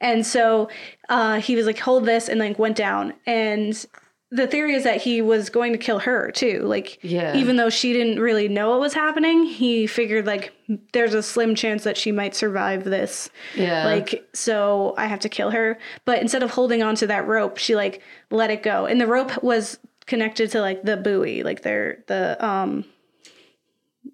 And 0.00 0.26
so 0.26 0.68
uh, 1.08 1.40
he 1.40 1.54
was 1.56 1.66
like, 1.66 1.78
hold 1.78 2.04
this 2.06 2.28
and 2.28 2.40
like 2.40 2.58
went 2.58 2.76
down. 2.76 3.12
And 3.26 3.84
the 4.32 4.48
theory 4.48 4.74
is 4.74 4.82
that 4.82 5.00
he 5.00 5.22
was 5.22 5.50
going 5.50 5.70
to 5.72 5.78
kill 5.78 6.00
her 6.00 6.32
too. 6.32 6.62
Like, 6.62 6.98
Yeah. 7.02 7.36
even 7.36 7.54
though 7.56 7.70
she 7.70 7.92
didn't 7.92 8.18
really 8.20 8.48
know 8.48 8.70
what 8.70 8.80
was 8.80 8.92
happening, 8.92 9.44
he 9.44 9.86
figured 9.86 10.26
like 10.26 10.52
there's 10.92 11.14
a 11.14 11.22
slim 11.22 11.54
chance 11.54 11.84
that 11.84 11.96
she 11.96 12.10
might 12.10 12.34
survive 12.34 12.82
this. 12.82 13.30
yeah. 13.54 13.84
Like, 13.84 14.28
so 14.32 14.94
I 14.98 15.06
have 15.06 15.20
to 15.20 15.28
kill 15.28 15.50
her. 15.50 15.78
But 16.04 16.20
instead 16.20 16.42
of 16.42 16.50
holding 16.50 16.82
on 16.82 16.96
to 16.96 17.06
that 17.06 17.26
rope, 17.28 17.56
she 17.58 17.76
like 17.76 18.02
let 18.32 18.50
it 18.50 18.64
go. 18.64 18.84
And 18.86 19.00
the 19.00 19.06
rope 19.06 19.40
was 19.44 19.78
connected 20.06 20.50
to 20.52 20.60
like 20.60 20.82
the 20.82 20.96
buoy, 20.96 21.42
like 21.42 21.62
their 21.62 22.04
the 22.06 22.42
um 22.44 22.84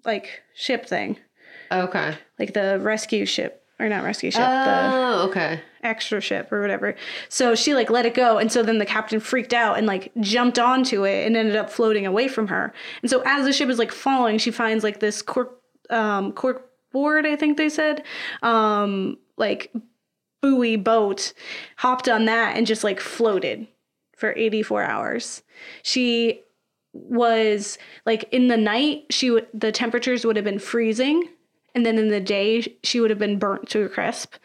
like 0.05 0.41
ship 0.55 0.85
thing. 0.85 1.17
okay. 1.71 2.15
Like 2.39 2.53
the 2.53 2.79
rescue 2.81 3.25
ship. 3.25 3.59
Or 3.79 3.89
not 3.89 4.03
rescue 4.03 4.29
ship, 4.31 4.39
the 4.39 4.45
Oh, 4.93 5.25
okay. 5.29 5.59
extra 5.81 6.21
ship 6.21 6.51
or 6.51 6.61
whatever. 6.61 6.95
So 7.27 7.55
she 7.55 7.73
like 7.73 7.89
let 7.89 8.05
it 8.05 8.13
go, 8.13 8.37
and 8.37 8.51
so 8.51 8.61
then 8.63 8.77
the 8.77 8.85
captain 8.85 9.19
freaked 9.19 9.51
out 9.53 9.77
and 9.77 9.87
like 9.87 10.11
jumped 10.19 10.59
onto 10.59 11.03
it 11.05 11.25
and 11.25 11.35
ended 11.35 11.55
up 11.55 11.69
floating 11.71 12.05
away 12.05 12.27
from 12.27 12.47
her. 12.47 12.71
And 13.01 13.09
so 13.09 13.23
as 13.25 13.45
the 13.45 13.51
ship 13.51 13.69
is 13.69 13.79
like 13.79 13.91
falling, 13.91 14.37
she 14.37 14.51
finds 14.51 14.83
like 14.83 14.99
this 14.99 15.21
cork 15.21 15.57
um 15.89 16.31
cork 16.33 16.69
board, 16.91 17.25
I 17.25 17.35
think 17.35 17.57
they 17.57 17.67
said, 17.67 18.03
um 18.43 19.17
like 19.37 19.73
buoy 20.41 20.75
boat, 20.75 21.33
hopped 21.77 22.07
on 22.07 22.25
that 22.25 22.55
and 22.55 22.67
just 22.67 22.83
like 22.83 22.99
floated 22.99 23.67
for 24.23 24.33
84 24.37 24.83
hours. 24.83 25.43
She 25.81 26.43
was 26.93 27.77
like 28.05 28.23
in 28.31 28.47
the 28.47 28.55
night 28.55 29.03
she 29.09 29.29
would 29.29 29.47
the 29.53 29.69
temperatures 29.69 30.23
would 30.23 30.37
have 30.37 30.45
been 30.45 30.59
freezing 30.59 31.27
and 31.75 31.85
then 31.85 31.97
in 31.97 32.07
the 32.07 32.21
day 32.21 32.63
she 32.83 33.01
would 33.01 33.09
have 33.09 33.19
been 33.19 33.37
burnt 33.37 33.67
to 33.67 33.83
a 33.83 33.89
crisp 33.89 34.35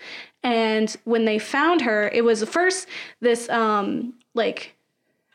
and 0.43 0.97
when 1.05 1.26
they 1.26 1.39
found 1.39 1.83
her 1.83 2.09
it 2.09 2.24
was 2.24 2.43
first 2.45 2.89
this 3.20 3.49
um 3.51 4.14
like 4.35 4.74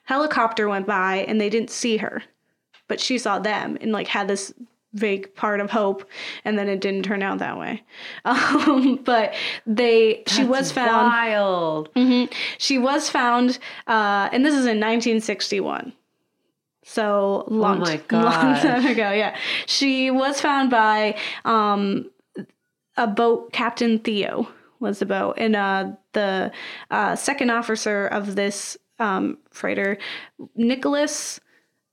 helicopter 0.06 0.68
went 0.68 0.88
by 0.88 1.18
and 1.28 1.40
they 1.40 1.52
didn't 1.52 1.70
see 1.70 1.98
her 1.98 2.24
but 2.88 3.00
she 3.00 3.20
saw 3.20 3.38
them 3.38 3.78
and 3.80 3.92
like 3.92 4.08
had 4.08 4.28
this 4.28 4.52
vague 4.94 5.34
part 5.36 5.60
of 5.60 5.72
hope 5.72 6.08
and 6.46 6.58
then 6.58 6.70
it 6.70 6.80
didn't 6.80 7.04
turn 7.04 7.22
out 7.24 7.40
that 7.40 7.58
way 7.58 7.82
um 8.26 8.96
but 9.04 9.34
they 9.66 10.24
she 10.28 10.44
was 10.44 10.72
found 10.72 11.08
Wild. 11.08 11.94
Mhm. 11.96 12.32
She 12.58 12.78
was 12.78 13.10
found, 13.10 13.60
uh, 13.88 14.30
and 14.32 14.46
this 14.46 14.54
is 14.54 14.66
in 14.66 14.80
1961. 14.80 15.94
So 16.84 17.46
long, 17.48 17.80
my 17.80 18.00
long 18.12 18.32
time 18.62 18.86
ago. 18.86 19.12
Yeah, 19.12 19.36
she 19.66 20.12
was 20.12 20.42
found 20.42 20.70
by 20.70 21.18
um, 21.46 22.10
a 22.98 23.08
boat 23.08 23.54
captain 23.54 24.00
Theo 24.00 24.48
was 24.80 25.00
the 25.00 25.06
boat, 25.06 25.36
and 25.38 25.56
uh, 25.56 25.92
the 26.12 26.52
uh, 26.92 27.16
second 27.16 27.50
officer 27.50 28.08
of 28.08 28.36
this 28.36 28.78
um, 29.00 29.38
freighter, 29.52 29.98
Nicholas 30.56 31.40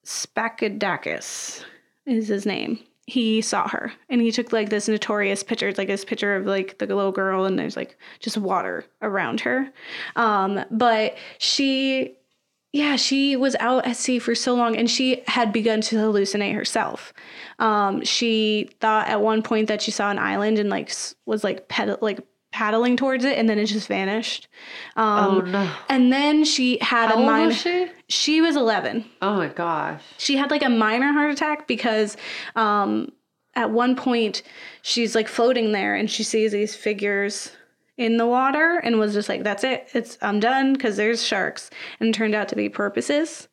Spachidakis, 0.04 1.64
is 2.06 2.28
his 2.28 2.44
name. 2.46 2.80
He 3.10 3.40
saw 3.40 3.66
her 3.68 3.92
and 4.08 4.20
he 4.20 4.30
took 4.30 4.52
like 4.52 4.70
this 4.70 4.88
notorious 4.88 5.42
picture. 5.42 5.66
It's 5.66 5.78
like 5.78 5.88
this 5.88 6.04
picture 6.04 6.36
of 6.36 6.46
like 6.46 6.78
the 6.78 6.86
little 6.86 7.10
girl 7.10 7.44
and 7.44 7.58
there's 7.58 7.76
like 7.76 7.96
just 8.20 8.38
water 8.38 8.84
around 9.02 9.40
her. 9.40 9.68
Um, 10.14 10.64
but 10.70 11.16
she, 11.38 12.16
yeah, 12.72 12.94
she 12.94 13.34
was 13.34 13.56
out 13.58 13.84
at 13.84 13.96
sea 13.96 14.20
for 14.20 14.36
so 14.36 14.54
long 14.54 14.76
and 14.76 14.88
she 14.88 15.24
had 15.26 15.52
begun 15.52 15.80
to 15.80 15.96
hallucinate 15.96 16.54
herself. 16.54 17.12
Um, 17.58 18.04
she 18.04 18.70
thought 18.80 19.08
at 19.08 19.20
one 19.20 19.42
point 19.42 19.66
that 19.66 19.82
she 19.82 19.90
saw 19.90 20.10
an 20.10 20.18
island 20.18 20.60
and 20.60 20.70
like 20.70 20.92
was 21.26 21.42
like 21.42 21.66
ped- 21.66 22.02
like 22.02 22.20
paddling 22.52 22.96
towards 22.96 23.24
it 23.24 23.38
and 23.38 23.48
then 23.48 23.58
it 23.58 23.66
just 23.66 23.86
vanished. 23.88 24.48
Um, 24.96 25.36
oh 25.36 25.40
no. 25.42 25.70
and 25.88 26.12
then 26.12 26.44
she 26.44 26.78
had 26.80 27.08
How 27.08 27.14
a 27.14 27.18
old 27.18 27.26
minor. 27.26 27.46
was 27.48 27.56
she? 27.60 27.88
she 28.08 28.40
was 28.40 28.56
11 28.56 29.04
Oh 29.22 29.36
my 29.36 29.48
gosh. 29.48 30.02
she 30.18 30.36
had 30.36 30.50
like 30.50 30.62
a 30.62 30.68
minor 30.68 31.12
heart 31.12 31.30
attack 31.32 31.66
because 31.68 32.16
um 32.56 33.12
at 33.54 33.70
one 33.70 33.94
point 33.96 34.42
she's 34.82 35.14
like 35.14 35.28
floating 35.28 35.72
there 35.72 35.94
and 35.94 36.10
she 36.10 36.22
sees 36.22 36.52
these 36.52 36.74
figures 36.74 37.52
in 37.96 38.16
the 38.16 38.26
water 38.26 38.78
and 38.82 38.98
was 38.98 39.12
just 39.12 39.28
like, 39.28 39.42
"That's 39.42 39.62
it. 39.62 39.88
It's 39.92 40.16
I'm 40.22 40.40
done 40.40 40.72
because 40.72 40.96
there's 40.96 41.22
sharks." 41.22 41.68
And 41.98 42.08
it 42.08 42.14
turned 42.14 42.34
out 42.34 42.48
to 42.48 42.56
be 42.56 42.70
porpoises, 42.70 43.48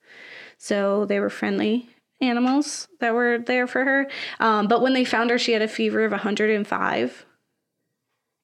so 0.57 1.03
they 1.05 1.19
were 1.19 1.29
friendly 1.29 1.89
animals 2.21 2.87
that 3.01 3.13
were 3.13 3.39
there 3.39 3.67
for 3.67 3.83
her. 3.83 4.07
Um, 4.39 4.67
but 4.69 4.81
when 4.81 4.93
they 4.93 5.03
found 5.03 5.31
her, 5.31 5.37
she 5.37 5.51
had 5.51 5.61
a 5.61 5.67
fever 5.67 6.05
of 6.05 6.11
105, 6.11 7.25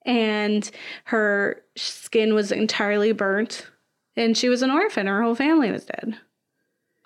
and 0.06 0.70
her 1.06 1.64
skin 1.76 2.34
was 2.34 2.52
entirely 2.52 3.12
burnt, 3.12 3.68
and 4.16 4.38
she 4.38 4.50
was 4.50 4.62
an 4.62 4.72
orphan. 4.72 5.08
Her 5.08 5.24
whole 5.24 5.36
family 5.36 5.72
was 5.72 5.86
dead. 5.86 6.18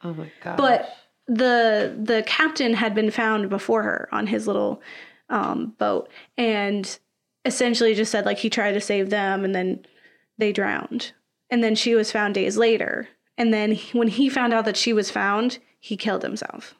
Oh 0.03 0.13
my 0.13 0.31
god. 0.43 0.57
But 0.57 0.95
the 1.27 1.95
the 2.01 2.23
captain 2.25 2.73
had 2.73 2.95
been 2.95 3.11
found 3.11 3.49
before 3.49 3.83
her 3.83 4.09
on 4.11 4.27
his 4.27 4.47
little 4.47 4.81
um, 5.29 5.75
boat, 5.77 6.09
and 6.37 6.99
essentially 7.45 7.93
just 7.93 8.11
said 8.11 8.25
like 8.25 8.37
he 8.39 8.49
tried 8.49 8.73
to 8.73 8.81
save 8.81 9.09
them, 9.09 9.43
and 9.43 9.53
then 9.53 9.85
they 10.37 10.51
drowned, 10.51 11.13
and 11.49 11.63
then 11.63 11.75
she 11.75 11.95
was 11.95 12.11
found 12.11 12.33
days 12.33 12.57
later, 12.57 13.07
and 13.37 13.53
then 13.53 13.71
he- 13.73 13.97
when 13.97 14.07
he 14.07 14.29
found 14.29 14.53
out 14.53 14.65
that 14.65 14.77
she 14.77 14.93
was 14.93 15.11
found, 15.11 15.59
he 15.79 15.97
killed 15.97 16.23
himself 16.23 16.75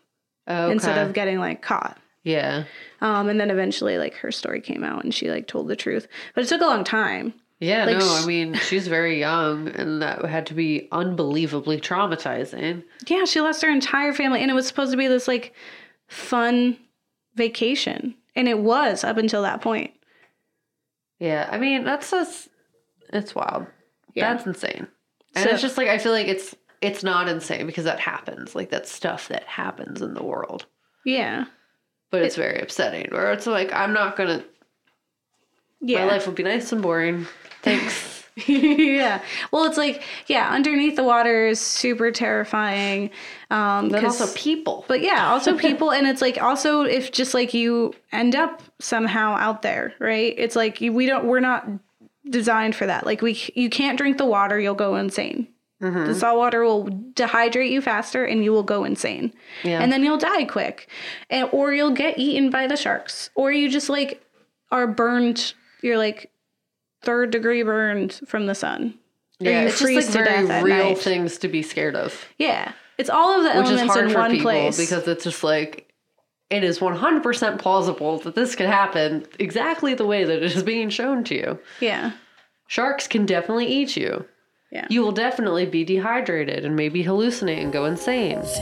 okay. 0.47 0.71
instead 0.71 0.97
of 0.97 1.13
getting 1.13 1.39
like 1.39 1.61
caught. 1.61 1.97
Yeah. 2.27 2.63
Um, 3.01 3.29
and 3.29 3.39
then 3.39 3.51
eventually, 3.51 3.97
like 3.97 4.15
her 4.15 4.31
story 4.31 4.59
came 4.61 4.83
out, 4.83 5.03
and 5.03 5.13
she 5.13 5.29
like 5.31 5.47
told 5.47 5.67
the 5.67 5.75
truth, 5.75 6.07
but 6.35 6.43
it 6.43 6.47
took 6.47 6.61
a 6.61 6.65
long 6.65 6.83
time. 6.83 7.33
Yeah, 7.59 7.85
Like, 7.85 7.97
no, 7.97 8.15
I 8.21 8.25
mean, 8.25 8.53
she's 8.53 8.87
very 8.87 9.19
young, 9.19 9.69
and 9.69 10.01
that 10.03 10.23
had 10.25 10.45
to 10.47 10.53
be 10.53 10.87
unbelievably 10.91 11.81
traumatizing. 11.81 12.83
Yeah, 13.07 13.25
she 13.25 13.41
lost 13.41 13.63
her 13.63 13.69
entire 13.71 14.13
family, 14.13 14.41
and 14.41 14.51
it 14.51 14.53
was 14.53 14.67
supposed 14.67 14.91
to 14.91 14.97
be 14.97 15.07
this 15.07 15.27
like 15.27 15.53
fun 16.07 16.77
vacation, 17.35 18.13
and 18.35 18.47
it 18.47 18.59
was 18.59 19.03
up 19.03 19.17
until 19.17 19.41
that 19.41 19.61
point. 19.61 19.91
Yeah, 21.19 21.49
I 21.51 21.57
mean, 21.57 21.83
that's 21.83 22.11
just, 22.11 22.49
it's 23.11 23.33
wild. 23.33 23.65
Yeah. 24.13 24.33
That's 24.33 24.45
insane. 24.45 24.87
And 25.35 25.43
So- 25.45 25.49
it's 25.51 25.61
just 25.61 25.77
like, 25.77 25.87
I 25.87 25.97
feel 25.97 26.11
like 26.11 26.27
it's, 26.27 26.55
it's 26.81 27.03
not 27.03 27.27
insane 27.27 27.65
because 27.65 27.85
that 27.85 27.99
happens. 27.99 28.53
Like, 28.55 28.69
that's 28.69 28.91
stuff 28.91 29.27
that 29.29 29.43
happens 29.45 30.01
in 30.03 30.13
the 30.13 30.23
world. 30.23 30.65
Yeah, 31.05 31.45
But 32.09 32.21
it's 32.21 32.35
very 32.35 32.61
upsetting, 32.61 33.09
where 33.11 33.33
it's 33.33 33.47
like, 33.47 33.73
I'm 33.73 33.93
not 33.93 34.15
gonna, 34.15 34.43
yeah, 35.81 36.05
my 36.05 36.11
life 36.13 36.25
would 36.25 36.35
be 36.35 36.43
nice 36.43 36.71
and 36.71 36.81
boring. 36.81 37.27
Thanks. 37.63 38.13
yeah. 38.45 39.21
Well, 39.51 39.65
it's 39.65 39.77
like 39.77 40.03
yeah, 40.27 40.49
underneath 40.51 40.95
the 40.95 41.03
water 41.03 41.47
is 41.47 41.59
super 41.59 42.11
terrifying. 42.11 43.09
Um, 43.49 43.89
But 43.89 44.03
also 44.03 44.31
people. 44.35 44.85
but 44.87 45.01
yeah, 45.01 45.31
also 45.31 45.57
people, 45.67 45.91
and 45.91 46.05
it's 46.05 46.21
like 46.21 46.41
also 46.41 46.81
if 46.81 47.11
just 47.11 47.33
like 47.33 47.53
you 47.53 47.93
end 48.11 48.35
up 48.35 48.61
somehow 48.79 49.35
out 49.37 49.63
there, 49.63 49.93
right? 49.99 50.35
It's 50.37 50.55
like 50.55 50.77
we 50.79 51.07
don't, 51.07 51.25
we're 51.25 51.39
not 51.39 51.67
designed 52.29 52.75
for 52.75 52.85
that. 52.85 53.05
Like 53.05 53.21
we, 53.21 53.41
you 53.55 53.69
can't 53.69 53.97
drink 53.97 54.17
the 54.17 54.25
water, 54.25 54.59
you'll 54.59 54.75
go 54.75 54.95
insane. 54.95 55.47
Mm-hmm. 55.81 56.05
The 56.07 56.15
salt 56.15 56.37
water 56.37 56.63
will 56.63 56.85
dehydrate 57.13 57.69
you 57.69 57.81
faster, 57.81 58.25
and 58.25 58.43
you 58.43 58.51
will 58.51 58.63
go 58.63 58.83
insane. 58.83 59.31
Yeah. 59.63 59.79
And 59.81 59.91
then 59.91 60.03
you'll 60.03 60.17
die 60.17 60.45
quick, 60.45 60.89
and 61.29 61.47
or 61.51 61.73
you'll 61.73 61.91
get 61.91 62.17
eaten 62.17 62.49
by 62.49 62.65
the 62.67 62.75
sharks, 62.75 63.29
or 63.35 63.51
you 63.51 63.69
just 63.69 63.89
like 63.89 64.23
are 64.71 64.87
burned. 64.87 65.53
You're 65.83 65.97
like 65.99 66.31
third 67.03 67.29
degree 67.29 67.61
burned 67.63 68.19
from 68.27 68.47
the 68.47 68.55
sun. 68.55 68.95
Yeah, 69.39 69.61
it's 69.65 69.79
just 69.79 69.93
like 69.93 70.05
very 70.05 70.63
real 70.63 70.89
night. 70.89 70.97
things 70.97 71.37
to 71.39 71.47
be 71.47 71.61
scared 71.61 71.95
of. 71.95 72.25
Yeah, 72.39 72.71
it's 72.97 73.09
all 73.09 73.37
of 73.37 73.43
the 73.43 73.59
which 73.59 73.69
is 73.69 73.79
elements 73.79 73.93
hard 73.93 74.05
in 74.07 74.11
for 74.13 74.19
one 74.19 74.39
place. 74.39 74.77
because 74.77 75.07
it's 75.07 75.25
just 75.25 75.43
like 75.43 75.93
it 76.49 76.63
is 76.63 76.79
100% 76.79 77.59
plausible 77.59 78.17
that 78.19 78.33
this 78.33 78.55
could 78.55 78.65
happen 78.65 79.27
exactly 79.37 79.93
the 79.93 80.05
way 80.07 80.23
that 80.23 80.37
it 80.41 80.55
is 80.55 80.63
being 80.63 80.89
shown 80.89 81.23
to 81.25 81.35
you. 81.35 81.59
yeah, 81.81 82.13
Sharks 82.67 83.07
can 83.07 83.27
definitely 83.27 83.67
eat 83.67 83.95
you. 83.95 84.25
Yeah. 84.71 84.87
You 84.89 85.01
will 85.01 85.11
definitely 85.11 85.65
be 85.65 85.83
dehydrated 85.83 86.65
and 86.65 86.75
maybe 86.75 87.03
hallucinate 87.03 87.61
and 87.61 87.71
go 87.71 87.85
insane. 87.85 88.41
Films. 88.41 88.53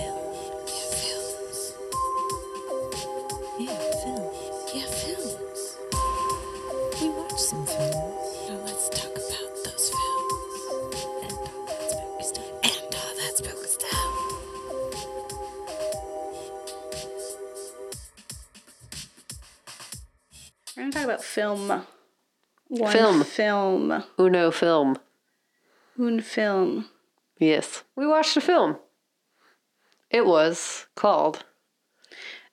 Yeah, 3.60 3.78
films. 4.03 4.38
Yeah, 4.74 4.86
films. 4.86 5.78
We 7.01 7.10
watched 7.10 7.39
some 7.39 7.66
films. 7.66 8.49
Now 8.49 8.58
let's 8.66 8.89
talk 8.89 9.12
about 9.12 9.56
those 9.64 9.89
films. 9.91 11.24
And 11.24 11.34
all 11.34 11.66
that 11.66 11.88
spooky 11.89 12.24
stuff. 12.24 12.51
And 12.64 12.95
all 12.95 13.14
that 13.16 13.34
spooky 13.38 13.68
stuff. 13.68 14.14
We're 20.76 20.84
gonna 20.84 20.91
talk 20.91 21.03
about 21.06 21.24
film. 21.24 21.84
One 22.68 22.91
Film. 22.91 23.24
film. 23.24 24.03
Uno 24.20 24.51
film. 24.51 24.97
Un 26.00 26.20
film. 26.22 26.89
Yes. 27.39 27.84
We 27.96 28.08
watched 28.08 28.38
a 28.38 28.41
film. 28.41 28.78
It 30.10 30.26
was 30.26 30.88
called 30.96 31.43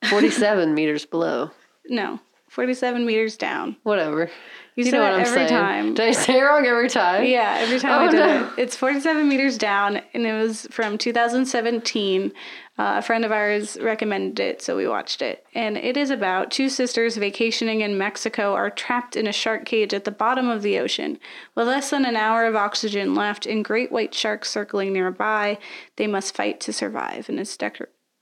47 0.08 0.74
Meters 0.74 1.06
Below. 1.06 1.50
No, 1.88 2.20
forty-seven 2.48 3.04
meters 3.04 3.36
down. 3.36 3.76
Whatever. 3.82 4.30
You, 4.76 4.84
say 4.84 4.90
that 4.92 5.18
every 5.26 5.46
time. 5.48 5.94
Did 5.94 6.08
I 6.08 6.12
say 6.12 6.38
it 6.38 6.42
wrong 6.42 6.64
every 6.64 6.88
time? 6.88 7.24
Yeah, 7.24 7.56
every 7.58 7.78
time 7.80 7.90
Oh, 7.90 8.04
I 8.06 8.10
did 8.10 8.16
no. 8.18 8.52
it. 8.56 8.62
It's 8.62 8.76
47 8.76 9.28
meters 9.28 9.58
down, 9.58 10.00
and 10.14 10.26
it 10.26 10.32
was 10.32 10.66
from 10.70 10.96
2017. 10.96 12.32
Uh, 12.78 12.94
a 12.96 13.02
friend 13.02 13.22
of 13.22 13.30
ours 13.30 13.76
recommended 13.82 14.40
it, 14.40 14.62
so 14.62 14.76
we 14.76 14.88
watched 14.88 15.20
it. 15.20 15.44
And 15.54 15.76
it 15.76 15.94
is 15.94 16.08
about 16.08 16.50
two 16.50 16.70
sisters 16.70 17.18
vacationing 17.18 17.82
in 17.82 17.98
Mexico 17.98 18.54
are 18.54 18.70
trapped 18.70 19.14
in 19.14 19.26
a 19.26 19.32
shark 19.32 19.66
cage 19.66 19.92
at 19.92 20.04
the 20.04 20.10
bottom 20.10 20.48
of 20.48 20.62
the 20.62 20.78
ocean. 20.78 21.18
With 21.54 21.66
less 21.66 21.90
than 21.90 22.06
an 22.06 22.16
hour 22.16 22.46
of 22.46 22.56
oxygen 22.56 23.14
left 23.14 23.44
and 23.44 23.62
great 23.62 23.92
white 23.92 24.14
sharks 24.14 24.48
circling 24.48 24.94
nearby, 24.94 25.58
they 25.96 26.06
must 26.06 26.34
fight 26.34 26.60
to 26.60 26.72
survive. 26.72 27.28
And 27.28 27.38
it's 27.38 27.58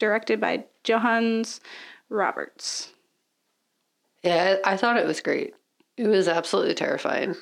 directed 0.01 0.41
by 0.41 0.65
Johannes 0.83 1.61
Roberts. 2.09 2.93
Yeah, 4.25 4.57
I 4.65 4.73
I 4.73 4.77
thought 4.77 4.97
it 4.97 5.07
was 5.07 5.21
great. 5.21 5.55
It 5.97 6.09
was 6.09 6.27
absolutely 6.27 6.75
terrifying. 6.75 7.37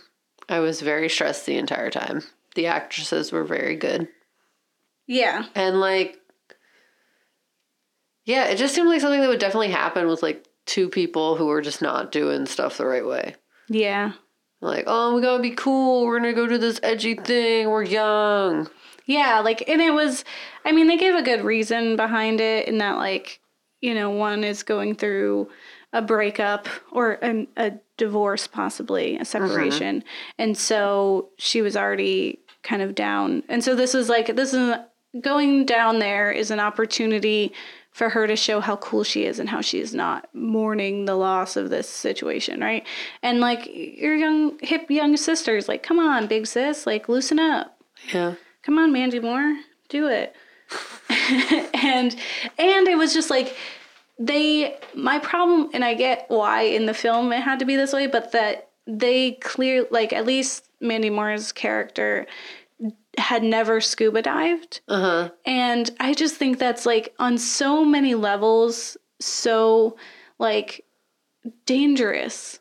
I 0.49 0.61
was 0.61 0.83
very 0.83 1.09
stressed 1.09 1.47
the 1.47 1.57
entire 1.57 1.91
time. 1.91 2.23
The 2.55 2.67
actresses 2.67 3.33
were 3.33 3.45
very 3.45 3.77
good. 3.77 4.09
Yeah. 5.07 5.47
And 5.55 5.81
like 5.81 6.21
Yeah, 8.29 8.45
it 8.45 8.57
just 8.57 8.75
seemed 8.75 8.91
like 8.91 9.01
something 9.01 9.23
that 9.23 9.29
would 9.29 9.41
definitely 9.41 9.71
happen 9.71 10.07
with 10.07 10.23
like 10.23 10.47
two 10.67 10.91
people 10.91 11.37
who 11.37 11.47
were 11.47 11.63
just 11.63 11.81
not 11.81 12.13
doing 12.13 12.45
stuff 12.45 12.77
the 12.77 12.85
right 12.85 13.07
way. 13.07 13.37
Yeah. 13.71 14.13
Like, 14.61 14.85
oh, 14.87 15.15
we 15.15 15.23
gotta 15.23 15.43
be 15.43 15.53
cool. 15.53 16.05
We're 16.05 16.19
gonna 16.19 16.35
go 16.35 16.47
do 16.47 16.59
this 16.59 16.79
edgy 16.83 17.15
thing. 17.15 17.71
We're 17.71 17.85
young. 17.85 18.69
Yeah, 19.07 19.41
like, 19.41 19.67
and 19.67 19.81
it 19.81 19.95
was, 19.95 20.27
I 20.67 20.73
mean, 20.73 20.89
they 20.89 20.99
gave 20.99 21.15
a 21.15 21.23
good 21.23 21.43
reason 21.43 21.97
behind 21.97 22.43
it 22.43 22.69
in 22.69 22.77
that, 22.79 22.99
like, 22.99 23.41
you 23.81 23.95
know, 23.95 24.11
one 24.11 24.45
is 24.45 24.63
going 24.63 24.97
through 24.97 25.49
a 25.95 26.03
breakup 26.03 26.69
or 26.93 27.13
an, 27.13 27.49
a 27.57 27.73
divorce, 27.97 28.47
possibly 28.47 29.15
a 29.15 29.21
mm-hmm. 29.21 29.25
separation. 29.25 30.05
And 30.37 30.55
so 30.55 31.31
she 31.39 31.63
was 31.63 31.79
already 31.79 32.41
kind 32.63 32.83
of 32.83 32.95
down. 32.95 33.43
And 33.49 33.65
so 33.65 33.75
this 33.75 33.95
is 33.95 34.11
like, 34.11 34.37
this 34.37 34.53
is 34.53 34.77
going 35.23 35.65
down 35.65 35.99
there 35.99 36.31
is 36.31 36.51
an 36.51 36.61
opportunity 36.61 37.55
for 37.91 38.11
her 38.11 38.27
to 38.27 38.37
show 38.37 38.61
how 38.61 38.77
cool 38.77 39.03
she 39.03 39.25
is 39.25 39.39
and 39.39 39.49
how 39.49 39.61
she 39.61 39.81
is 39.81 39.93
not 39.95 40.29
mourning 40.35 41.05
the 41.07 41.15
loss 41.17 41.57
of 41.57 41.69
this 41.71 41.89
situation, 41.89 42.61
right? 42.61 42.87
And 43.23 43.41
like 43.41 43.67
your 43.73 44.15
young, 44.15 44.59
hip 44.61 44.91
young 44.91 45.17
sisters, 45.17 45.69
like, 45.69 45.83
come 45.83 45.99
on, 45.99 46.27
big 46.29 46.47
sis, 46.47 46.87
like, 46.87 47.09
loosen 47.09 47.39
up 47.41 47.77
Yeah. 48.13 48.35
come 48.63 48.79
on 48.79 48.93
mandy 48.93 49.19
moore 49.19 49.57
do 49.89 50.07
it 50.07 50.37
and 51.75 52.15
and 52.59 52.89
it 52.89 52.97
was 52.99 53.15
just 53.15 53.31
like 53.31 53.57
they 54.19 54.77
my 54.95 55.19
problem 55.19 55.71
and 55.73 55.85
i 55.85 55.95
get 55.95 56.27
why 56.29 56.63
in 56.63 56.87
the 56.87 56.95
film 56.95 57.33
it 57.33 57.41
had 57.41 57.59
to 57.59 57.65
be 57.65 57.75
this 57.77 57.93
way 57.93 58.07
but 58.07 58.33
that 58.33 58.69
they 58.87 59.33
clear 59.41 59.87
like 59.91 60.13
at 60.13 60.27
least 60.27 60.67
mandy 60.81 61.09
moore's 61.11 61.51
character 61.53 62.27
had 63.19 63.43
never 63.43 63.81
scuba 63.81 64.23
dived 64.23 64.81
Uh 64.89 65.01
huh. 65.01 65.31
and 65.45 65.91
I 66.01 66.15
just 66.15 66.37
think 66.37 66.59
that's 66.59 66.87
like 66.87 67.15
on 67.19 67.37
so 67.39 67.85
many 67.85 68.15
levels 68.15 68.97
so 69.21 69.97
like 70.39 70.85
dangerous. 71.67 72.61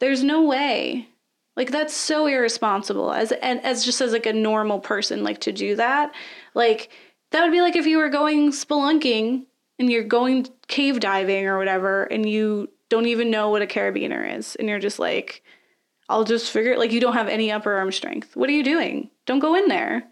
There's 0.00 0.22
no 0.22 0.42
way. 0.42 1.08
Like 1.56 1.70
that's 1.70 1.94
so 1.94 2.26
irresponsible 2.26 3.12
as 3.12 3.32
and 3.32 3.60
as 3.64 3.84
just 3.84 4.00
as 4.00 4.12
like 4.12 4.26
a 4.26 4.32
normal 4.32 4.78
person 4.78 5.24
like 5.24 5.40
to 5.40 5.52
do 5.52 5.74
that. 5.76 6.12
Like 6.54 6.90
that 7.32 7.42
would 7.42 7.52
be 7.52 7.60
like 7.60 7.76
if 7.76 7.86
you 7.86 7.98
were 7.98 8.08
going 8.08 8.52
spelunking 8.52 9.44
and 9.78 9.90
you're 9.90 10.04
going 10.04 10.46
cave 10.68 11.00
diving 11.00 11.46
or 11.46 11.58
whatever 11.58 12.04
and 12.04 12.28
you 12.28 12.68
don't 12.88 13.06
even 13.06 13.30
know 13.30 13.50
what 13.50 13.62
a 13.62 13.66
carabiner 13.66 14.38
is 14.38 14.56
and 14.56 14.68
you're 14.68 14.78
just 14.78 14.98
like 14.98 15.42
I'll 16.08 16.24
just 16.24 16.50
figure 16.50 16.72
it 16.72 16.78
like 16.78 16.92
you 16.92 17.00
don't 17.00 17.14
have 17.14 17.28
any 17.28 17.52
upper 17.52 17.74
arm 17.74 17.92
strength. 17.92 18.34
What 18.36 18.48
are 18.48 18.52
you 18.52 18.64
doing? 18.64 19.10
Don't 19.26 19.38
go 19.40 19.54
in 19.54 19.68
there. 19.68 20.04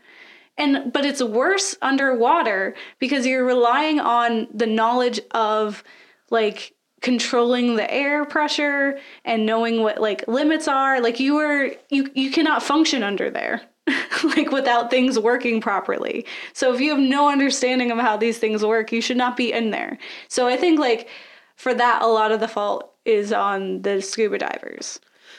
And 0.59 0.93
but 0.93 1.05
it's 1.05 1.23
worse 1.23 1.77
underwater 1.83 2.75
because 2.99 3.27
you're 3.27 3.45
relying 3.45 4.01
on 4.01 4.49
the 4.53 4.67
knowledge 4.67 5.21
of 5.33 5.85
like 6.31 6.75
controlling 7.03 7.77
the 7.77 7.93
air 7.93 8.25
pressure 8.25 8.99
and 9.25 9.45
knowing 9.45 9.83
what 9.83 10.01
like 10.01 10.27
limits 10.27 10.67
are 10.67 11.01
like 11.01 11.21
you 11.21 11.37
are 11.37 11.71
you 11.91 12.11
you 12.15 12.31
cannot 12.31 12.63
function 12.63 13.03
under 13.03 13.29
there 13.31 13.63
like 14.25 14.51
without 14.51 14.91
things 14.91 15.19
working 15.19 15.61
properly 15.61 16.25
so 16.55 16.73
if 16.75 16.81
you 16.81 16.91
have 16.91 16.99
no 16.99 17.29
understanding 17.29 17.91
of 17.91 17.99
how 17.99 18.17
these 18.17 18.39
things 18.39 18.65
work 18.65 18.91
you 18.93 19.03
should 19.03 19.17
not 19.17 19.37
be 19.37 19.53
in 19.53 19.71
there 19.71 19.99
so 20.29 20.49
i 20.49 20.57
think 20.57 20.81
like 20.81 21.07
for 21.55 21.75
that 21.75 22.01
a 22.03 22.07
lot 22.07 22.33
of 22.33 22.41
the 22.41 22.49
fault 22.49 22.95
is 23.05 23.31
on 23.31 23.83
the 23.83 24.01
scuba 24.01 24.39
divers 24.39 24.99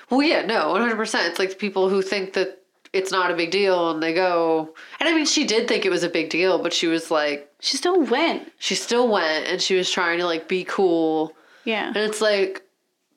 Well, 0.10 0.22
yeah, 0.24 0.46
no, 0.46 0.70
one 0.72 0.82
hundred 0.82 0.96
percent. 0.98 1.28
It's 1.30 1.40
like 1.40 1.50
the 1.50 1.56
people 1.56 1.90
who 1.90 2.02
think 2.02 2.34
that 2.34 2.62
it's 2.94 3.12
not 3.12 3.30
a 3.32 3.36
big 3.36 3.52
deal, 3.52 3.92
and 3.92 4.02
they 4.02 4.14
go. 4.14 4.74
And 5.00 5.10
I 5.10 5.14
mean, 5.14 5.26
she 5.26 5.46
did 5.46 5.68
think 5.68 5.86
it 5.86 5.90
was 5.90 6.04
a 6.04 6.10
big 6.10 6.30
deal, 6.30 6.60
but 6.60 6.72
she 6.74 6.88
was 6.88 7.12
like, 7.12 7.52
she 7.60 7.76
still 7.78 8.02
went 8.02 8.52
she 8.60 8.76
still 8.76 9.08
went, 9.10 9.48
and 9.48 9.62
she 9.62 9.76
was 9.76 9.90
trying 9.92 10.20
to 10.20 10.26
like 10.26 10.48
be 10.48 10.64
cool, 10.64 11.34
yeah 11.66 11.88
and 11.88 11.98
it's 11.98 12.22
like. 12.22 12.64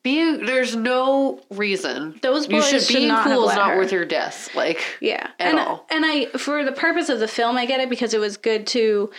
Being 0.03 0.47
there's 0.47 0.75
no 0.75 1.43
reason 1.51 2.19
Those 2.23 2.45
you 2.49 2.53
boys 2.57 2.71
should 2.71 2.83
should 2.85 2.95
being 2.97 3.09
not 3.09 3.25
have 3.27 3.35
cool 3.37 3.43
is 3.43 3.49
let 3.49 3.57
not 3.57 3.71
her. 3.73 3.77
worth 3.77 3.93
your 3.93 4.07
death. 4.07 4.49
Like 4.55 4.81
Yeah, 5.03 5.29
at 5.39 5.49
and 5.51 5.59
all. 5.59 5.85
and 5.91 6.07
I 6.07 6.25
for 6.39 6.65
the 6.65 6.73
purpose 6.73 7.11
of 7.11 7.19
the 7.21 7.29
film, 7.29 7.59
I 7.59 7.67
get 7.67 7.81
it 7.81 7.91
because 7.91 8.15
it 8.15 8.19
was 8.19 8.39
good 8.39 8.67
to 8.69 9.11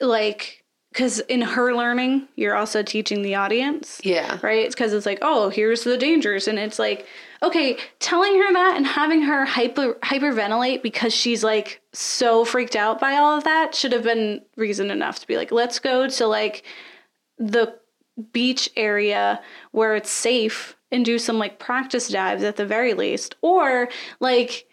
like 0.00 0.62
because 0.92 1.20
in 1.20 1.42
her 1.42 1.74
learning, 1.74 2.28
you're 2.36 2.56
also 2.56 2.82
teaching 2.82 3.22
the 3.22 3.34
audience. 3.34 4.00
yeah, 4.02 4.38
Right? 4.42 4.64
It's 4.64 4.74
because 4.74 4.92
it's 4.92 5.06
like, 5.06 5.18
oh, 5.22 5.48
here's 5.50 5.84
the 5.84 5.98
dangers. 5.98 6.48
And 6.48 6.58
it's 6.58 6.78
like, 6.78 7.06
okay, 7.42 7.76
telling 8.00 8.34
her 8.34 8.52
that 8.52 8.76
and 8.76 8.86
having 8.86 9.22
her 9.22 9.44
hyper 9.44 9.94
hyperventilate 10.02 10.82
because 10.82 11.14
she's 11.14 11.44
like 11.44 11.80
so 11.92 12.44
freaked 12.44 12.74
out 12.74 13.00
by 13.00 13.14
all 13.14 13.36
of 13.36 13.44
that 13.44 13.74
should 13.74 13.92
have 13.92 14.02
been 14.02 14.42
reason 14.56 14.90
enough 14.90 15.20
to 15.20 15.26
be 15.26 15.36
like, 15.36 15.52
let's 15.52 15.78
go 15.78 16.08
to 16.08 16.26
like 16.26 16.64
the 17.38 17.78
beach 18.32 18.68
area 18.74 19.40
where 19.72 19.94
it's 19.94 20.10
safe 20.10 20.76
and 20.90 21.04
do 21.04 21.18
some 21.18 21.38
like 21.38 21.58
practice 21.58 22.08
dives 22.08 22.42
at 22.42 22.56
the 22.56 22.66
very 22.66 22.94
least. 22.94 23.36
Or 23.42 23.88
like 24.20 24.66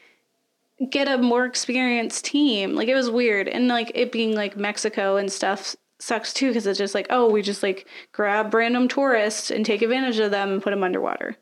get 0.89 1.07
a 1.07 1.18
more 1.18 1.45
experienced 1.45 2.26
team. 2.26 2.74
Like 2.74 2.88
it 2.88 2.95
was 2.95 3.09
weird. 3.09 3.47
And 3.47 3.68
like 3.68 3.91
it 3.93 4.11
being 4.11 4.34
like 4.34 4.57
Mexico 4.57 5.18
and 5.18 5.32
stuff 5.32 5.76
sucks 5.99 6.33
too 6.33 6.47
because 6.49 6.67
it's 6.67 6.77
just 6.77 6.93
like, 6.95 7.07
oh, 7.09 7.29
we 7.29 7.41
just 7.41 7.63
like 7.63 7.87
grab 8.11 8.53
random 8.53 8.87
tourists 8.87 9.49
and 9.51 9.65
take 9.65 9.81
advantage 9.81 10.19
of 10.19 10.31
them 10.31 10.51
and 10.51 10.63
put 10.63 10.71
them 10.71 10.83
underwater. 10.83 11.35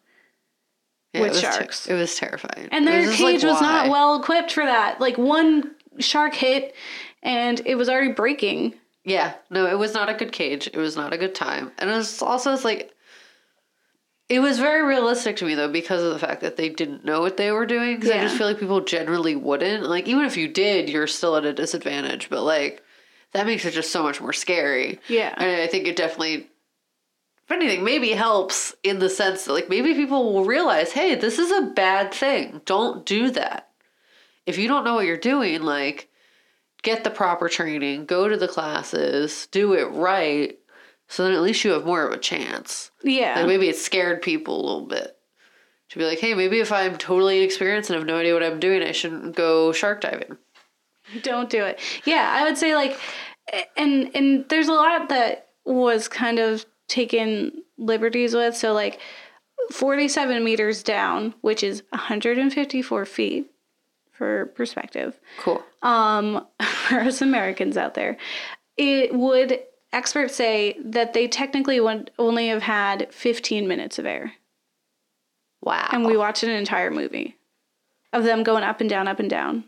Yeah, 1.13 1.21
with 1.21 1.29
it 1.29 1.33
was 1.33 1.41
ter- 1.41 1.51
sharks. 1.51 1.87
it 1.87 1.93
was 1.93 2.15
terrifying. 2.15 2.69
And 2.71 2.87
their 2.87 3.07
like, 3.07 3.17
cage 3.17 3.43
was 3.43 3.61
not 3.61 3.89
well 3.89 4.19
equipped 4.19 4.51
for 4.51 4.65
that. 4.65 4.99
Like 4.99 5.17
one 5.17 5.75
shark 5.99 6.33
hit 6.33 6.73
and 7.21 7.61
it 7.65 7.75
was 7.75 7.89
already 7.89 8.13
breaking. 8.13 8.73
Yeah, 9.05 9.33
no, 9.49 9.67
it 9.67 9.77
was 9.77 9.93
not 9.93 10.09
a 10.09 10.13
good 10.13 10.31
cage. 10.31 10.67
It 10.67 10.77
was 10.77 10.95
not 10.95 11.13
a 11.13 11.17
good 11.17 11.35
time. 11.35 11.71
And 11.77 11.89
it 11.89 11.93
was 11.93 12.21
also 12.21 12.53
it's 12.53 12.63
like 12.65 12.91
it 14.29 14.39
was 14.39 14.57
very 14.57 14.81
realistic 14.81 15.35
to 15.37 15.45
me 15.45 15.53
though 15.53 15.67
because 15.71 16.01
of 16.01 16.13
the 16.13 16.19
fact 16.19 16.41
that 16.41 16.55
they 16.55 16.69
didn't 16.69 17.03
know 17.05 17.21
what 17.21 17.37
they 17.37 17.51
were 17.51 17.65
doing. 17.65 17.99
'Cause 17.99 18.09
I 18.09 18.19
just 18.21 18.37
feel 18.37 18.47
like 18.47 18.59
people 18.59 18.81
generally 18.81 19.35
wouldn't. 19.35 19.83
Like 19.83 20.07
even 20.07 20.25
if 20.25 20.37
you 20.37 20.47
did, 20.47 20.89
you're 20.89 21.07
still 21.07 21.35
at 21.35 21.45
a 21.45 21.53
disadvantage. 21.53 22.29
But 22.29 22.43
like 22.43 22.81
that 23.34 23.45
makes 23.45 23.65
it 23.65 23.71
just 23.71 23.91
so 23.91 24.03
much 24.03 24.21
more 24.21 24.34
scary. 24.34 24.99
Yeah. 25.07 25.34
And 25.38 25.61
I 25.61 25.67
think 25.67 25.88
it 25.88 25.95
definitely, 25.95 26.49
if 27.43 27.51
anything, 27.51 27.84
maybe 27.84 28.09
helps 28.09 28.75
in 28.84 28.99
the 28.99 29.09
sense 29.09 29.45
that 29.45 29.53
like 29.53 29.69
maybe 29.69 29.93
people 29.93 30.34
will 30.34 30.45
realize, 30.45 30.91
hey, 30.91 31.15
this 31.15 31.39
is 31.39 31.51
a 31.51 31.71
bad 31.71 32.13
thing. 32.13 32.61
Don't 32.65 33.05
do 33.05 33.31
that. 33.31 33.69
If 34.45 34.57
you 34.57 34.67
don't 34.67 34.84
know 34.84 34.95
what 34.95 35.05
you're 35.05 35.17
doing, 35.17 35.61
like 35.61 36.09
get 36.81 37.03
the 37.03 37.09
proper 37.09 37.49
training, 37.49 38.05
go 38.05 38.27
to 38.27 38.38
the 38.38 38.47
classes, 38.47 39.47
do 39.51 39.73
it 39.73 39.86
right, 39.86 40.59
so 41.07 41.23
then 41.23 41.34
at 41.34 41.41
least 41.41 41.63
you 41.63 41.71
have 41.71 41.86
more 41.86 42.05
of 42.05 42.13
a 42.13 42.17
chance. 42.17 42.91
Yeah. 43.03 43.36
Like 43.38 43.47
maybe 43.47 43.69
it 43.69 43.77
scared 43.77 44.21
people 44.21 44.55
a 44.55 44.65
little 44.65 44.88
bit. 44.88 45.17
To 45.89 45.99
be 45.99 46.05
like, 46.05 46.19
hey, 46.19 46.34
maybe 46.34 46.59
if 46.59 46.71
I'm 46.71 46.97
totally 46.97 47.38
inexperienced 47.38 47.89
and 47.91 47.97
have 47.97 48.07
no 48.07 48.17
idea 48.17 48.34
what 48.34 48.41
I'm 48.41 48.59
doing, 48.59 48.81
I 48.81 48.93
shouldn't 48.93 49.36
go 49.36 49.71
shark 49.71 50.01
diving. 50.01 50.38
Don't 51.21 51.49
do 51.49 51.63
it 51.63 51.79
yeah 52.05 52.33
i 52.39 52.43
would 52.43 52.57
say 52.57 52.75
like 52.75 52.97
and 53.77 54.09
and 54.15 54.47
there's 54.49 54.67
a 54.67 54.73
lot 54.73 55.09
that 55.09 55.49
was 55.65 56.07
kind 56.07 56.39
of 56.39 56.65
taken 56.87 57.51
liberties 57.77 58.33
with 58.35 58.55
so 58.55 58.73
like 58.73 58.99
47 59.71 60.43
meters 60.43 60.83
down 60.83 61.33
which 61.41 61.63
is 61.63 61.83
154 61.89 63.05
feet 63.05 63.49
for 64.11 64.47
perspective 64.47 65.19
Cool. 65.39 65.63
um 65.81 66.45
for 66.61 66.99
us 66.99 67.21
americans 67.21 67.77
out 67.77 67.93
there 67.93 68.17
it 68.77 69.13
would 69.13 69.59
experts 69.91 70.35
say 70.35 70.75
that 70.83 71.13
they 71.13 71.27
technically 71.27 71.79
would 71.79 72.11
only 72.17 72.47
have 72.47 72.63
had 72.63 73.13
15 73.13 73.67
minutes 73.67 73.99
of 73.99 74.05
air 74.05 74.33
Wow. 75.61 75.87
and 75.91 76.05
we 76.05 76.17
watched 76.17 76.43
an 76.43 76.49
entire 76.49 76.91
movie 76.91 77.37
of 78.11 78.23
them 78.25 78.43
going 78.43 78.63
up 78.63 78.81
and 78.81 78.89
down 78.89 79.07
up 79.07 79.19
and 79.19 79.29
down 79.29 79.63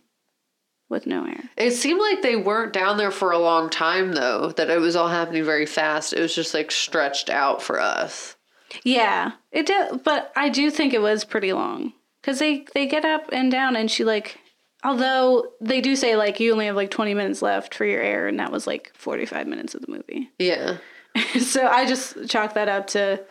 with 0.95 1.05
no 1.05 1.25
air 1.25 1.43
It 1.57 1.71
seemed 1.71 1.99
like 1.99 2.21
they 2.21 2.37
weren't 2.37 2.73
down 2.73 2.97
there 2.97 3.11
for 3.11 3.31
a 3.31 3.37
long 3.37 3.69
time 3.69 4.13
though, 4.13 4.51
that 4.53 4.69
it 4.69 4.79
was 4.79 4.95
all 4.95 5.09
happening 5.09 5.43
very 5.43 5.65
fast. 5.65 6.13
It 6.13 6.21
was 6.21 6.33
just 6.33 6.53
like 6.53 6.71
stretched 6.71 7.29
out 7.29 7.61
for 7.61 7.79
us. 7.79 8.35
Yeah, 8.83 9.33
it 9.51 9.65
did, 9.65 10.03
but 10.03 10.31
I 10.35 10.49
do 10.49 10.71
think 10.71 10.93
it 10.93 11.01
was 11.01 11.23
pretty 11.23 11.53
long 11.53 11.93
because 12.21 12.39
they 12.39 12.65
they 12.73 12.87
get 12.87 13.05
up 13.05 13.29
and 13.31 13.51
down, 13.51 13.75
and 13.75 13.89
she 13.91 14.03
like, 14.03 14.39
although 14.83 15.51
they 15.61 15.81
do 15.81 15.95
say 15.95 16.15
like 16.15 16.39
you 16.39 16.51
only 16.51 16.65
have 16.65 16.75
like 16.75 16.91
twenty 16.91 17.13
minutes 17.13 17.41
left 17.41 17.75
for 17.75 17.85
your 17.85 18.01
air, 18.01 18.27
and 18.27 18.39
that 18.39 18.51
was 18.51 18.65
like 18.65 18.91
forty 18.95 19.25
five 19.25 19.47
minutes 19.47 19.75
of 19.75 19.81
the 19.81 19.91
movie. 19.91 20.29
Yeah. 20.39 20.77
so 21.39 21.67
I 21.67 21.85
just 21.85 22.27
chalk 22.27 22.55
that 22.55 22.67
up 22.67 22.87
to 22.87 23.23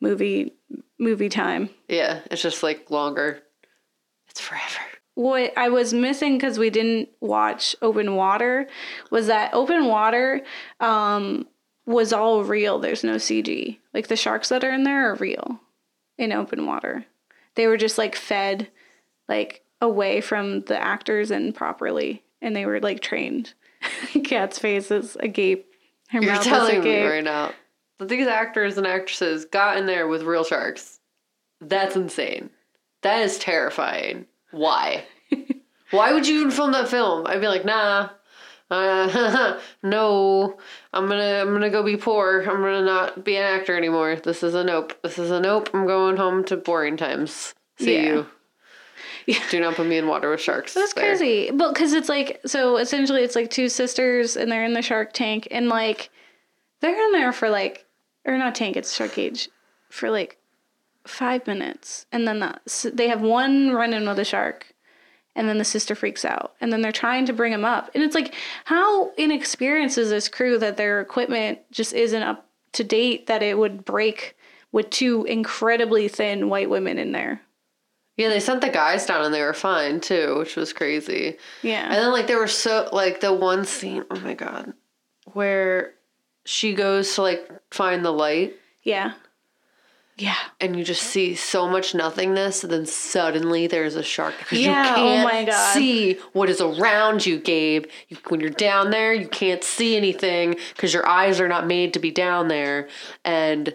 movie 0.00 0.52
movie 0.98 1.28
time. 1.28 1.70
Yeah. 1.88 2.20
It's 2.30 2.42
just 2.42 2.62
like 2.62 2.90
longer. 2.90 3.42
It's 4.28 4.40
forever. 4.40 4.80
What 5.14 5.56
I 5.56 5.68
was 5.68 5.94
missing 5.94 6.36
because 6.36 6.58
we 6.58 6.70
didn't 6.70 7.08
watch 7.20 7.76
Open 7.80 8.16
Water 8.16 8.66
was 9.10 9.28
that 9.28 9.54
Open 9.54 9.86
Water 9.86 10.42
um, 10.80 11.46
was 11.86 12.12
all 12.12 12.42
real. 12.42 12.78
There's 12.78 13.04
no 13.04 13.16
CG. 13.16 13.78
Like 13.92 14.08
the 14.08 14.16
sharks 14.16 14.48
that 14.48 14.64
are 14.64 14.72
in 14.72 14.84
there 14.84 15.10
are 15.10 15.14
real 15.16 15.60
in 16.18 16.32
open 16.32 16.66
water. 16.66 17.06
They 17.54 17.66
were 17.66 17.76
just 17.76 17.98
like 17.98 18.16
fed 18.16 18.68
like 19.28 19.62
away 19.80 20.20
from 20.20 20.60
the 20.62 20.80
actors 20.80 21.30
and 21.30 21.54
properly, 21.54 22.22
and 22.40 22.54
they 22.54 22.66
were 22.66 22.80
like 22.80 23.00
trained. 23.00 23.54
Cat's 24.24 24.58
face 24.58 24.90
is 24.90 25.16
agape. 25.20 25.66
Her 26.08 26.20
You're 26.20 26.32
mouth 26.32 26.40
is 26.40 26.46
telling 26.46 26.82
me 26.82 26.90
agape. 26.90 27.10
right 27.10 27.24
now 27.24 27.52
that 27.98 28.08
these 28.08 28.26
actors 28.26 28.76
and 28.78 28.86
actresses 28.86 29.44
got 29.44 29.76
in 29.76 29.86
there 29.86 30.08
with 30.08 30.22
real 30.22 30.44
sharks. 30.44 31.00
That's 31.60 31.96
insane. 31.96 32.50
That 33.02 33.22
is 33.22 33.38
terrifying. 33.38 34.26
Why? 34.54 35.04
Why 35.90 36.12
would 36.12 36.26
you 36.26 36.38
even 36.40 36.50
film 36.50 36.72
that 36.72 36.88
film? 36.88 37.26
I'd 37.26 37.40
be 37.40 37.48
like, 37.48 37.64
nah. 37.64 38.08
Uh, 38.70 39.58
no, 39.82 40.56
I'm 40.92 41.06
gonna 41.06 41.40
I'm 41.42 41.52
gonna 41.52 41.70
go 41.70 41.82
be 41.82 41.96
poor. 41.96 42.40
I'm 42.40 42.62
gonna 42.62 42.82
not 42.82 43.22
be 43.24 43.36
an 43.36 43.42
actor 43.44 43.76
anymore. 43.76 44.16
This 44.16 44.42
is 44.42 44.54
a 44.54 44.64
nope. 44.64 44.94
This 45.02 45.18
is 45.18 45.30
a 45.30 45.38
nope. 45.40 45.68
I'm 45.74 45.86
going 45.86 46.16
home 46.16 46.44
to 46.44 46.56
boring 46.56 46.96
times. 46.96 47.54
See 47.78 47.94
Yeah. 47.96 48.02
you. 48.02 48.26
Yeah. 49.26 49.38
Do 49.50 49.58
not 49.58 49.74
put 49.76 49.86
me 49.86 49.96
in 49.96 50.06
water 50.06 50.28
with 50.30 50.42
sharks. 50.42 50.74
That's 50.74 50.92
There. 50.92 51.16
crazy. 51.16 51.50
But 51.50 51.72
because 51.72 51.94
it's 51.94 52.10
like, 52.10 52.42
so 52.44 52.76
essentially 52.76 53.22
it's 53.22 53.34
like 53.34 53.48
two 53.48 53.70
sisters 53.70 54.36
and 54.36 54.52
they're 54.52 54.66
in 54.66 54.74
the 54.74 54.82
shark 54.82 55.14
tank 55.14 55.48
and 55.50 55.70
like 55.70 56.10
they're 56.80 57.06
in 57.06 57.12
there 57.12 57.32
for 57.32 57.48
like, 57.48 57.86
or 58.26 58.36
not 58.36 58.54
tank, 58.54 58.76
it's 58.76 58.94
shark 58.94 59.12
cage 59.12 59.48
for 59.88 60.10
like 60.10 60.36
five 61.06 61.46
minutes. 61.46 62.06
And 62.12 62.26
then 62.26 62.40
the, 62.40 62.54
s- 62.66 62.86
they 62.92 63.08
have 63.08 63.20
one 63.20 63.72
run 63.72 63.92
in 63.92 64.06
with 64.08 64.18
a 64.18 64.24
shark 64.24 64.74
and 65.36 65.48
then 65.48 65.58
the 65.58 65.64
sister 65.64 65.94
freaks 65.94 66.24
out 66.24 66.54
and 66.60 66.72
then 66.72 66.80
they're 66.80 66.92
trying 66.92 67.26
to 67.26 67.32
bring 67.32 67.52
him 67.52 67.64
up. 67.64 67.90
And 67.94 68.02
it's 68.02 68.14
like, 68.14 68.34
how 68.64 69.10
inexperienced 69.12 69.98
is 69.98 70.10
this 70.10 70.28
crew 70.28 70.58
that 70.58 70.76
their 70.76 71.00
equipment 71.00 71.58
just 71.70 71.92
isn't 71.92 72.22
up 72.22 72.46
to 72.72 72.84
date 72.84 73.26
that 73.26 73.42
it 73.42 73.58
would 73.58 73.84
break 73.84 74.36
with 74.72 74.90
two 74.90 75.24
incredibly 75.24 76.08
thin 76.08 76.48
white 76.48 76.70
women 76.70 76.98
in 76.98 77.12
there? 77.12 77.40
Yeah, 78.16 78.28
they 78.28 78.38
sent 78.40 78.60
the 78.60 78.68
guys 78.68 79.06
down 79.06 79.24
and 79.24 79.34
they 79.34 79.42
were 79.42 79.52
fine 79.52 80.00
too, 80.00 80.36
which 80.38 80.54
was 80.54 80.72
crazy. 80.72 81.36
Yeah. 81.62 81.84
And 81.84 81.94
then 81.94 82.12
like 82.12 82.28
there 82.28 82.38
were 82.38 82.46
so 82.46 82.88
like 82.92 83.20
the 83.20 83.32
one 83.32 83.64
scene, 83.64 84.04
oh 84.10 84.20
my 84.20 84.34
god, 84.34 84.72
where 85.32 85.94
she 86.44 86.74
goes 86.74 87.12
to 87.14 87.22
like 87.22 87.50
find 87.70 88.04
the 88.04 88.12
light 88.12 88.54
yeah. 88.84 89.14
Yeah. 90.16 90.36
and 90.60 90.76
you 90.76 90.84
just 90.84 91.02
see 91.02 91.34
so 91.34 91.66
much 91.68 91.94
nothingness 91.94 92.62
and 92.62 92.72
then 92.72 92.86
suddenly 92.86 93.66
there's 93.66 93.96
a 93.96 94.02
shark 94.02 94.34
because 94.38 94.58
Yeah, 94.60 94.84
you 94.84 94.90
oh 94.92 94.94
can't 94.94 95.32
my 95.32 95.44
God. 95.44 95.74
see 95.74 96.14
what 96.32 96.48
is 96.48 96.60
around 96.60 97.26
you, 97.26 97.38
Gabe. 97.38 97.86
You, 98.08 98.16
when 98.28 98.38
you're 98.40 98.50
down 98.50 98.90
there, 98.90 99.12
you 99.12 99.26
can't 99.26 99.64
see 99.64 99.96
anything 99.96 100.56
because 100.74 100.94
your 100.94 101.06
eyes 101.06 101.40
are 101.40 101.48
not 101.48 101.66
made 101.66 101.92
to 101.94 101.98
be 101.98 102.10
down 102.12 102.48
there 102.48 102.88
and 103.24 103.74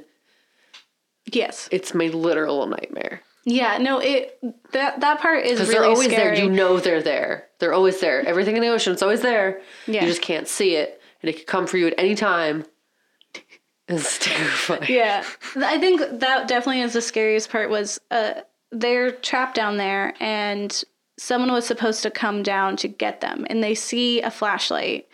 Yes. 1.32 1.70
it's 1.72 1.94
my 1.94 2.08
literal 2.08 2.66
nightmare. 2.68 3.22
Yeah, 3.46 3.78
no, 3.78 4.00
it 4.00 4.38
that 4.74 5.00
that 5.02 5.20
part 5.22 5.46
is 5.46 5.54
Because 5.60 5.70
really 5.70 5.80
they're 5.80 5.90
always 5.90 6.08
scary. 6.08 6.36
there. 6.38 6.44
You 6.46 6.50
know 6.52 6.80
they're 6.80 7.02
there. 7.02 7.48
They're 7.60 7.74
always 7.74 8.00
there. 8.00 8.26
Everything 8.28 8.56
in 8.56 8.62
the 8.62 8.68
ocean 8.68 8.94
is 8.94 9.02
always 9.02 9.22
there. 9.22 9.62
Yeah. 9.88 10.02
You 10.02 10.08
just 10.08 10.22
can't 10.22 10.48
see 10.48 10.76
it. 10.76 11.02
And 11.22 11.30
it 11.30 11.34
could 11.38 11.48
come 11.48 11.66
for 11.68 11.78
you 11.78 11.88
at 11.88 11.94
any 11.98 12.16
time. 12.16 12.66
Terrifying. 13.98 14.84
Yeah, 14.88 15.24
I 15.56 15.80
think 15.80 16.02
that 16.20 16.48
definitely 16.48 16.82
is 16.82 16.94
the 16.94 17.02
scariest 17.02 17.50
part. 17.50 17.70
Was 17.70 18.00
uh, 18.12 18.34
they're 18.72 19.12
trapped 19.12 19.56
down 19.56 19.78
there, 19.78 20.14
and 20.20 20.84
someone 21.18 21.52
was 21.52 21.66
supposed 21.66 22.04
to 22.04 22.12
come 22.12 22.44
down 22.44 22.78
to 22.78 22.88
get 22.88 23.22
them, 23.22 23.46
and 23.50 23.64
they 23.64 23.74
see 23.74 24.22
a 24.22 24.30
flashlight, 24.30 25.08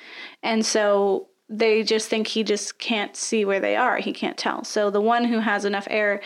and 0.43 0.65
so 0.65 1.27
they 1.47 1.83
just 1.83 2.09
think 2.09 2.27
he 2.27 2.43
just 2.43 2.79
can't 2.79 3.15
see 3.15 3.45
where 3.45 3.59
they 3.59 3.75
are. 3.75 3.97
He 3.97 4.11
can't 4.11 4.37
tell. 4.37 4.63
So 4.63 4.89
the 4.89 5.01
one 5.01 5.25
who 5.25 5.39
has 5.39 5.63
enough 5.63 5.87
air 5.89 6.21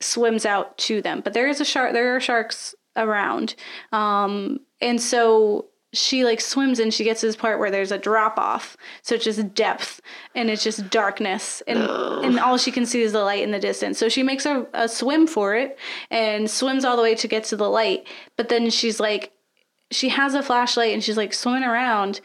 swims 0.00 0.44
out 0.44 0.76
to 0.78 1.02
them, 1.02 1.20
but 1.20 1.34
there 1.34 1.48
is 1.48 1.60
a 1.60 1.64
shark. 1.64 1.92
There 1.92 2.16
are 2.16 2.20
sharks 2.20 2.74
around, 2.96 3.54
um, 3.92 4.60
and 4.80 5.00
so 5.00 5.66
she 5.94 6.24
like 6.24 6.40
swims 6.40 6.78
and 6.78 6.92
she 6.94 7.04
gets 7.04 7.20
to 7.20 7.26
this 7.26 7.36
part 7.36 7.58
where 7.58 7.70
there's 7.70 7.92
a 7.92 7.98
drop 7.98 8.38
off 8.38 8.76
so 9.02 9.14
it's 9.14 9.24
just 9.24 9.54
depth 9.54 10.00
and 10.34 10.48
it's 10.48 10.64
just 10.64 10.88
darkness 10.88 11.62
and 11.66 11.78
and 12.24 12.38
all 12.38 12.56
she 12.56 12.72
can 12.72 12.86
see 12.86 13.02
is 13.02 13.12
the 13.12 13.22
light 13.22 13.42
in 13.42 13.50
the 13.50 13.58
distance 13.58 13.98
so 13.98 14.08
she 14.08 14.22
makes 14.22 14.46
a, 14.46 14.66
a 14.72 14.88
swim 14.88 15.26
for 15.26 15.54
it 15.54 15.78
and 16.10 16.50
swims 16.50 16.84
all 16.84 16.96
the 16.96 17.02
way 17.02 17.14
to 17.14 17.28
get 17.28 17.44
to 17.44 17.56
the 17.56 17.68
light 17.68 18.06
but 18.38 18.48
then 18.48 18.70
she's 18.70 18.98
like 19.00 19.32
she 19.90 20.08
has 20.08 20.34
a 20.34 20.42
flashlight 20.42 20.94
and 20.94 21.04
she's 21.04 21.18
like 21.18 21.34
swimming 21.34 21.62
around 21.64 22.20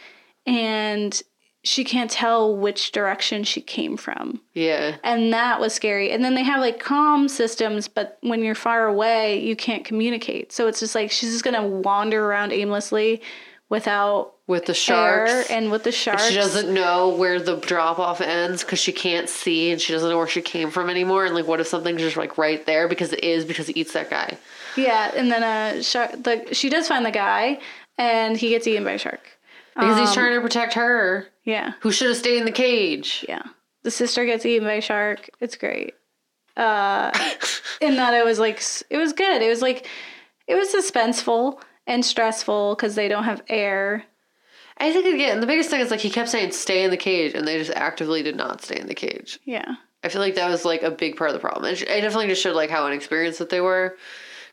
and 0.46 1.22
she 1.64 1.84
can't 1.84 2.10
tell 2.10 2.56
which 2.56 2.94
direction 2.94 3.44
she 3.44 3.60
came 3.60 3.98
from 3.98 4.40
Yeah. 4.54 4.96
and 5.04 5.34
that 5.34 5.60
was 5.60 5.74
scary. 5.74 6.12
And 6.12 6.24
then 6.24 6.34
they 6.34 6.44
have 6.44 6.62
like 6.62 6.82
comm 6.82 7.30
systems, 7.30 7.90
but 7.90 8.18
when 8.22 8.42
you're 8.42 8.56
far 8.56 8.86
away, 8.86 9.42
you 9.44 9.58
can't 9.58 9.84
communicate. 9.84 10.54
So 10.54 10.68
it's 10.68 10.80
just 10.80 10.96
like 10.96 11.12
she's 11.12 11.32
just 11.34 11.44
gonna 11.44 11.68
wander 11.68 12.24
around 12.24 12.54
aimlessly 12.54 13.22
without 13.70 14.34
With 14.48 14.66
the 14.66 14.72
air 14.72 15.28
sharks. 15.28 15.50
and 15.52 15.72
with 15.72 15.84
the 15.84 15.92
sharks. 15.92 16.28
She 16.30 16.36
doesn't 16.36 16.74
know 16.74 17.10
where 17.10 17.40
the 17.40 17.58
drop 17.58 18.00
off 18.00 18.22
ends 18.22 18.64
because 18.64 18.80
she 18.80 18.92
can't 18.92 19.28
see 19.30 19.72
and 19.72 19.82
she 19.82 19.94
doesn't 19.94 20.10
know 20.10 20.18
where 20.18 20.28
she 20.28 20.42
came 20.42 20.72
from 20.72 20.90
anymore. 20.90 21.26
And 21.26 21.36
like, 21.36 21.48
what 21.48 21.60
if 21.60 21.68
something's 21.68 22.02
just 22.02 22.18
like 22.18 22.38
right 22.38 22.66
there 22.66 22.88
because 22.88 23.12
it 23.14 23.24
is 23.24 23.44
because 23.46 23.68
it 23.70 23.76
eats 23.78 23.94
that 23.94 24.10
guy? 24.10 24.38
Yeah, 24.78 25.12
and 25.16 25.32
then 25.32 25.44
uh, 25.44 25.82
shark. 25.82 26.12
The 26.24 26.54
she 26.54 26.70
does 26.70 26.88
find 26.88 27.06
the 27.06 27.12
guy, 27.12 27.60
and 27.98 28.38
he 28.38 28.50
gets 28.50 28.68
eaten 28.68 28.84
by 28.84 28.92
a 28.94 28.98
shark. 28.98 29.22
Because 29.76 29.96
Um, 29.96 30.00
he's 30.00 30.14
trying 30.14 30.34
to 30.34 30.42
protect 30.42 30.74
her, 30.74 31.28
Yeah, 31.44 31.74
who 31.82 31.92
should 31.92 32.08
have 32.08 32.18
stayed 32.18 32.38
in 32.40 32.46
the 32.46 32.52
cage. 32.52 33.26
yeah. 33.28 33.42
The 33.84 33.92
sister 33.92 34.26
gets 34.26 34.46
eaten 34.46 34.68
by 34.68 34.74
a 34.74 34.82
shark. 34.82 35.30
It's 35.40 35.56
great. 35.56 35.94
Uh, 36.56 37.12
in 37.82 37.96
that 37.98 38.14
it 38.14 38.26
was 38.26 38.40
like 38.40 38.62
it 38.90 38.98
was 38.98 39.14
good. 39.14 39.42
It 39.42 39.50
was 39.50 39.62
like 39.62 39.88
it 40.48 40.56
was 40.56 40.70
suspenseful 40.74 41.60
and 41.88 42.06
stressful 42.06 42.76
because 42.76 42.94
they 42.94 43.08
don't 43.08 43.24
have 43.24 43.42
air. 43.50 44.04
I 44.78 44.94
think 44.94 45.12
again, 45.12 45.40
the 45.40 45.48
biggest 45.48 45.72
thing 45.72 45.80
is 45.82 45.90
like 45.90 46.02
he 46.02 46.12
kept 46.12 46.30
saying 46.30 46.52
stay 46.52 46.84
in 46.84 46.92
the 46.92 46.98
cage, 46.98 47.34
and 47.34 47.48
they 47.48 47.58
just 47.58 47.72
actively 47.76 48.22
did 48.22 48.36
not 48.36 48.62
stay 48.62 48.80
in 48.80 48.86
the 48.88 48.94
cage. 48.94 49.40
Yeah. 49.46 49.76
I 50.04 50.10
feel 50.10 50.22
like 50.22 50.36
that 50.36 50.50
was 50.52 50.64
like 50.66 50.84
a 50.84 50.92
big 50.92 51.18
part 51.18 51.32
of 51.32 51.34
the 51.34 51.40
problem. 51.40 51.66
It, 51.66 51.82
it 51.82 52.02
definitely 52.02 52.28
just 52.28 52.44
showed 52.44 52.56
like 52.56 52.70
how 52.70 52.86
inexperienced 52.86 53.40
that 53.40 53.50
they 53.50 53.62
were. 53.62 53.98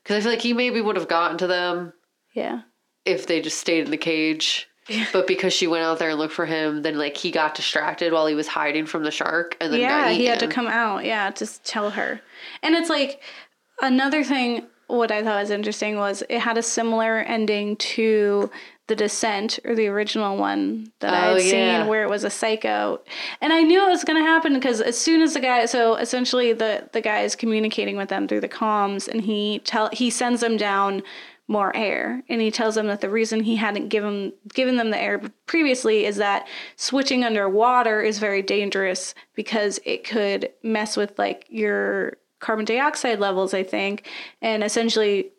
Because 0.02 0.16
I 0.16 0.20
feel 0.22 0.32
like 0.32 0.40
he 0.40 0.54
maybe 0.54 0.80
would 0.80 0.96
have 0.96 1.08
gotten 1.08 1.36
to 1.38 1.46
them 1.46 1.92
Yeah. 2.34 2.62
if 3.04 3.26
they 3.26 3.40
just 3.42 3.58
stayed 3.60 3.84
in 3.84 3.90
the 3.90 3.96
cage. 3.98 4.66
But 5.14 5.26
because 5.26 5.54
she 5.54 5.66
went 5.66 5.82
out 5.82 5.98
there 5.98 6.10
and 6.10 6.18
looked 6.18 6.34
for 6.34 6.44
him, 6.44 6.82
then 6.82 6.98
like 6.98 7.16
he 7.16 7.30
got 7.30 7.54
distracted 7.54 8.12
while 8.12 8.26
he 8.26 8.34
was 8.34 8.46
hiding 8.46 8.84
from 8.84 9.02
the 9.02 9.10
shark, 9.10 9.56
and 9.60 9.72
then 9.72 9.80
yeah, 9.80 10.04
got 10.08 10.12
he 10.12 10.26
had 10.26 10.40
to 10.40 10.46
come 10.46 10.66
out. 10.66 11.06
Yeah, 11.06 11.30
to 11.30 11.62
tell 11.62 11.88
her. 11.90 12.20
And 12.62 12.74
it's 12.74 12.90
like 12.90 13.22
another 13.80 14.22
thing. 14.24 14.66
What 14.86 15.10
I 15.10 15.22
thought 15.22 15.40
was 15.40 15.50
interesting 15.50 15.96
was 15.96 16.22
it 16.28 16.40
had 16.40 16.58
a 16.58 16.62
similar 16.62 17.18
ending 17.20 17.76
to 17.76 18.50
the 18.86 18.94
Descent 18.94 19.58
or 19.64 19.74
the 19.74 19.86
original 19.86 20.36
one 20.36 20.92
that 21.00 21.14
I 21.14 21.30
Oh, 21.30 21.34
had 21.36 21.44
yeah. 21.44 21.80
seen, 21.80 21.88
where 21.88 22.02
it 22.02 22.10
was 22.10 22.22
a 22.24 22.28
psycho. 22.30 23.00
And 23.40 23.50
I 23.52 23.62
knew 23.62 23.82
it 23.86 23.88
was 23.90 24.04
going 24.04 24.22
to 24.22 24.28
happen 24.28 24.52
because 24.52 24.82
as 24.82 24.98
soon 24.98 25.22
as 25.22 25.32
the 25.32 25.40
guy, 25.40 25.64
so 25.64 25.94
essentially 25.94 26.52
the 26.52 26.88
the 26.92 27.00
guy 27.00 27.20
is 27.20 27.34
communicating 27.34 27.96
with 27.96 28.10
them 28.10 28.28
through 28.28 28.42
the 28.42 28.48
comms, 28.48 29.08
and 29.08 29.22
he 29.22 29.60
tell 29.64 29.88
he 29.92 30.10
sends 30.10 30.42
them 30.42 30.56
down 30.58 31.02
more 31.46 31.76
air 31.76 32.22
and 32.30 32.40
he 32.40 32.50
tells 32.50 32.74
them 32.74 32.86
that 32.86 33.02
the 33.02 33.10
reason 33.10 33.40
he 33.42 33.56
hadn't 33.56 33.88
given 33.90 34.32
given 34.54 34.76
them 34.76 34.88
the 34.90 34.98
air 34.98 35.20
previously 35.44 36.06
is 36.06 36.16
that 36.16 36.48
switching 36.76 37.22
underwater 37.22 38.00
is 38.00 38.18
very 38.18 38.40
dangerous 38.40 39.14
because 39.34 39.78
it 39.84 40.04
could 40.04 40.50
mess 40.62 40.96
with 40.96 41.18
like 41.18 41.44
your 41.50 42.16
carbon 42.44 42.64
dioxide 42.64 43.18
levels 43.18 43.54
i 43.54 43.62
think 43.62 44.06
and 44.42 44.62
essentially 44.62 45.30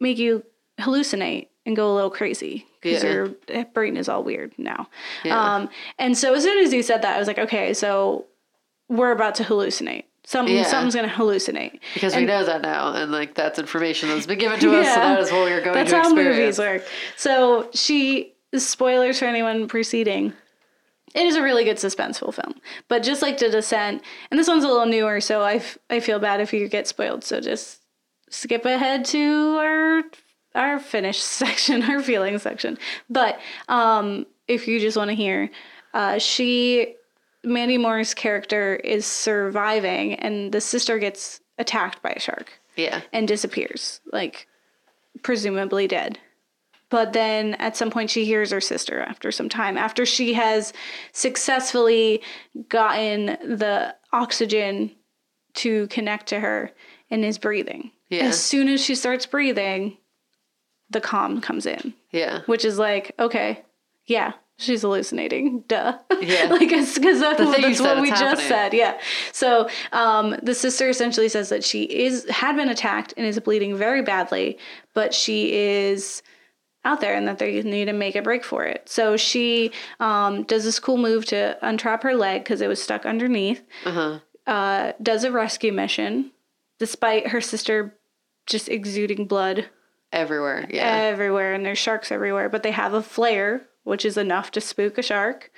make 0.00 0.18
you 0.18 0.42
hallucinate 0.80 1.46
and 1.66 1.76
go 1.76 1.92
a 1.92 1.94
little 1.94 2.10
crazy 2.10 2.66
because 2.80 3.02
Yeah. 3.04 3.10
your 3.54 3.64
brain 3.74 3.96
is 3.96 4.08
all 4.08 4.22
weird 4.24 4.52
now 4.58 4.88
Yeah. 5.24 5.38
um, 5.54 5.68
and 5.98 6.16
so 6.18 6.34
as 6.34 6.42
soon 6.42 6.58
as 6.64 6.72
he 6.72 6.82
said 6.82 7.02
that 7.02 7.14
i 7.16 7.18
was 7.18 7.28
like 7.28 7.38
okay 7.46 7.72
so 7.74 8.26
we're 8.88 9.12
about 9.12 9.34
to 9.36 9.44
hallucinate 9.44 10.04
some, 10.24 10.46
Yeah. 10.48 10.64
something's 10.64 10.94
going 10.94 11.08
to 11.08 11.14
hallucinate 11.14 11.78
because 11.94 12.14
we 12.14 12.24
know 12.24 12.44
that 12.44 12.60
now, 12.62 12.92
and 12.92 13.10
like 13.10 13.34
that's 13.34 13.58
information 13.58 14.08
that's 14.10 14.26
been 14.26 14.38
given 14.38 14.60
to 14.60 14.78
us. 14.78 14.86
So 14.94 15.00
that 15.00 15.18
is 15.20 15.32
what 15.32 15.44
we 15.46 15.52
are 15.52 15.60
going 15.62 15.74
That's 15.74 15.90
to 15.90 15.96
how 15.96 16.02
experience. 16.02 16.38
movies 16.38 16.58
work. 16.58 16.82
So 17.16 17.68
she 17.72 18.34
spoilers 18.54 19.18
for 19.18 19.24
anyone 19.24 19.66
preceding. 19.66 20.34
It 21.14 21.26
is 21.26 21.34
a 21.36 21.42
really 21.42 21.64
good 21.64 21.76
suspenseful 21.78 22.32
film, 22.32 22.54
but 22.88 23.02
just 23.02 23.20
like 23.22 23.38
The 23.38 23.48
Descent, 23.50 24.02
and 24.30 24.38
this 24.38 24.46
one's 24.48 24.64
a 24.64 24.68
little 24.68 24.86
newer, 24.86 25.20
so 25.20 25.42
I, 25.42 25.54
f- 25.54 25.76
I 25.88 25.98
feel 26.00 26.18
bad 26.20 26.40
if 26.40 26.52
you 26.52 26.68
get 26.68 26.86
spoiled. 26.86 27.24
So 27.24 27.40
just 27.40 27.80
skip 28.28 28.64
ahead 28.64 29.04
to 29.06 29.56
our 29.58 30.02
our 30.54 30.78
finish 30.80 31.18
section, 31.22 31.82
our 31.82 32.00
feelings 32.02 32.42
section. 32.42 32.78
But 33.08 33.38
um, 33.68 34.26
if 34.48 34.66
you 34.68 34.78
just 34.80 34.96
want 34.96 35.08
to 35.10 35.14
hear, 35.14 35.50
uh, 35.94 36.18
she 36.18 36.94
Mandy 37.42 37.78
Moore's 37.78 38.14
character 38.14 38.76
is 38.76 39.04
surviving, 39.06 40.14
and 40.14 40.52
the 40.52 40.60
sister 40.60 40.98
gets 40.98 41.40
attacked 41.58 42.02
by 42.02 42.10
a 42.10 42.20
shark 42.20 42.52
Yeah, 42.76 43.00
and 43.12 43.26
disappears, 43.26 44.00
like 44.12 44.46
presumably 45.22 45.86
dead. 45.88 46.18
But 46.90 47.12
then 47.12 47.54
at 47.54 47.76
some 47.76 47.90
point 47.90 48.10
she 48.10 48.24
hears 48.24 48.50
her 48.50 48.60
sister 48.60 49.00
after 49.00 49.32
some 49.32 49.48
time, 49.48 49.78
after 49.78 50.04
she 50.04 50.34
has 50.34 50.72
successfully 51.12 52.22
gotten 52.68 53.26
the 53.26 53.94
oxygen 54.12 54.90
to 55.54 55.86
connect 55.86 56.26
to 56.28 56.40
her 56.40 56.72
and 57.10 57.24
is 57.24 57.38
breathing. 57.38 57.92
Yeah. 58.08 58.24
As 58.24 58.42
soon 58.42 58.68
as 58.68 58.84
she 58.84 58.96
starts 58.96 59.24
breathing, 59.24 59.96
the 60.90 61.00
calm 61.00 61.40
comes 61.40 61.64
in, 61.64 61.94
yeah, 62.10 62.40
which 62.46 62.64
is 62.64 62.76
like, 62.76 63.14
okay, 63.20 63.62
yeah, 64.06 64.32
she's 64.58 64.82
hallucinating. 64.82 65.62
Duh. 65.68 65.96
Yeah. 66.20 66.44
like, 66.50 66.60
because 66.60 66.96
that's, 66.96 67.40
what, 67.40 67.60
that's 67.60 67.80
what 67.80 68.00
we 68.00 68.10
it's 68.10 68.20
just 68.20 68.48
said. 68.48 68.74
Yeah. 68.74 69.00
So 69.32 69.68
um, 69.92 70.36
the 70.42 70.54
sister 70.54 70.88
essentially 70.88 71.28
says 71.28 71.48
that 71.50 71.62
she 71.62 71.84
is 71.84 72.28
had 72.28 72.56
been 72.56 72.68
attacked 72.68 73.14
and 73.16 73.24
is 73.24 73.38
bleeding 73.38 73.76
very 73.76 74.02
badly, 74.02 74.58
but 74.92 75.14
she 75.14 75.52
is 75.52 76.22
out 76.84 77.00
there 77.00 77.14
and 77.14 77.28
that 77.28 77.38
they 77.38 77.62
need 77.62 77.86
to 77.86 77.92
make 77.92 78.16
a 78.16 78.22
break 78.22 78.44
for 78.44 78.64
it. 78.64 78.88
So 78.88 79.16
she 79.16 79.72
um, 79.98 80.44
does 80.44 80.64
this 80.64 80.78
cool 80.78 80.96
move 80.96 81.24
to 81.26 81.58
untrap 81.62 82.02
her 82.02 82.14
leg 82.14 82.42
because 82.42 82.60
it 82.60 82.68
was 82.68 82.82
stuck 82.82 83.04
underneath. 83.06 83.62
uh-huh. 83.84 84.20
Uh, 84.46 84.92
does 85.00 85.22
a 85.22 85.30
rescue 85.30 85.70
mission 85.70 86.32
despite 86.78 87.28
her 87.28 87.40
sister 87.40 87.96
just 88.46 88.68
exuding 88.68 89.26
blood 89.26 89.68
everywhere. 90.12 90.66
Yeah, 90.70 90.96
everywhere 90.96 91.54
and 91.54 91.64
there's 91.64 91.78
sharks 91.78 92.10
everywhere 92.10 92.48
but 92.48 92.62
they 92.62 92.72
have 92.72 92.94
a 92.94 93.02
flare 93.02 93.68
which 93.84 94.04
is 94.04 94.16
enough 94.16 94.50
to 94.52 94.60
spook 94.60 94.98
a 94.98 95.02
shark 95.02 95.50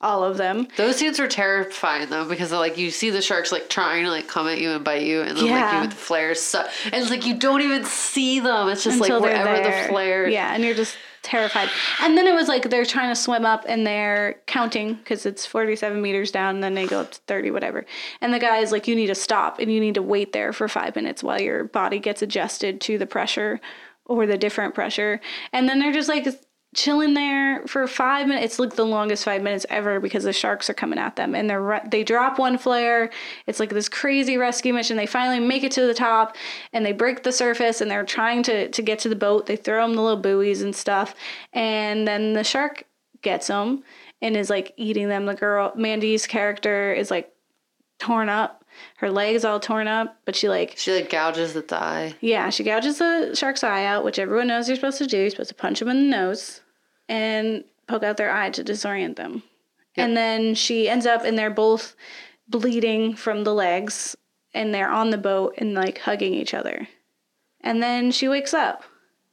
all 0.00 0.22
of 0.22 0.36
them. 0.36 0.68
Those 0.76 0.96
scenes 0.96 1.18
were 1.18 1.26
terrifying 1.26 2.08
though 2.08 2.28
because 2.28 2.52
like 2.52 2.78
you 2.78 2.90
see 2.90 3.10
the 3.10 3.22
sharks 3.22 3.50
like 3.50 3.68
trying 3.68 4.04
to 4.04 4.10
like 4.10 4.28
come 4.28 4.46
at 4.46 4.60
you 4.60 4.70
and 4.70 4.84
bite 4.84 5.02
you, 5.02 5.22
and 5.22 5.36
then 5.36 5.46
like 5.50 5.74
you 5.74 5.80
with 5.80 5.90
the 5.90 5.96
flares, 5.96 6.40
su- 6.40 6.58
and 6.84 6.94
it's 6.94 7.10
like 7.10 7.26
you 7.26 7.38
don't 7.38 7.62
even 7.62 7.84
see 7.84 8.40
them. 8.40 8.68
It's 8.68 8.84
just 8.84 9.00
until 9.00 9.20
like 9.20 9.30
wherever 9.30 9.56
the 9.62 9.88
flare. 9.88 10.28
yeah 10.28 10.54
and 10.54 10.62
you're 10.64 10.74
just 10.74 10.96
terrified. 11.22 11.68
And 12.00 12.16
then 12.16 12.26
it 12.28 12.32
was 12.32 12.48
like 12.48 12.70
they're 12.70 12.84
trying 12.84 13.10
to 13.10 13.20
swim 13.20 13.44
up 13.44 13.64
and 13.68 13.86
they're 13.86 14.40
counting 14.46 14.94
because 14.94 15.26
it's 15.26 15.44
47 15.44 16.00
meters 16.00 16.30
down 16.30 16.54
and 16.54 16.64
then 16.64 16.74
they 16.74 16.86
go 16.86 17.00
up 17.00 17.10
to 17.10 17.20
30 17.26 17.50
whatever. 17.50 17.84
And 18.20 18.32
the 18.32 18.38
guy 18.38 18.58
is 18.58 18.70
like 18.72 18.86
you 18.86 18.94
need 18.94 19.08
to 19.08 19.14
stop 19.16 19.58
and 19.58 19.70
you 19.70 19.80
need 19.80 19.94
to 19.94 20.02
wait 20.02 20.32
there 20.32 20.52
for 20.52 20.68
five 20.68 20.94
minutes 20.94 21.22
while 21.22 21.40
your 21.40 21.64
body 21.64 21.98
gets 21.98 22.22
adjusted 22.22 22.80
to 22.82 22.98
the 22.98 23.06
pressure 23.06 23.60
or 24.06 24.26
the 24.26 24.38
different 24.38 24.74
pressure. 24.74 25.20
And 25.52 25.68
then 25.68 25.80
they're 25.80 25.92
just 25.92 26.08
like 26.08 26.26
chilling 26.74 27.14
there 27.14 27.66
for 27.66 27.86
five 27.86 28.26
minutes. 28.26 28.44
It's 28.44 28.58
like 28.58 28.74
the 28.74 28.84
longest 28.84 29.24
five 29.24 29.42
minutes 29.42 29.64
ever 29.70 30.00
because 30.00 30.24
the 30.24 30.32
sharks 30.32 30.68
are 30.68 30.74
coming 30.74 30.98
at 30.98 31.16
them, 31.16 31.34
and 31.34 31.48
they're 31.48 31.62
re- 31.62 31.88
they 31.90 32.04
drop 32.04 32.38
one 32.38 32.58
flare. 32.58 33.10
It's 33.46 33.58
like 33.58 33.70
this 33.70 33.88
crazy 33.88 34.36
rescue 34.36 34.72
mission. 34.74 34.96
They 34.96 35.06
finally 35.06 35.40
make 35.40 35.64
it 35.64 35.72
to 35.72 35.86
the 35.86 35.94
top, 35.94 36.36
and 36.72 36.84
they 36.84 36.92
break 36.92 37.22
the 37.22 37.32
surface, 37.32 37.80
and 37.80 37.90
they're 37.90 38.04
trying 38.04 38.42
to 38.44 38.68
to 38.68 38.82
get 38.82 38.98
to 39.00 39.08
the 39.08 39.16
boat. 39.16 39.46
They 39.46 39.56
throw 39.56 39.86
them 39.86 39.96
the 39.96 40.02
little 40.02 40.20
buoys 40.20 40.62
and 40.62 40.74
stuff, 40.74 41.14
and 41.52 42.06
then 42.06 42.34
the 42.34 42.44
shark 42.44 42.84
gets 43.22 43.48
them 43.48 43.82
and 44.20 44.36
is 44.36 44.50
like 44.50 44.74
eating 44.76 45.08
them. 45.08 45.26
The 45.26 45.34
girl 45.34 45.72
Mandy's 45.74 46.26
character 46.26 46.92
is 46.92 47.10
like 47.10 47.32
torn 47.98 48.28
up. 48.28 48.57
Her 48.96 49.10
leg's 49.10 49.44
all 49.44 49.60
torn 49.60 49.86
up, 49.88 50.18
but 50.24 50.34
she 50.36 50.48
like 50.48 50.74
She 50.76 50.94
like 50.94 51.10
gouges 51.10 51.54
its 51.56 51.72
eye. 51.72 52.14
yeah, 52.20 52.50
she 52.50 52.64
gouges 52.64 52.98
the 52.98 53.34
shark's 53.34 53.62
eye 53.64 53.84
out, 53.84 54.04
which 54.04 54.18
everyone 54.18 54.46
knows 54.48 54.68
you're 54.68 54.76
supposed 54.76 54.98
to 54.98 55.06
do. 55.06 55.18
You're 55.18 55.30
supposed 55.30 55.50
to 55.50 55.54
punch 55.54 55.78
them 55.80 55.88
in 55.88 55.96
the 56.10 56.16
nose 56.16 56.60
and 57.08 57.64
poke 57.86 58.02
out 58.02 58.16
their 58.16 58.30
eye 58.34 58.50
to 58.50 58.64
disorient 58.64 59.16
them. 59.16 59.42
And 59.96 60.16
then 60.16 60.54
she 60.54 60.88
ends 60.88 61.06
up, 61.06 61.24
and 61.24 61.36
they're 61.36 61.50
both 61.50 61.96
bleeding 62.48 63.16
from 63.16 63.42
the 63.42 63.52
legs, 63.52 64.16
and 64.54 64.72
they're 64.72 64.90
on 64.90 65.10
the 65.10 65.18
boat 65.18 65.54
and 65.58 65.74
like 65.74 65.98
hugging 65.98 66.34
each 66.34 66.54
other. 66.54 66.86
And 67.62 67.82
then 67.82 68.12
she 68.12 68.28
wakes 68.28 68.54
up, 68.54 68.84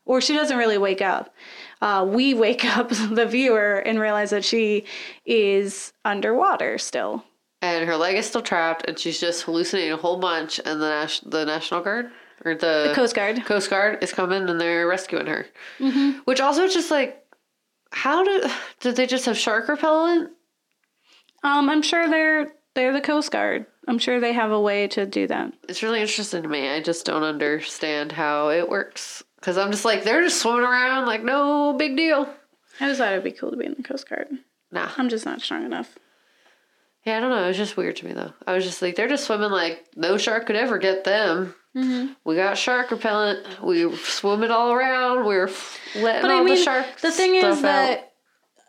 or 0.05 0.21
she 0.21 0.33
doesn't 0.33 0.57
really 0.57 0.79
wake 0.79 1.01
up. 1.03 1.33
Uh, 1.81 2.03
we 2.09 2.33
wake 2.45 2.65
up, 2.65 2.89
the 2.89 3.27
viewer, 3.27 3.75
and 3.75 3.99
realize 3.99 4.31
that 4.31 4.43
she 4.43 4.85
is 5.25 5.93
underwater 6.03 6.79
still. 6.79 7.23
And 7.61 7.85
her 7.85 7.97
leg 7.97 8.17
is 8.17 8.25
still 8.27 8.41
trapped, 8.41 8.85
and 8.87 8.97
she's 8.99 9.19
just 9.19 9.43
hallucinating 9.43 9.91
a 9.93 9.97
whole 9.97 10.17
bunch. 10.17 10.59
And 10.63 10.81
the 10.81 11.19
the 11.25 11.45
National 11.45 11.81
Guard 11.81 12.11
or 12.43 12.55
the, 12.55 12.91
Coast 12.95 13.15
Guard. 13.15 13.43
Coast 13.45 13.69
Guard 13.69 14.03
is 14.03 14.13
coming, 14.13 14.47
and 14.49 14.59
they're 14.59 14.87
rescuing 14.87 15.27
her. 15.27 15.47
Which 16.25 16.41
also 16.41 16.67
just 16.67 16.91
like, 16.91 17.23
how 17.91 18.23
did 18.23 18.51
did 18.81 18.95
they 18.95 19.07
just 19.07 19.25
have 19.25 19.37
shark 19.37 19.67
repellent? 19.67 20.31
Um, 21.43 21.69
I'm 21.69 21.81
sure 21.81 22.09
they're 22.09 22.53
they're 22.73 22.93
the 22.93 23.01
Coast 23.01 23.31
Guard. 23.31 23.65
I'm 23.87 23.99
sure 23.99 24.19
they 24.19 24.33
have 24.33 24.51
a 24.51 24.59
way 24.59 24.87
to 24.89 25.05
do 25.05 25.27
that. 25.27 25.53
It's 25.69 25.83
really 25.83 26.01
interesting 26.01 26.43
to 26.43 26.49
me. 26.49 26.69
I 26.69 26.81
just 26.81 27.05
don't 27.05 27.23
understand 27.23 28.11
how 28.11 28.49
it 28.49 28.67
works 28.67 29.23
because 29.39 29.57
I'm 29.57 29.71
just 29.71 29.85
like 29.85 30.03
they're 30.03 30.23
just 30.23 30.41
swimming 30.41 30.63
around 30.63 31.05
like 31.05 31.23
no 31.23 31.73
big 31.73 31.95
deal. 31.95 32.27
I 32.79 32.87
just 32.87 32.99
thought 32.99 33.13
it'd 33.13 33.23
be 33.23 33.31
cool 33.31 33.51
to 33.51 33.57
be 33.57 33.65
in 33.65 33.75
the 33.77 33.83
Coast 33.83 34.09
Guard. 34.09 34.27
Nah, 34.71 34.89
I'm 34.97 35.07
just 35.07 35.25
not 35.25 35.41
strong 35.41 35.63
enough. 35.63 35.97
Yeah, 37.05 37.17
I 37.17 37.19
don't 37.19 37.29
know. 37.29 37.43
It 37.43 37.47
was 37.49 37.57
just 37.57 37.77
weird 37.77 37.95
to 37.97 38.05
me 38.05 38.13
though. 38.13 38.33
I 38.47 38.53
was 38.53 38.63
just 38.65 38.81
like 38.81 38.95
they're 38.95 39.07
just 39.07 39.25
swimming 39.25 39.51
like 39.51 39.85
no 39.95 40.17
shark 40.17 40.47
could 40.47 40.55
ever 40.55 40.77
get 40.77 41.03
them. 41.03 41.53
Mm-hmm. 41.75 42.13
We 42.23 42.35
got 42.35 42.57
shark 42.57 42.89
repellent. 42.91 43.45
We 43.61 43.85
were 43.85 43.97
swimming 43.97 44.49
all 44.51 44.71
around. 44.71 45.25
We 45.25 45.35
were 45.35 45.49
letting 45.95 46.21
But 46.21 46.31
all 46.31 46.41
I 46.41 46.43
mean, 46.43 46.55
the 46.55 46.61
sharks. 46.61 47.01
the 47.01 47.11
thing 47.11 47.35
is 47.35 47.61
that 47.63 48.13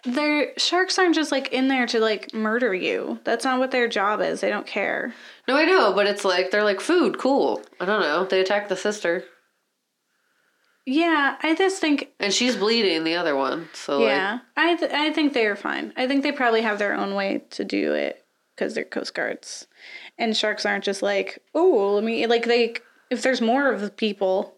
their 0.05 0.53
sharks 0.59 0.99
aren't 0.99 1.15
just 1.15 1.31
like 1.33 1.53
in 1.53 1.69
there 1.69 1.87
to 1.87 2.01
like 2.01 2.35
murder 2.35 2.75
you. 2.75 3.19
That's 3.25 3.45
not 3.45 3.59
what 3.59 3.71
their 3.71 3.89
job 3.89 4.21
is. 4.21 4.41
They 4.41 4.51
don't 4.51 4.67
care. 4.67 5.15
no, 5.49 5.57
I 5.57 5.65
know, 5.65 5.93
but 5.95 6.07
it's 6.07 6.25
like 6.25 6.51
they're 6.51 6.65
like 6.65 6.81
food. 6.81 7.19
Cool. 7.19 7.63
I 7.81 7.85
don't 7.85 8.01
know. 8.01 8.25
They 8.25 8.41
attacked 8.41 8.69
the 8.69 8.77
sister, 8.77 9.25
Yeah, 10.85 11.37
I 11.43 11.55
just 11.55 11.81
think. 11.81 12.09
and 12.21 12.33
she's 12.33 12.57
bleeding. 12.57 13.05
The 13.05 13.17
other 13.17 13.35
one. 13.37 13.69
So 13.73 13.99
like, 14.01 14.09
Yeah, 14.09 14.39
I 14.57 14.77
th- 14.77 14.93
I 14.93 15.13
think 15.13 15.33
they 15.33 15.47
are 15.47 15.57
fine. 15.57 15.93
I 15.97 16.07
think 16.07 16.23
they 16.23 16.33
probably 16.33 16.63
have 16.63 16.79
their 16.79 16.95
own 16.95 17.15
way 17.15 17.45
to 17.51 17.65
do 17.65 17.93
it 17.93 18.23
because 18.57 18.75
they're 18.75 18.85
Coast 18.85 19.15
Guards, 19.15 19.67
and 20.19 20.37
sharks 20.37 20.65
aren't 20.67 20.85
just 20.85 21.03
like 21.03 21.39
oh 21.55 21.95
let 21.95 22.03
me 22.05 22.27
like 22.27 22.47
they 22.47 22.75
if 23.11 23.23
there's 23.23 23.41
more 23.41 23.71
of 23.73 23.81
the 23.83 23.91
people, 23.91 24.57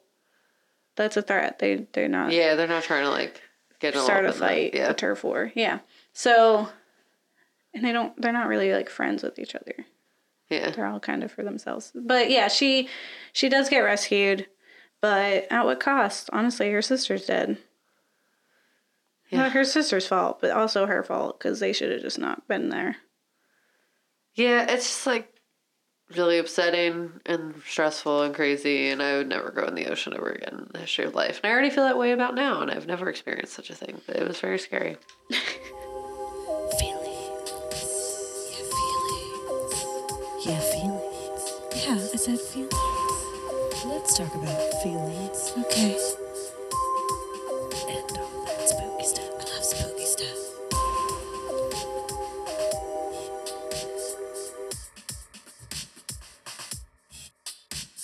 that's 0.96 1.16
a 1.16 1.22
threat. 1.22 1.59
They 1.59 1.86
they're 1.92 2.09
not 2.09 2.32
yeah, 2.32 2.55
they're 2.55 2.66
not 2.68 2.84
trying 2.84 3.05
to 3.05 3.11
like 3.11 3.42
get 3.80 3.94
start 3.96 4.24
a 4.24 4.28
up 4.28 4.34
in 4.34 4.40
that. 4.40 4.46
fight, 4.49 4.74
Yeah. 4.74 4.90
a 4.90 4.94
turf 4.94 5.22
war. 5.24 5.53
Yeah, 5.55 5.80
so 6.12 6.68
and 7.74 7.84
they 7.84 7.92
don't 7.92 8.18
they're 8.20 8.32
not 8.32 8.49
really 8.49 8.72
like 8.72 8.88
friends 8.88 9.22
with 9.22 9.38
each 9.38 9.55
other. 9.55 9.74
Yeah. 10.49 10.70
they're 10.70 10.86
all 10.86 10.99
kind 11.01 11.22
of 11.22 11.30
for 11.30 11.42
themselves. 11.44 11.92
But 11.94 12.30
yeah, 12.30 12.49
she 12.49 12.88
she 13.34 13.49
does 13.51 13.68
get 13.68 13.80
rescued, 13.80 14.46
but 15.03 15.46
at 15.53 15.64
what 15.66 15.78
cost? 15.80 16.30
Honestly, 16.32 16.70
her 16.72 16.80
sister's 16.80 17.26
dead. 17.26 17.59
Yeah. 19.28 19.40
Not 19.40 19.53
her 19.53 19.64
sister's 19.64 20.07
fault, 20.07 20.40
but 20.40 20.51
also 20.53 20.86
her 20.86 21.03
fault 21.03 21.38
because 21.38 21.61
they 21.61 21.74
should 21.74 21.92
have 21.92 22.01
just 22.01 22.18
not 22.18 22.49
been 22.49 22.70
there. 22.70 22.96
Yeah, 24.39 24.66
it's 24.70 24.86
just 24.86 25.05
like 25.05 25.28
really 26.16 26.39
upsetting 26.39 27.11
and 27.26 27.61
stressful 27.66 28.22
and 28.22 28.32
crazy, 28.32 28.89
and 28.89 29.03
I 29.03 29.16
would 29.16 29.28
never 29.28 29.51
go 29.51 29.64
in 29.64 29.74
the 29.74 29.89
ocean 29.89 30.14
ever 30.14 30.30
again 30.30 30.61
in 30.61 30.68
the 30.72 30.78
history 30.78 31.07
of 31.07 31.16
life. 31.16 31.41
And 31.43 31.51
I 31.51 31.53
already 31.53 31.70
feel 31.70 31.82
that 31.82 31.99
way 31.99 32.12
about 32.12 32.36
now, 32.36 32.62
and 32.62 32.70
I've 32.70 32.86
never 32.86 33.11
experienced 33.11 33.53
such 33.53 33.68
a 33.68 33.74
thing, 33.74 34.01
but 34.07 34.14
it 34.14 34.26
was 34.26 34.41
very 34.41 34.59
scary. 34.59 34.97
Yeah, 36.70 36.78
feelings. 36.78 37.51
Yeah, 40.47 40.61
feelings. 40.61 41.53
Yeah, 41.74 41.95
I 41.95 42.16
said 42.16 42.39
feelings. 42.39 43.84
Let's 43.84 44.16
talk 44.16 44.34
about 44.34 44.82
feelings. 44.82 45.53
Okay. 45.59 46.27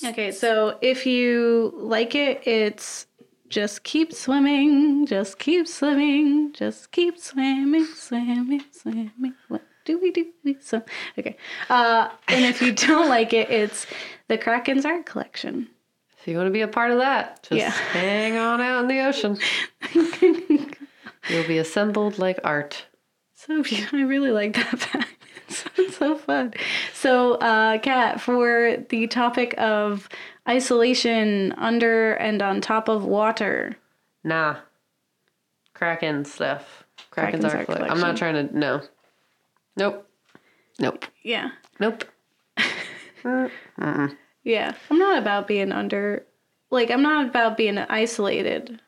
Okay, 0.04 0.30
so 0.30 0.78
if 0.82 1.06
you 1.06 1.72
like 1.76 2.14
it, 2.14 2.46
it's 2.46 3.06
just 3.48 3.84
keep 3.84 4.12
swimming, 4.12 5.06
just 5.06 5.38
keep 5.38 5.66
swimming, 5.68 6.52
just 6.52 6.90
keep 6.92 7.18
swimming, 7.18 7.84
swimming, 7.94 8.62
swimming. 8.72 9.34
What 9.48 9.62
do 9.84 9.98
we 10.00 10.10
do? 10.10 10.26
We 10.44 10.56
swim. 10.60 10.82
Okay. 11.18 11.36
Uh, 11.70 12.08
and 12.28 12.44
if 12.44 12.60
you 12.62 12.72
don't 12.86 13.08
like 13.08 13.32
it, 13.32 13.50
it's 13.50 13.86
the 14.28 14.38
Kraken's 14.38 14.84
art 14.84 15.06
collection. 15.06 15.68
If 16.18 16.28
you 16.28 16.36
want 16.38 16.46
to 16.46 16.52
be 16.52 16.62
a 16.62 16.68
part 16.68 16.90
of 16.90 16.98
that, 16.98 17.42
just 17.42 17.58
Yeah. 17.58 17.70
hang 17.70 18.36
on 18.36 18.60
out 18.60 18.82
in 18.82 18.88
the 18.88 19.00
ocean. 19.00 19.38
You'll 21.30 21.46
be 21.48 21.58
assembled 21.58 22.18
like 22.18 22.38
art. 22.44 22.86
So. 23.34 23.62
I 23.92 24.02
really 24.02 24.30
like 24.30 24.54
that 24.54 24.78
fact. 24.78 25.08
It's 25.76 25.96
so 25.98 26.16
fun. 26.16 26.54
So, 26.92 27.34
uh, 27.34 27.78
Kat, 27.78 28.20
for 28.20 28.76
the 28.88 29.06
topic 29.06 29.54
of 29.58 30.08
isolation 30.48 31.52
under 31.56 32.14
and 32.14 32.42
on 32.42 32.60
top 32.60 32.88
of 32.88 33.04
water, 33.04 33.76
Nah. 34.22 34.56
Kraken 35.74 36.24
stuff. 36.24 36.84
Kraken's, 37.10 37.42
Kraken's 37.42 37.54
art 37.54 37.66
collection. 37.66 37.90
I'm 37.90 38.00
not 38.00 38.16
trying 38.16 38.48
to. 38.48 38.58
No. 38.58 38.80
Nope. 39.76 40.08
Nope. 40.78 41.04
yeah, 41.22 41.50
Nope. 41.78 42.04
yeah. 44.44 44.72
I'm 44.90 44.98
not 44.98 45.18
about 45.18 45.46
being 45.46 45.72
under, 45.72 46.24
like, 46.70 46.90
I'm 46.90 47.02
not 47.02 47.26
about 47.26 47.56
being 47.56 47.78
isolated. 47.78 48.80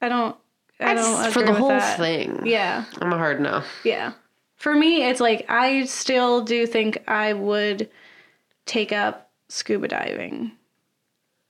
I 0.00 0.08
don't. 0.08 0.36
I 0.78 0.92
don't 0.94 1.32
for 1.32 1.42
the 1.42 1.54
whole 1.54 1.68
that. 1.68 1.98
thing. 1.98 2.42
Yeah, 2.44 2.84
I'm 3.00 3.12
a 3.12 3.16
hard 3.16 3.40
no. 3.40 3.62
yeah. 3.82 4.12
For 4.56 4.74
me, 4.74 5.04
it's 5.04 5.20
like 5.20 5.46
I 5.48 5.84
still 5.84 6.42
do 6.42 6.66
think 6.66 7.04
I 7.06 7.32
would 7.32 7.90
take 8.64 8.92
up 8.92 9.30
scuba 9.48 9.88
diving 9.88 10.52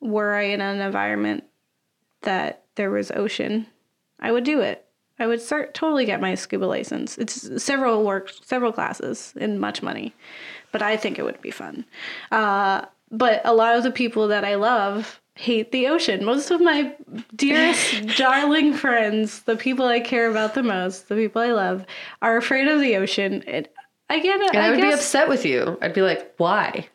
were 0.00 0.34
I 0.34 0.42
in 0.42 0.60
an 0.60 0.80
environment 0.80 1.44
that 2.22 2.64
there 2.74 2.90
was 2.90 3.10
ocean. 3.12 3.66
I 4.20 4.32
would 4.32 4.44
do 4.44 4.60
it. 4.60 4.84
I 5.18 5.26
would 5.26 5.40
start 5.40 5.72
totally 5.72 6.04
get 6.04 6.20
my 6.20 6.34
scuba 6.34 6.66
license. 6.66 7.16
It's 7.16 7.62
several 7.62 8.04
work, 8.04 8.30
several 8.44 8.72
classes, 8.72 9.32
and 9.40 9.58
much 9.58 9.82
money, 9.82 10.14
but 10.72 10.82
I 10.82 10.96
think 10.96 11.18
it 11.18 11.24
would 11.24 11.40
be 11.40 11.50
fun. 11.50 11.86
Uh, 12.30 12.84
but 13.10 13.40
a 13.44 13.54
lot 13.54 13.76
of 13.76 13.82
the 13.82 13.90
people 13.90 14.28
that 14.28 14.44
I 14.44 14.56
love 14.56 15.20
hate 15.36 15.70
the 15.70 15.86
ocean. 15.86 16.24
Most 16.24 16.50
of 16.50 16.60
my 16.60 16.94
dearest, 17.36 18.06
darling 18.16 18.72
friends, 18.72 19.42
the 19.42 19.56
people 19.56 19.86
I 19.86 20.00
care 20.00 20.30
about 20.30 20.54
the 20.54 20.62
most, 20.62 21.08
the 21.08 21.14
people 21.14 21.42
I 21.42 21.52
love, 21.52 21.84
are 22.22 22.36
afraid 22.36 22.66
of 22.68 22.80
the 22.80 22.96
ocean. 22.96 23.44
And 23.46 23.68
I 24.08 24.20
get 24.20 24.40
it. 24.40 24.54
And 24.54 24.62
I, 24.64 24.70
would 24.70 24.80
be 24.80 24.92
upset 24.92 25.28
with 25.28 25.44
you. 25.44 25.78
I'd 25.82 25.94
be 25.94 26.02
like, 26.02 26.34
why? 26.38 26.88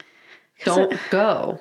Don't 0.66 1.00
go. 1.10 1.60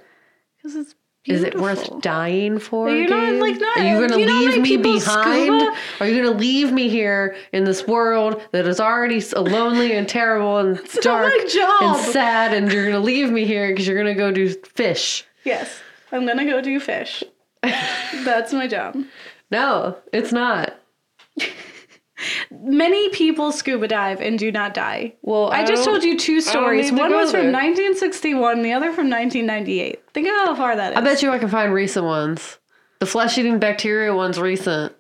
because 0.57 0.75
it's 0.77 0.95
Is 1.27 1.43
it 1.43 1.59
worth 1.59 2.01
dying 2.01 2.59
for? 2.59 2.89
You're 2.91 3.09
not, 3.09 3.35
like, 3.41 3.61
not- 3.61 3.77
Are 3.77 3.83
you 3.83 4.09
know 4.09 4.27
how 4.27 4.41
leave 4.41 4.63
me 4.63 4.77
behind? 4.79 5.03
scuba? 5.03 5.77
Are 6.01 6.09
you 6.09 6.23
gonna 6.23 6.37
leave 6.37 6.73
me 6.73 6.89
here 6.89 7.37
in 7.53 7.65
this 7.65 7.87
world 7.87 8.41
that 8.53 8.67
is 8.67 8.81
already 8.81 9.21
so 9.21 9.43
lonely 9.43 9.93
and 9.93 10.09
terrible 10.09 10.59
and 10.59 10.77
not 10.95 11.03
dark 11.03 11.33
and 11.35 11.97
sad? 12.07 12.55
And 12.55 12.73
you're 12.73 12.87
gonna 12.87 13.01
leave 13.01 13.31
me 13.31 13.45
here 13.45 13.69
because 13.69 13.87
you're 13.87 13.99
gonna 13.99 14.15
go 14.15 14.33
do 14.33 14.49
fish? 14.51 15.25
Yes, 15.45 15.81
I'm 16.13 16.27
gonna 16.27 16.45
go 16.45 16.61
do 16.61 16.81
fish. 16.81 17.23
That's 17.63 18.53
my 18.53 18.67
job. 18.67 18.97
No, 19.51 19.97
it's 20.13 20.33
not. 20.33 20.75
Many 22.51 23.09
people 23.11 23.53
scuba 23.53 23.89
dive 23.89 24.21
and 24.21 24.39
do 24.39 24.53
not 24.53 24.75
die. 24.75 25.15
Well, 25.23 25.51
I, 25.51 25.65
just 25.65 25.85
told 25.85 26.05
you 26.05 26.19
two 26.19 26.41
stories. 26.41 26.93
One 26.93 27.13
was 27.13 27.31
from 27.31 27.45
there. 27.45 27.53
1961, 27.53 28.63
the 28.63 28.73
other 28.73 28.93
from 28.93 29.09
1998. 29.09 30.03
Think 30.13 30.29
of 30.29 30.35
how 30.35 30.55
far 30.55 30.77
that 30.77 30.93
is. 30.93 30.99
I 30.99 31.01
bet 31.01 31.23
you 31.23 31.31
I 31.31 31.39
can 31.39 31.49
find 31.49 31.73
recent 31.73 32.05
ones. 32.05 32.59
The 32.99 33.07
flesh-eating 33.07 33.59
bacteria 33.59 34.15
one's 34.15 34.39
recent. 34.39 34.95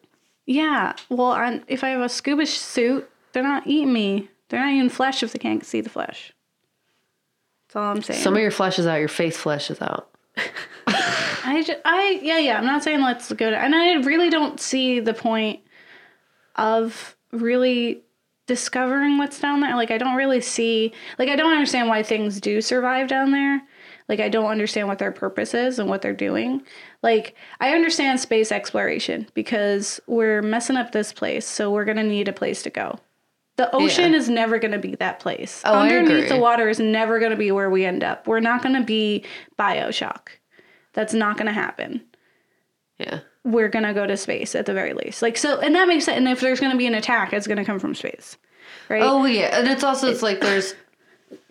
Yeah. 0.47 0.95
Well, 1.11 1.33
i 1.33 1.61
if 1.69 1.85
I 1.85 1.91
have 1.91 2.01
a 2.01 2.09
scuba 2.09 2.47
suit, 2.47 3.09
they're 3.33 3.43
not 3.43 3.67
eating 3.67 3.93
me. 3.93 4.31
They're 4.49 4.61
not 4.61 4.73
eating 4.73 4.89
flesh 4.89 5.23
if 5.23 5.33
they 5.33 5.39
can't 5.39 5.65
see 5.65 5.81
the 5.81 5.91
flesh. 5.91 6.33
That's 7.69 7.77
all 7.77 7.93
I'm 7.93 8.03
saying. 8.03 8.23
Some 8.23 8.35
of 8.35 8.41
your 8.41 8.51
flesh 8.51 8.79
is 8.79 8.87
out. 8.87 8.99
Your 8.99 9.09
face 9.09 9.37
flesh 9.37 9.71
is 9.71 9.81
out. 9.81 10.11
I, 10.87 11.63
ju- 11.65 11.81
I, 11.85 12.21
yeah, 12.23 12.39
yeah. 12.39 12.59
I'm 12.59 12.67
not 12.67 12.83
saying 12.83 13.01
let's 13.01 13.33
go 13.33 13.51
to, 13.51 13.57
and 13.57 13.75
I 13.75 13.95
really 13.97 14.31
don't 14.31 14.61
see 14.61 15.01
the 15.01 15.15
point 15.15 15.61
of 16.57 17.17
really 17.33 18.03
discovering 18.47 19.19
what's 19.19 19.41
down 19.41 19.61
there. 19.61 19.77
Like, 19.77 19.91
I 19.91 19.99
don't 19.99 20.17
really 20.17 20.41
see, 20.41 20.93
like, 21.19 21.29
I 21.29 21.37
don't 21.37 21.53
understand 21.53 21.89
why 21.89 22.03
things 22.03 22.41
do 22.41 22.61
survive 22.61 23.09
down 23.09 23.31
there. 23.31 23.63
Like, 24.09 24.19
I 24.19 24.29
don't 24.29 24.51
understand 24.51 24.89
what 24.89 24.99
their 24.99 25.13
purpose 25.13 25.55
is 25.55 25.79
and 25.79 25.89
what 25.89 26.03
they're 26.03 26.13
doing. 26.13 26.63
Like, 27.03 27.37
I 27.61 27.75
understand 27.75 28.19
space 28.19 28.51
exploration 28.51 29.29
because 29.35 30.01
we're 30.09 30.43
messing 30.43 30.77
up 30.77 30.91
this 30.91 31.13
place, 31.13 31.47
so 31.47 31.71
we're 31.71 31.85
gonna 31.85 32.03
need 32.03 32.27
a 32.27 32.33
place 32.33 32.63
to 32.65 32.71
go. 32.71 32.99
The 33.61 33.75
ocean 33.77 34.13
Yeah. 34.13 34.19
is 34.19 34.31
never 34.31 34.59
going 34.59 34.73
to 34.73 34.79
be 34.79 34.95
that 34.95 35.21
place. 35.21 35.61
Oh, 35.67 35.75
I 35.75 35.95
Underneath 35.95 36.31
the 36.31 36.39
water 36.39 36.71
is 36.71 36.81
never 36.81 37.19
going 37.19 37.33
to 37.33 37.37
be 37.37 37.53
where 37.53 37.69
we 37.69 37.85
end 37.85 38.03
up. 38.03 38.27
We're 38.27 38.41
not 38.41 38.63
going 38.63 38.75
to 38.75 38.83
be 38.83 39.23
Bioshock. 39.59 40.29
That's 40.95 41.13
not 41.13 41.37
going 41.37 41.45
to 41.47 41.53
happen. 41.53 42.01
Yeah. 42.97 43.21
We're 43.45 43.69
going 43.69 43.85
to 43.85 43.93
go 43.93 44.07
to 44.07 44.17
space 44.17 44.55
at 44.55 44.65
the 44.65 44.73
very 44.73 44.95
least. 44.95 45.21
Like 45.21 45.37
so 45.37 45.61
and 45.61 45.75
that 45.75 45.89
makes 45.89 46.07
sense. 46.07 46.17
And 46.17 46.27
if 46.27 46.41
there's 46.41 46.59
going 46.59 46.73
to 46.73 46.79
be 46.79 46.87
an 46.87 46.95
attack, 46.95 47.35
it's 47.35 47.47
going 47.47 47.59
to 47.59 47.65
come 47.67 47.79
from 47.79 47.95
space. 47.95 48.39
Right? 48.89 49.03
Oh 49.03 49.27
yeah, 49.27 49.59
and 49.59 49.69
it's 49.69 49.85
also 49.85 50.09
it's 50.11 50.23
like 50.23 50.41
there's 50.41 50.75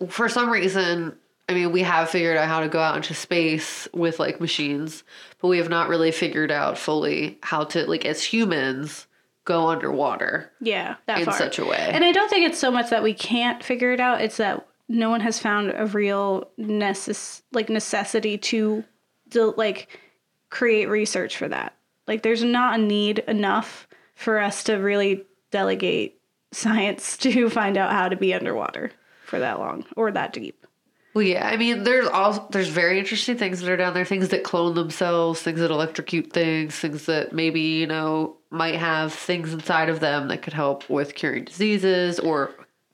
for 0.08 0.28
some 0.28 0.50
reason. 0.50 1.16
I 1.48 1.54
mean, 1.54 1.70
we 1.70 1.82
have 1.82 2.10
figured 2.10 2.36
out 2.36 2.48
how 2.48 2.58
to 2.58 2.68
go 2.68 2.80
out 2.80 2.96
into 2.96 3.14
space 3.14 3.86
with 3.94 4.18
like 4.18 4.40
machines, 4.40 5.04
but 5.40 5.46
we 5.46 5.58
have 5.58 5.68
not 5.68 5.88
really 5.88 6.10
figured 6.10 6.50
out 6.50 6.76
fully 6.76 7.38
how 7.44 7.64
to 7.64 7.86
like 7.86 8.04
as 8.04 8.24
humans 8.24 9.06
go 9.44 9.68
underwater 9.68 10.52
yeah, 10.60 10.96
that 11.06 11.20
in 11.20 11.24
far. 11.24 11.34
such 11.34 11.58
a 11.58 11.64
way. 11.64 11.90
And 11.92 12.04
I 12.04 12.12
don't 12.12 12.28
think 12.28 12.46
it's 12.46 12.58
so 12.58 12.70
much 12.70 12.90
that 12.90 13.02
we 13.02 13.14
can't 13.14 13.62
figure 13.62 13.92
it 13.92 14.00
out. 14.00 14.20
It's 14.20 14.36
that 14.36 14.66
no 14.88 15.10
one 15.10 15.20
has 15.20 15.38
found 15.38 15.72
a 15.74 15.86
real 15.86 16.48
necess- 16.58 17.42
like 17.52 17.68
necessity 17.68 18.38
to, 18.38 18.84
to 19.30 19.54
like 19.56 19.88
create 20.50 20.86
research 20.86 21.36
for 21.36 21.48
that. 21.48 21.74
Like 22.06 22.22
there's 22.22 22.42
not 22.42 22.78
a 22.78 22.82
need 22.82 23.20
enough 23.20 23.88
for 24.14 24.38
us 24.38 24.64
to 24.64 24.74
really 24.74 25.24
delegate 25.50 26.20
science 26.52 27.16
to 27.18 27.48
find 27.48 27.76
out 27.76 27.92
how 27.92 28.08
to 28.08 28.16
be 28.16 28.34
underwater 28.34 28.90
for 29.24 29.38
that 29.38 29.58
long 29.58 29.84
or 29.96 30.10
that 30.10 30.32
deep. 30.32 30.59
Well, 31.14 31.22
yeah, 31.24 31.48
I 31.48 31.56
mean, 31.56 31.82
there's 31.82 32.06
all 32.06 32.48
there's 32.52 32.68
very 32.68 32.98
interesting 32.98 33.36
things 33.36 33.60
that 33.60 33.70
are 33.70 33.76
down 33.76 33.94
there. 33.94 34.04
Things 34.04 34.28
that 34.28 34.44
clone 34.44 34.74
themselves, 34.74 35.42
things 35.42 35.58
that 35.60 35.70
electrocute 35.70 36.32
things, 36.32 36.74
things 36.76 37.06
that 37.06 37.32
maybe 37.32 37.60
you 37.60 37.86
know 37.86 38.36
might 38.50 38.76
have 38.76 39.12
things 39.12 39.52
inside 39.52 39.88
of 39.88 40.00
them 40.00 40.28
that 40.28 40.42
could 40.42 40.52
help 40.52 40.88
with 40.88 41.14
curing 41.16 41.44
diseases 41.44 42.18
or 42.20 42.52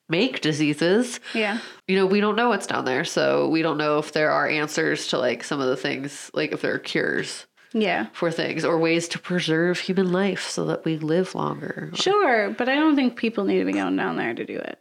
make 0.08 0.40
diseases. 0.40 1.20
Yeah. 1.34 1.58
You 1.88 1.96
know, 1.96 2.06
we 2.06 2.20
don't 2.20 2.36
know 2.36 2.48
what's 2.48 2.66
down 2.66 2.84
there, 2.84 3.04
so 3.04 3.48
we 3.48 3.60
don't 3.62 3.76
know 3.78 3.98
if 3.98 4.12
there 4.12 4.30
are 4.30 4.48
answers 4.48 5.08
to 5.08 5.18
like 5.18 5.42
some 5.44 5.60
of 5.60 5.66
the 5.68 5.76
things, 5.76 6.30
like 6.32 6.52
if 6.52 6.62
there 6.62 6.74
are 6.74 6.78
cures 6.78 7.46
Yeah. 7.72 8.06
for 8.12 8.30
things 8.30 8.64
or 8.64 8.78
ways 8.78 9.08
to 9.08 9.18
preserve 9.18 9.80
human 9.80 10.12
life 10.12 10.48
so 10.48 10.64
that 10.66 10.84
we 10.84 10.96
live 10.98 11.34
longer. 11.34 11.90
Sure, 11.94 12.50
but 12.50 12.68
I 12.68 12.76
don't 12.76 12.94
think 12.96 13.16
people 13.16 13.44
need 13.44 13.58
to 13.58 13.64
be 13.64 13.72
going 13.72 13.96
down 13.96 14.16
there 14.16 14.32
to 14.32 14.44
do 14.44 14.56
it. 14.56 14.78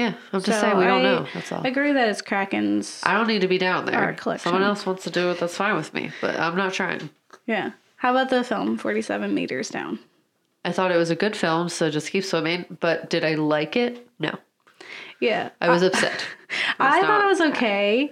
Yeah, 0.00 0.14
I'm 0.32 0.40
just 0.40 0.46
So 0.58 0.66
saying 0.66 0.78
we 0.78 0.84
don't 0.84 1.00
I 1.00 1.02
know. 1.02 1.26
That's 1.34 1.52
all. 1.52 1.60
I 1.64 1.68
agree 1.68 1.92
that 1.92 2.08
it's 2.08 2.22
Kraken's. 2.22 3.00
I 3.04 3.12
don't 3.14 3.26
need 3.26 3.42
to 3.42 3.48
be 3.48 3.58
down 3.58 3.84
there. 3.84 3.94
Art 4.00 4.16
collection. 4.16 4.44
Someone 4.44 4.62
else 4.62 4.86
wants 4.86 5.04
to 5.04 5.10
do 5.10 5.30
it. 5.30 5.38
That's 5.38 5.56
fine 5.56 5.76
with 5.76 5.92
me, 5.92 6.10
but 6.20 6.38
I'm 6.40 6.56
not 6.56 6.72
trying. 6.72 7.10
yeah. 7.46 7.72
How 7.96 8.12
about 8.12 8.30
the 8.30 8.42
film 8.42 8.78
47 8.78 9.34
meters 9.34 9.68
down? 9.68 9.98
I 10.64 10.72
thought 10.72 10.90
it 10.90 10.96
was 10.96 11.10
a 11.10 11.14
good 11.16 11.36
film, 11.36 11.68
so 11.68 11.90
just 11.90 12.10
keep 12.10 12.24
swimming. 12.24 12.64
But 12.80 13.10
did 13.10 13.24
I 13.24 13.34
like 13.34 13.76
it? 13.76 14.08
No. 14.18 14.38
Yeah. 15.20 15.50
I 15.60 15.68
was 15.68 15.82
upset. 15.82 16.24
I 16.78 16.96
It's 16.98 17.06
thought 17.06 17.22
it 17.22 17.26
was 17.26 17.40
okay. 17.52 18.10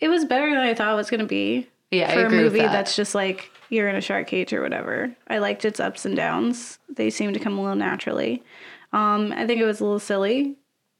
It 0.00 0.08
was 0.08 0.24
better 0.24 0.48
than 0.50 0.58
I 0.58 0.74
thought 0.74 0.92
it 0.92 0.96
was 0.96 1.08
going 1.10 1.20
to 1.20 1.26
be. 1.26 1.68
Yeah, 1.92 2.10
I 2.10 2.14
for 2.14 2.26
a 2.26 2.30
movie 2.30 2.58
that. 2.58 2.72
that's 2.72 2.96
just 2.96 3.14
like 3.14 3.50
you're 3.70 3.88
in 3.88 3.94
a 3.96 4.00
shark 4.00 4.26
cage 4.26 4.52
or 4.52 4.60
whatever. 4.60 5.14
I 5.28 5.38
liked 5.38 5.64
its 5.64 5.78
ups 5.78 6.04
and 6.04 6.16
downs. 6.16 6.78
They 6.88 7.08
seemed 7.08 7.34
to 7.34 7.40
come 7.40 7.56
a 7.58 7.62
little 7.62 7.76
naturally. 7.76 8.42
Um, 8.92 9.32
I 9.36 9.46
think 9.46 9.60
it 9.60 9.64
was 9.64 9.80
a 9.80 9.84
little 9.84 10.00
silly 10.00 10.56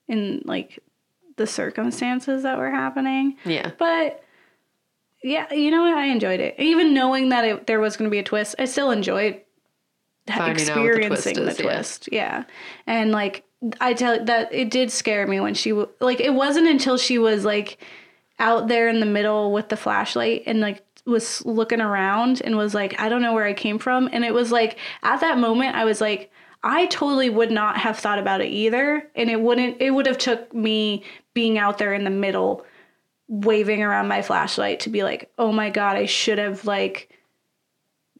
in 0.09 0.42
like 0.44 0.78
the 1.36 1.46
circumstances 1.46 2.42
that 2.42 2.59
were 2.59 2.70
happening. 2.70 3.36
Yeah. 3.44 3.70
But 3.78 4.22
yeah, 5.22 5.52
you 5.52 5.70
know 5.70 5.82
what? 5.82 5.94
I 5.94 6.06
enjoyed 6.06 6.40
it. 6.40 6.54
Even 6.59 6.94
knowing 6.94 7.28
that 7.30 7.44
it, 7.44 7.66
there 7.66 7.80
was 7.80 7.96
going 7.96 8.09
to 8.09 8.11
be 8.11 8.18
a 8.18 8.24
twist, 8.24 8.54
I 8.59 8.66
still 8.66 8.90
enjoyed 8.90 9.40
Finding 10.26 10.46
what 10.48 10.59
the 10.59 11.06
twist 11.09 11.26
experiencing 11.26 11.34
the 11.34 11.50
is, 11.50 11.59
yeah. 11.59 11.64
twist. 11.64 12.09
Yeah. 12.12 12.44
And 12.86 13.11
like 13.12 13.44
I 13.80 13.94
tell 13.94 14.24
that 14.24 14.52
it 14.52 14.70
did 14.70 14.90
scare 14.90 15.26
me 15.26 15.40
when 15.40 15.54
she 15.54 15.70
w- 15.70 15.88
like 16.00 16.20
it 16.20 16.34
wasn't 16.34 16.68
until 16.68 16.96
she 16.96 17.18
was 17.18 17.44
like 17.44 17.78
out 18.38 18.68
there 18.68 18.88
in 18.88 19.00
the 19.00 19.06
middle 19.06 19.52
with 19.52 19.68
the 19.68 19.76
flashlight 19.76 20.44
and 20.46 20.61
like 20.61 20.84
was 21.06 21.44
looking 21.44 21.80
around 21.80 22.40
and 22.44 22.56
was 22.56 22.74
like 22.74 23.00
I 23.00 23.09
don't 23.09 23.22
know 23.22 23.32
where 23.32 23.46
I 23.46 23.54
came 23.54 23.78
from 23.78 24.09
and 24.12 24.24
it 24.24 24.34
was 24.34 24.52
like 24.52 24.78
at 25.02 25.20
that 25.20 25.38
moment 25.38 25.74
I 25.74 25.84
was 25.84 26.00
like 26.00 26.30
I 26.70 26.84
totally 26.86 27.30
would 27.30 27.50
not 27.50 27.78
have 27.78 27.98
thought 27.98 28.18
about 28.18 28.42
it 28.42 28.48
either 28.48 29.08
and 29.14 29.30
it 29.30 29.40
wouldn't 29.40 29.80
it 29.80 29.90
would 29.90 30.04
have 30.06 30.18
took 30.18 30.52
me 30.52 31.02
being 31.32 31.56
out 31.56 31.78
there 31.78 31.94
in 31.94 32.04
the 32.04 32.10
middle 32.10 32.66
waving 33.26 33.82
around 33.82 34.06
my 34.08 34.20
flashlight 34.20 34.80
to 34.80 34.90
be 34.90 35.02
like, 35.02 35.30
oh 35.38 35.50
my 35.50 35.70
god, 35.70 35.96
I 35.96 36.04
should 36.04 36.36
have 36.38 36.66
like 36.66 37.08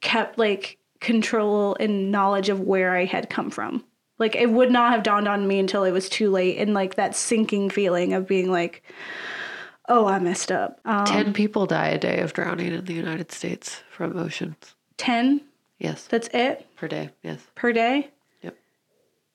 kept 0.01 0.39
like 0.39 0.79
control 1.01 1.77
and 1.79 2.11
knowledge 2.11 2.49
of 2.49 2.61
where 2.61 2.95
I 2.97 3.05
had 3.05 3.29
come 3.29 3.51
from. 3.51 3.85
Like 4.19 4.35
it 4.35 4.51
would 4.51 4.71
not 4.71 4.93
have 4.93 5.03
dawned 5.03 5.29
on 5.29 5.47
me 5.47 5.59
until 5.59 5.85
it 5.85 5.93
was 5.93 6.09
too 6.09 6.31
late 6.31 6.57
and 6.59 6.73
like 6.75 6.95
that 6.97 7.15
sinking 7.15 7.69
feeling 7.71 8.15
of 8.15 8.27
being 8.27 8.51
like, 8.51 8.83
oh, 9.89 10.07
I 10.07 10.19
messed 10.21 10.51
up. 10.51 10.81
Um, 10.85 11.05
Ten 11.05 11.33
people 11.33 11.67
die 11.67 11.89
a 11.89 11.99
day 11.99 12.21
of 12.21 12.33
drowning 12.33 12.73
in 12.73 12.85
the 12.85 12.95
United 12.95 13.31
States 13.31 13.83
from 13.91 14.17
oceans. 14.17 14.75
10, 14.97 15.43
Yes. 15.79 16.07
that's 16.07 16.29
it 16.35 16.67
Per 16.77 16.89
day. 16.89 17.11
Yes. 17.23 17.41
per 17.55 17.73
day. 17.73 18.11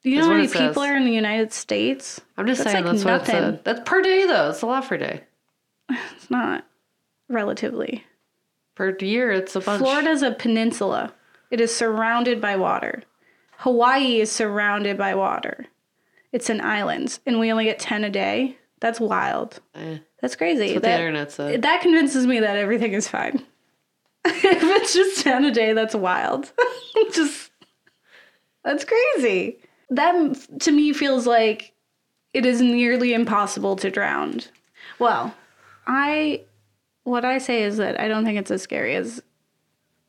Do 0.04 0.10
you 0.10 0.18
know 0.18 0.24
how 0.24 0.30
many 0.32 0.44
it 0.44 0.50
says. 0.50 0.68
people 0.68 0.82
are 0.82 0.94
in 0.96 1.04
the 1.06 1.12
United 1.12 1.52
States? 1.52 2.20
I'm 2.36 2.46
just 2.46 2.58
That's 2.62 2.72
saying 2.72 2.84
like 2.84 2.92
that's 2.94 3.04
what 3.04 3.14
it 3.14 3.16
nothing. 3.18 3.34
said. 3.34 3.64
That's 3.64 3.80
per 3.88 4.02
day 4.02 4.26
though. 4.26 4.50
It's 4.50 4.62
a 4.62 4.66
lot 4.66 4.86
per 4.86 4.96
day. 4.98 5.22
It's 6.16 6.30
not 6.30 6.64
relatively. 7.28 8.04
Per 8.74 8.96
year, 9.00 9.30
it's 9.30 9.54
a 9.56 9.60
bunch. 9.60 9.80
Florida's 9.80 10.22
a 10.22 10.32
peninsula. 10.32 11.12
It 11.50 11.60
is 11.60 11.74
surrounded 11.74 12.40
by 12.40 12.56
water. 12.56 13.02
Hawaii 13.58 14.20
is 14.20 14.30
surrounded 14.32 14.98
by 14.98 15.14
water. 15.14 15.66
It's 16.32 16.50
an 16.50 16.60
island, 16.60 17.18
and 17.26 17.38
we 17.38 17.52
only 17.52 17.64
get 17.64 17.78
10 17.78 18.02
a 18.04 18.10
day. 18.10 18.58
That's 18.80 18.98
wild. 18.98 19.60
Eh, 19.74 19.98
That's 20.20 20.34
crazy. 20.36 20.58
that's 20.60 20.74
what 20.74 20.82
the 20.82 20.88
that, 20.88 21.00
internet 21.00 21.32
said. 21.32 21.62
that 21.62 21.80
convinces 21.80 22.26
me 22.26 22.40
that 22.40 22.56
everything 22.56 22.92
is 22.92 23.06
fine. 23.06 23.42
if 24.24 24.44
it's 24.44 24.92
just 24.92 25.22
10 25.22 25.44
a 25.44 25.50
day, 25.52 25.72
that's 25.72 25.94
wild. 25.94 26.52
just, 27.12 27.50
that's 28.64 28.84
crazy. 28.84 29.58
That 29.90 30.60
to 30.60 30.72
me 30.72 30.92
feels 30.92 31.26
like 31.26 31.72
it 32.32 32.44
is 32.44 32.60
nearly 32.60 33.14
impossible 33.14 33.76
to 33.76 33.90
drown. 33.90 34.40
Well, 34.98 35.34
I, 35.86 36.42
what 37.04 37.24
I 37.24 37.38
say 37.38 37.62
is 37.62 37.76
that 37.76 37.98
I 38.00 38.08
don't 38.08 38.24
think 38.24 38.38
it's 38.38 38.50
as 38.50 38.62
scary 38.62 38.96
as 38.96 39.22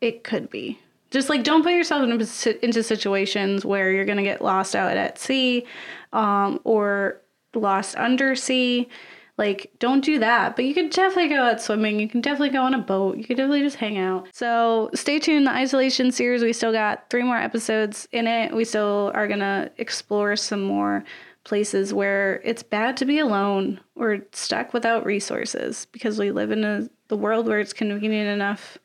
it 0.01 0.23
could 0.23 0.49
be. 0.49 0.79
Just 1.11 1.29
like 1.29 1.43
don't 1.43 1.63
put 1.63 1.73
yourself 1.73 2.03
into, 2.03 2.25
si- 2.25 2.57
into 2.61 2.83
situations 2.83 3.63
where 3.63 3.91
you're 3.91 4.05
gonna 4.05 4.23
get 4.23 4.41
lost 4.41 4.75
out 4.75 4.97
at 4.97 5.19
sea, 5.19 5.65
um, 6.13 6.59
or 6.63 7.21
lost 7.53 7.95
under 7.97 8.35
sea. 8.35 8.89
Like 9.37 9.71
don't 9.79 10.03
do 10.03 10.19
that. 10.19 10.55
But 10.55 10.63
you 10.65 10.73
could 10.73 10.91
definitely 10.91 11.29
go 11.29 11.43
out 11.43 11.61
swimming. 11.61 11.99
You 11.99 12.07
can 12.07 12.21
definitely 12.21 12.49
go 12.51 12.61
on 12.63 12.73
a 12.73 12.79
boat. 12.79 13.17
You 13.17 13.25
could 13.25 13.35
definitely 13.37 13.61
just 13.63 13.75
hang 13.75 13.97
out. 13.97 14.27
So 14.33 14.89
stay 14.93 15.19
tuned. 15.19 15.45
The 15.47 15.51
isolation 15.51 16.11
series. 16.11 16.41
We 16.41 16.53
still 16.53 16.71
got 16.71 17.09
three 17.09 17.23
more 17.23 17.37
episodes 17.37 18.07
in 18.13 18.27
it. 18.27 18.55
We 18.55 18.63
still 18.63 19.11
are 19.13 19.27
gonna 19.27 19.71
explore 19.77 20.35
some 20.37 20.61
more 20.63 21.03
places 21.43 21.93
where 21.93 22.41
it's 22.43 22.63
bad 22.63 22.97
to 22.97 23.05
be 23.05 23.19
alone 23.19 23.79
or 23.95 24.19
stuck 24.31 24.73
without 24.73 25.05
resources 25.05 25.85
because 25.91 26.17
we 26.17 26.31
live 26.31 26.49
in 26.51 26.63
a, 26.63 26.89
the 27.09 27.17
world 27.17 27.45
where 27.47 27.59
it's 27.59 27.73
convenient 27.73 28.29
enough 28.29 28.77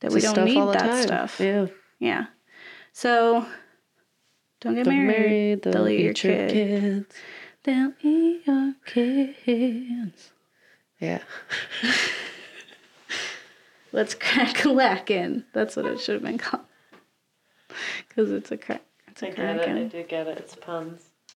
that 0.00 0.10
we 0.12 0.20
don't 0.20 0.44
need 0.44 0.56
that 0.72 0.78
time. 0.78 1.02
stuff. 1.02 1.38
Yeah. 1.40 1.66
Yeah. 1.98 2.26
So 2.92 3.44
don't 4.60 4.74
get 4.76 4.84
Don't 4.84 4.94
married. 4.96 5.06
marry, 5.18 5.56
don't 5.56 5.72
They'll 5.74 5.88
eat 5.88 5.96
your 5.98 6.04
your 6.04 6.14
kid. 6.14 6.50
kids. 6.52 7.14
They'll 7.64 7.92
eat 8.02 8.46
your 8.46 8.74
kids. 8.86 10.30
Yeah. 10.98 11.22
Let's 13.92 14.14
crack 14.14 14.64
a 14.64 14.72
whackin'. 14.72 15.44
That's 15.52 15.76
what 15.76 15.86
it 15.86 16.00
should 16.00 16.14
have 16.14 16.22
been 16.22 16.38
called. 16.38 16.64
Because 18.08 18.30
it's 18.30 18.50
a 18.50 18.56
crack. 18.56 18.82
It's 19.08 19.22
a 19.22 19.32
crackin'. 19.32 19.76
I 19.76 19.84
do 19.88 20.02
get 20.04 20.26
it. 20.26 20.38
It's 20.38 20.54
puns. 20.54 21.09